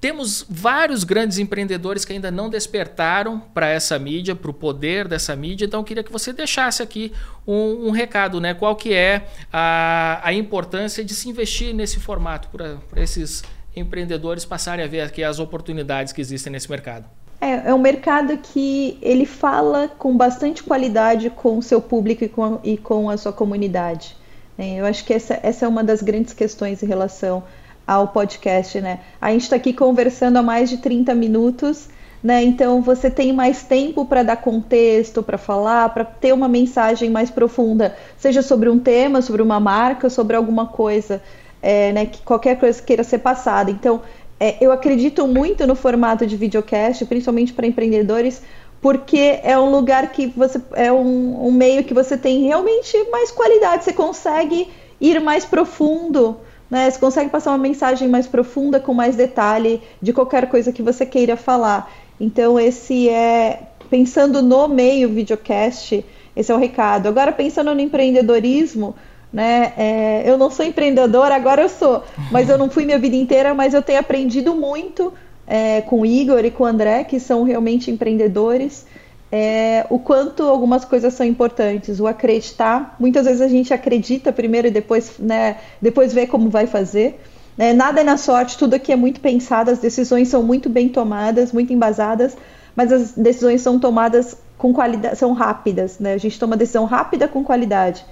Temos 0.00 0.44
vários 0.48 1.04
grandes 1.04 1.38
empreendedores 1.38 2.04
que 2.04 2.12
ainda 2.12 2.30
não 2.30 2.50
despertaram 2.50 3.40
para 3.40 3.68
essa 3.68 3.98
mídia, 3.98 4.34
para 4.34 4.50
o 4.50 4.54
poder 4.54 5.08
dessa 5.08 5.34
mídia. 5.34 5.64
Então, 5.64 5.80
eu 5.80 5.84
queria 5.84 6.04
que 6.04 6.12
você 6.12 6.32
deixasse 6.32 6.82
aqui 6.82 7.12
um, 7.46 7.88
um 7.88 7.90
recado, 7.90 8.40
né? 8.40 8.52
Qual 8.52 8.76
que 8.76 8.92
é 8.92 9.26
a, 9.52 10.20
a 10.22 10.32
importância 10.32 11.04
de 11.04 11.14
se 11.14 11.28
investir 11.28 11.74
nesse 11.74 11.98
formato 11.98 12.48
para 12.48 12.78
esses 13.02 13.42
empreendedores 13.76 14.44
passarem 14.44 14.84
a 14.84 14.88
ver 14.88 15.02
aqui 15.02 15.22
as 15.22 15.38
oportunidades 15.38 16.12
que 16.12 16.20
existem 16.20 16.52
nesse 16.52 16.70
mercado. 16.70 17.04
É, 17.38 17.68
é 17.68 17.74
um 17.74 17.78
mercado 17.78 18.38
que 18.38 18.98
ele 19.02 19.26
fala 19.26 19.88
com 19.88 20.16
bastante 20.16 20.62
qualidade 20.62 21.28
com 21.28 21.58
o 21.58 21.62
seu 21.62 21.82
público 21.82 22.24
e 22.24 22.28
com 22.28 22.44
a, 22.44 22.58
e 22.64 22.78
com 22.78 23.10
a 23.10 23.16
sua 23.18 23.32
comunidade. 23.32 24.16
É, 24.56 24.80
eu 24.80 24.86
acho 24.86 25.04
que 25.04 25.12
essa, 25.12 25.38
essa 25.42 25.66
é 25.66 25.68
uma 25.68 25.84
das 25.84 26.00
grandes 26.00 26.32
questões 26.32 26.82
em 26.82 26.86
relação 26.86 27.44
ao 27.86 28.08
podcast, 28.08 28.80
né? 28.80 29.00
A 29.20 29.30
gente 29.30 29.42
está 29.42 29.56
aqui 29.56 29.72
conversando 29.72 30.38
há 30.38 30.42
mais 30.42 30.68
de 30.68 30.78
30 30.78 31.14
minutos, 31.14 31.88
né? 32.22 32.42
Então 32.42 32.82
você 32.82 33.10
tem 33.10 33.32
mais 33.32 33.62
tempo 33.62 34.04
para 34.04 34.22
dar 34.22 34.36
contexto, 34.36 35.22
para 35.22 35.38
falar, 35.38 35.90
para 35.90 36.04
ter 36.04 36.32
uma 36.32 36.48
mensagem 36.48 37.08
mais 37.10 37.30
profunda, 37.30 37.96
seja 38.18 38.42
sobre 38.42 38.68
um 38.68 38.78
tema, 38.78 39.22
sobre 39.22 39.40
uma 39.42 39.60
marca, 39.60 40.10
sobre 40.10 40.34
alguma 40.34 40.66
coisa, 40.66 41.22
é, 41.62 41.92
né? 41.92 42.06
Que 42.06 42.22
qualquer 42.22 42.58
coisa 42.58 42.82
queira 42.82 43.04
ser 43.04 43.18
passada. 43.18 43.70
Então 43.70 44.02
é, 44.40 44.56
eu 44.60 44.72
acredito 44.72 45.26
muito 45.26 45.66
no 45.66 45.74
formato 45.74 46.26
de 46.26 46.36
videocast, 46.36 47.04
principalmente 47.06 47.52
para 47.52 47.66
empreendedores, 47.66 48.42
porque 48.80 49.40
é 49.42 49.58
um 49.58 49.70
lugar 49.70 50.12
que 50.12 50.26
você 50.26 50.60
é 50.74 50.92
um, 50.92 51.46
um 51.46 51.52
meio 51.52 51.84
que 51.84 51.94
você 51.94 52.16
tem 52.16 52.44
realmente 52.44 52.96
mais 53.10 53.30
qualidade, 53.30 53.84
você 53.84 53.92
consegue 53.92 54.68
ir 55.00 55.20
mais 55.20 55.44
profundo 55.44 56.36
né? 56.70 56.90
Você 56.90 56.98
consegue 56.98 57.30
passar 57.30 57.50
uma 57.50 57.58
mensagem 57.58 58.08
mais 58.08 58.26
profunda, 58.26 58.80
com 58.80 58.92
mais 58.92 59.16
detalhe 59.16 59.80
de 60.00 60.12
qualquer 60.12 60.48
coisa 60.48 60.72
que 60.72 60.82
você 60.82 61.06
queira 61.06 61.36
falar. 61.36 61.90
Então, 62.20 62.58
esse 62.58 63.08
é. 63.08 63.62
Pensando 63.88 64.42
no 64.42 64.66
meio 64.66 65.08
videocast, 65.08 66.04
esse 66.34 66.50
é 66.50 66.54
o 66.54 66.58
recado. 66.58 67.06
Agora, 67.06 67.30
pensando 67.30 67.72
no 67.72 67.80
empreendedorismo, 67.80 68.96
né? 69.32 69.72
É, 69.76 70.22
eu 70.26 70.36
não 70.36 70.50
sou 70.50 70.66
empreendedora, 70.66 71.36
agora 71.36 71.62
eu 71.62 71.68
sou, 71.68 72.02
mas 72.32 72.48
eu 72.48 72.58
não 72.58 72.68
fui 72.68 72.84
minha 72.84 72.98
vida 72.98 73.14
inteira, 73.14 73.54
mas 73.54 73.74
eu 73.74 73.82
tenho 73.82 74.00
aprendido 74.00 74.56
muito 74.56 75.12
é, 75.46 75.82
com 75.82 76.00
o 76.00 76.06
Igor 76.06 76.44
e 76.44 76.50
com 76.50 76.64
o 76.64 76.66
André, 76.66 77.04
que 77.04 77.20
são 77.20 77.44
realmente 77.44 77.90
empreendedores 77.92 78.84
é, 79.30 79.84
o 79.90 79.98
quanto 79.98 80.44
algumas 80.44 80.84
coisas 80.84 81.14
são 81.14 81.26
importantes, 81.26 82.00
o 82.00 82.06
acreditar. 82.06 82.96
Muitas 82.98 83.26
vezes 83.26 83.40
a 83.40 83.48
gente 83.48 83.74
acredita 83.74 84.32
primeiro 84.32 84.68
e 84.68 84.70
depois, 84.70 85.18
né, 85.18 85.56
depois 85.80 86.12
vê 86.12 86.26
como 86.26 86.48
vai 86.48 86.66
fazer. 86.66 87.20
Né? 87.56 87.72
Nada 87.72 88.00
é 88.00 88.04
na 88.04 88.16
sorte, 88.16 88.58
tudo 88.58 88.74
aqui 88.74 88.92
é 88.92 88.96
muito 88.96 89.20
pensado, 89.20 89.70
as 89.70 89.78
decisões 89.78 90.28
são 90.28 90.42
muito 90.42 90.68
bem 90.68 90.88
tomadas, 90.88 91.52
muito 91.52 91.72
embasadas, 91.72 92.36
mas 92.74 92.92
as 92.92 93.12
decisões 93.12 93.62
são 93.62 93.78
tomadas 93.78 94.36
com 94.58 94.72
qualidade, 94.72 95.18
são 95.18 95.32
rápidas, 95.32 95.98
né? 95.98 96.14
A 96.14 96.18
gente 96.18 96.38
toma 96.38 96.56
decisão 96.56 96.84
rápida 96.84 97.26
com 97.28 97.42
qualidade. 97.42 98.04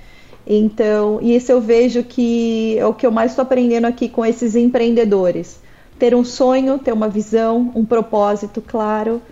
Então, 0.47 1.19
e 1.23 1.35
isso 1.37 1.51
eu 1.51 1.61
vejo 1.61 2.03
que 2.03 2.79
é 2.79 2.87
o 2.87 2.93
que 2.93 3.07
eu 3.07 3.11
mais 3.11 3.33
estou 3.33 3.43
aprendendo 3.43 3.87
aqui 3.87 4.09
com 4.09 4.25
esses 4.25 4.55
empreendedores. 4.55 5.59
Ter 5.99 6.15
um 6.15 6.25
sonho, 6.25 6.79
ter 6.79 6.93
uma 6.93 7.09
visão, 7.09 7.73
um 7.75 7.85
propósito 7.85 8.61
claro, 8.61 9.23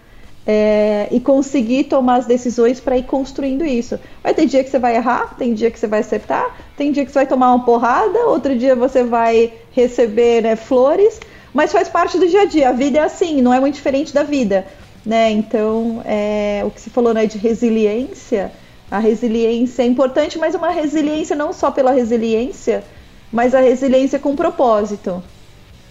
é, 0.47 1.09
e 1.11 1.21
conseguir 1.21 1.85
tomar 1.85 2.17
as 2.17 2.27
decisões 2.27 2.81
para 2.81 2.97
ir 2.97 3.05
construindo 3.05 3.65
isso. 3.65 3.99
Vai 4.23 4.35
ter 4.35 4.47
dia 4.47 4.63
que 4.65 4.71
você 4.71 4.79
vai 4.79 4.97
errar, 4.97 5.37
tem 5.37 5.55
dia 5.55 5.71
que 5.71 5.79
você 5.79 5.87
vai 5.87 6.01
acertar, 6.01 6.57
tem 6.77 6.91
dia 6.91 7.05
que 7.05 7.13
você 7.13 7.21
vai 7.21 7.27
tomar 7.27 7.55
uma 7.55 7.65
porrada, 7.65 8.27
outro 8.27 8.57
dia 8.57 8.75
você 8.75 9.05
vai 9.05 9.53
receber 9.71 10.43
né, 10.43 10.57
flores, 10.57 11.21
mas 11.55 11.73
faz 11.73 11.89
parte 11.89 12.19
do 12.19 12.27
dia 12.27 12.43
a 12.43 12.45
dia. 12.45 12.69
A 12.71 12.73
vida 12.73 12.99
é 12.99 13.03
assim, 13.03 13.41
não 13.41 13.55
é 13.55 13.61
muito 13.61 13.75
diferente 13.75 14.13
da 14.13 14.23
vida. 14.23 14.67
Né? 15.05 15.31
Então, 15.31 16.03
é, 16.05 16.63
o 16.65 16.71
que 16.71 16.81
você 16.81 16.91
falou 16.91 17.15
né, 17.15 17.27
de 17.27 17.39
resiliência, 17.39 18.53
a 18.91 18.99
resiliência 18.99 19.83
é 19.83 19.87
importante, 19.87 20.39
mas 20.39 20.55
uma 20.55 20.71
resiliência 20.71 21.35
não 21.37 21.53
só 21.53 21.71
pela 21.71 21.93
resiliência, 21.93 22.85
mas 23.33 23.55
a 23.55 23.61
resiliência 23.61 24.19
com 24.19 24.35
propósito. 24.35 25.23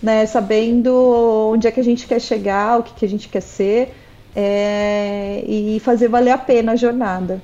Né? 0.01 0.25
Sabendo 0.25 1.51
onde 1.53 1.67
é 1.67 1.71
que 1.71 1.79
a 1.79 1.83
gente 1.83 2.05
quer 2.05 2.19
chegar, 2.19 2.79
o 2.79 2.83
que, 2.83 2.93
que 2.93 3.05
a 3.05 3.09
gente 3.09 3.29
quer 3.29 3.41
ser 3.41 3.93
é, 4.35 5.43
e 5.45 5.79
fazer 5.83 6.07
valer 6.07 6.31
a 6.31 6.37
pena 6.37 6.73
a 6.73 6.75
jornada. 6.75 7.41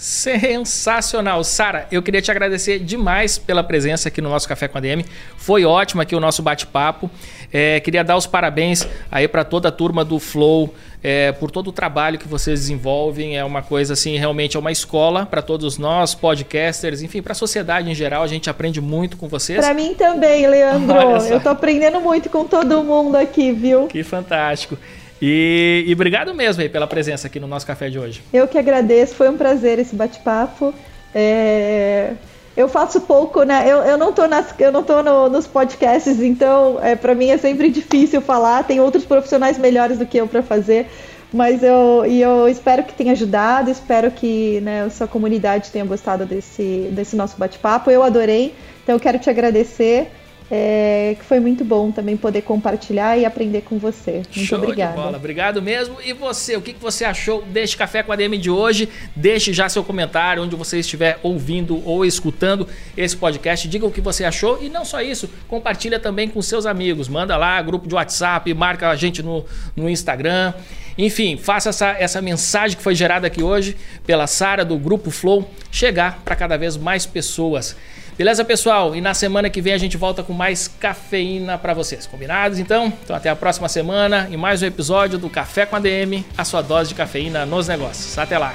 Sensacional. 0.00 1.44
Sara, 1.44 1.86
eu 1.92 2.02
queria 2.02 2.22
te 2.22 2.30
agradecer 2.30 2.78
demais 2.78 3.36
pela 3.36 3.62
presença 3.62 4.08
aqui 4.08 4.22
no 4.22 4.30
nosso 4.30 4.48
Café 4.48 4.66
com 4.66 4.78
a 4.78 4.80
DM. 4.80 5.04
Foi 5.36 5.66
ótimo 5.66 6.00
aqui 6.00 6.16
o 6.16 6.20
nosso 6.20 6.42
bate-papo. 6.42 7.10
É, 7.52 7.80
queria 7.80 8.02
dar 8.02 8.16
os 8.16 8.26
parabéns 8.26 8.88
aí 9.12 9.28
para 9.28 9.44
toda 9.44 9.68
a 9.68 9.72
turma 9.72 10.02
do 10.02 10.18
Flow 10.18 10.74
é, 11.02 11.32
por 11.32 11.50
todo 11.50 11.68
o 11.68 11.72
trabalho 11.72 12.18
que 12.18 12.26
vocês 12.26 12.60
desenvolvem. 12.60 13.36
É 13.36 13.44
uma 13.44 13.60
coisa 13.60 13.92
assim, 13.92 14.16
realmente 14.16 14.56
é 14.56 14.60
uma 14.60 14.72
escola 14.72 15.26
para 15.26 15.42
todos 15.42 15.76
nós, 15.76 16.14
podcasters, 16.14 17.02
enfim, 17.02 17.20
para 17.20 17.32
a 17.32 17.34
sociedade 17.34 17.90
em 17.90 17.94
geral. 17.94 18.22
A 18.22 18.26
gente 18.26 18.48
aprende 18.48 18.80
muito 18.80 19.18
com 19.18 19.28
vocês. 19.28 19.60
Para 19.60 19.74
mim 19.74 19.94
também, 19.94 20.46
Leandro. 20.46 20.96
Eu 21.28 21.40
tô 21.40 21.50
aprendendo 21.50 22.00
muito 22.00 22.30
com 22.30 22.46
todo 22.46 22.82
mundo 22.82 23.16
aqui, 23.16 23.52
viu? 23.52 23.86
Que 23.86 24.02
fantástico. 24.02 24.78
E, 25.20 25.84
e 25.86 25.92
obrigado 25.92 26.34
mesmo 26.34 26.62
aí 26.62 26.68
pela 26.68 26.86
presença 26.86 27.26
aqui 27.26 27.38
no 27.38 27.46
nosso 27.46 27.66
café 27.66 27.90
de 27.90 27.98
hoje. 27.98 28.22
Eu 28.32 28.48
que 28.48 28.56
agradeço, 28.56 29.14
foi 29.14 29.28
um 29.28 29.36
prazer 29.36 29.78
esse 29.78 29.94
bate-papo. 29.94 30.72
É, 31.14 32.12
eu 32.56 32.68
faço 32.68 33.02
pouco, 33.02 33.42
né? 33.42 33.64
Eu, 33.66 33.78
eu 33.78 33.98
não 33.98 34.12
tô, 34.12 34.26
nas, 34.26 34.54
eu 34.58 34.72
não 34.72 34.82
tô 34.82 35.02
no, 35.02 35.28
nos 35.28 35.46
podcasts, 35.46 36.20
então 36.20 36.78
é, 36.82 36.96
para 36.96 37.14
mim 37.14 37.30
é 37.30 37.38
sempre 37.38 37.70
difícil 37.70 38.20
falar. 38.20 38.64
Tem 38.64 38.80
outros 38.80 39.04
profissionais 39.04 39.58
melhores 39.58 39.98
do 39.98 40.06
que 40.06 40.18
eu 40.18 40.26
para 40.26 40.42
fazer. 40.42 40.86
Mas 41.32 41.62
eu, 41.62 42.04
e 42.06 42.20
eu 42.20 42.48
espero 42.48 42.82
que 42.82 42.92
tenha 42.92 43.12
ajudado, 43.12 43.70
espero 43.70 44.10
que 44.10 44.60
né, 44.62 44.82
a 44.82 44.90
sua 44.90 45.06
comunidade 45.06 45.70
tenha 45.70 45.84
gostado 45.84 46.26
desse, 46.26 46.88
desse 46.90 47.14
nosso 47.14 47.36
bate-papo. 47.38 47.90
Eu 47.90 48.02
adorei, 48.02 48.52
então 48.82 48.96
eu 48.96 49.00
quero 49.00 49.18
te 49.18 49.30
agradecer 49.30 50.10
é, 50.50 51.14
que 51.16 51.24
foi 51.24 51.38
muito 51.38 51.64
bom 51.64 51.92
também 51.92 52.16
poder 52.16 52.42
compartilhar 52.42 53.16
e 53.16 53.24
aprender 53.24 53.60
com 53.60 53.78
você. 53.78 54.14
Muito 54.14 54.40
Show 54.40 54.58
obrigada. 54.58 54.96
De 54.96 55.02
bola. 55.02 55.16
Obrigado 55.16 55.62
mesmo. 55.62 55.98
E 56.04 56.12
você, 56.12 56.56
o 56.56 56.62
que, 56.62 56.72
que 56.72 56.80
você 56.80 57.04
achou 57.04 57.42
deste 57.42 57.76
Café 57.76 58.02
com 58.02 58.10
a 58.10 58.16
DM 58.16 58.36
de 58.36 58.50
hoje? 58.50 58.88
Deixe 59.14 59.52
já 59.52 59.68
seu 59.68 59.84
comentário 59.84 60.42
onde 60.42 60.56
você 60.56 60.80
estiver 60.80 61.20
ouvindo 61.22 61.80
ou 61.86 62.04
escutando 62.04 62.66
esse 62.96 63.16
podcast. 63.16 63.68
Diga 63.68 63.86
o 63.86 63.92
que 63.92 64.00
você 64.00 64.24
achou 64.24 64.58
e 64.60 64.68
não 64.68 64.84
só 64.84 65.00
isso, 65.00 65.30
compartilha 65.46 66.00
também 66.00 66.28
com 66.28 66.42
seus 66.42 66.66
amigos. 66.66 67.08
Manda 67.08 67.36
lá, 67.36 67.62
grupo 67.62 67.86
de 67.86 67.94
WhatsApp, 67.94 68.52
marca 68.52 68.88
a 68.88 68.96
gente 68.96 69.22
no, 69.22 69.44
no 69.76 69.88
Instagram. 69.88 70.52
Enfim, 70.98 71.36
faça 71.36 71.68
essa, 71.68 71.90
essa 71.92 72.20
mensagem 72.20 72.76
que 72.76 72.82
foi 72.82 72.96
gerada 72.96 73.28
aqui 73.28 73.42
hoje 73.42 73.76
pela 74.04 74.26
Sara 74.26 74.64
do 74.64 74.76
Grupo 74.76 75.12
Flow 75.12 75.48
chegar 75.70 76.20
para 76.24 76.34
cada 76.34 76.58
vez 76.58 76.76
mais 76.76 77.06
pessoas. 77.06 77.76
Beleza, 78.20 78.44
pessoal? 78.44 78.94
E 78.94 79.00
na 79.00 79.14
semana 79.14 79.48
que 79.48 79.62
vem 79.62 79.72
a 79.72 79.78
gente 79.78 79.96
volta 79.96 80.22
com 80.22 80.34
mais 80.34 80.68
cafeína 80.68 81.56
para 81.56 81.72
vocês. 81.72 82.04
Combinados, 82.04 82.58
então? 82.58 82.92
Então 83.02 83.16
até 83.16 83.30
a 83.30 83.34
próxima 83.34 83.66
semana 83.66 84.28
e 84.30 84.36
mais 84.36 84.60
um 84.60 84.66
episódio 84.66 85.18
do 85.18 85.30
Café 85.30 85.64
com 85.64 85.74
a 85.74 85.78
DM, 85.78 86.22
a 86.36 86.44
sua 86.44 86.60
dose 86.60 86.90
de 86.90 86.94
cafeína 86.94 87.46
nos 87.46 87.66
negócios. 87.66 88.18
Até 88.18 88.36
lá! 88.36 88.54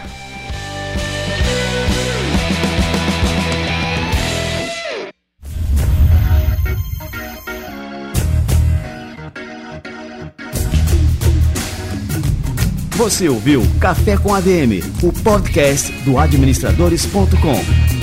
Você 12.91 13.27
ouviu 13.27 13.63
Café 13.81 14.15
com 14.15 14.31
ADM, 14.31 14.81
o 15.01 15.11
podcast 15.23 15.91
do 16.03 16.19
administradores.com. 16.19 17.94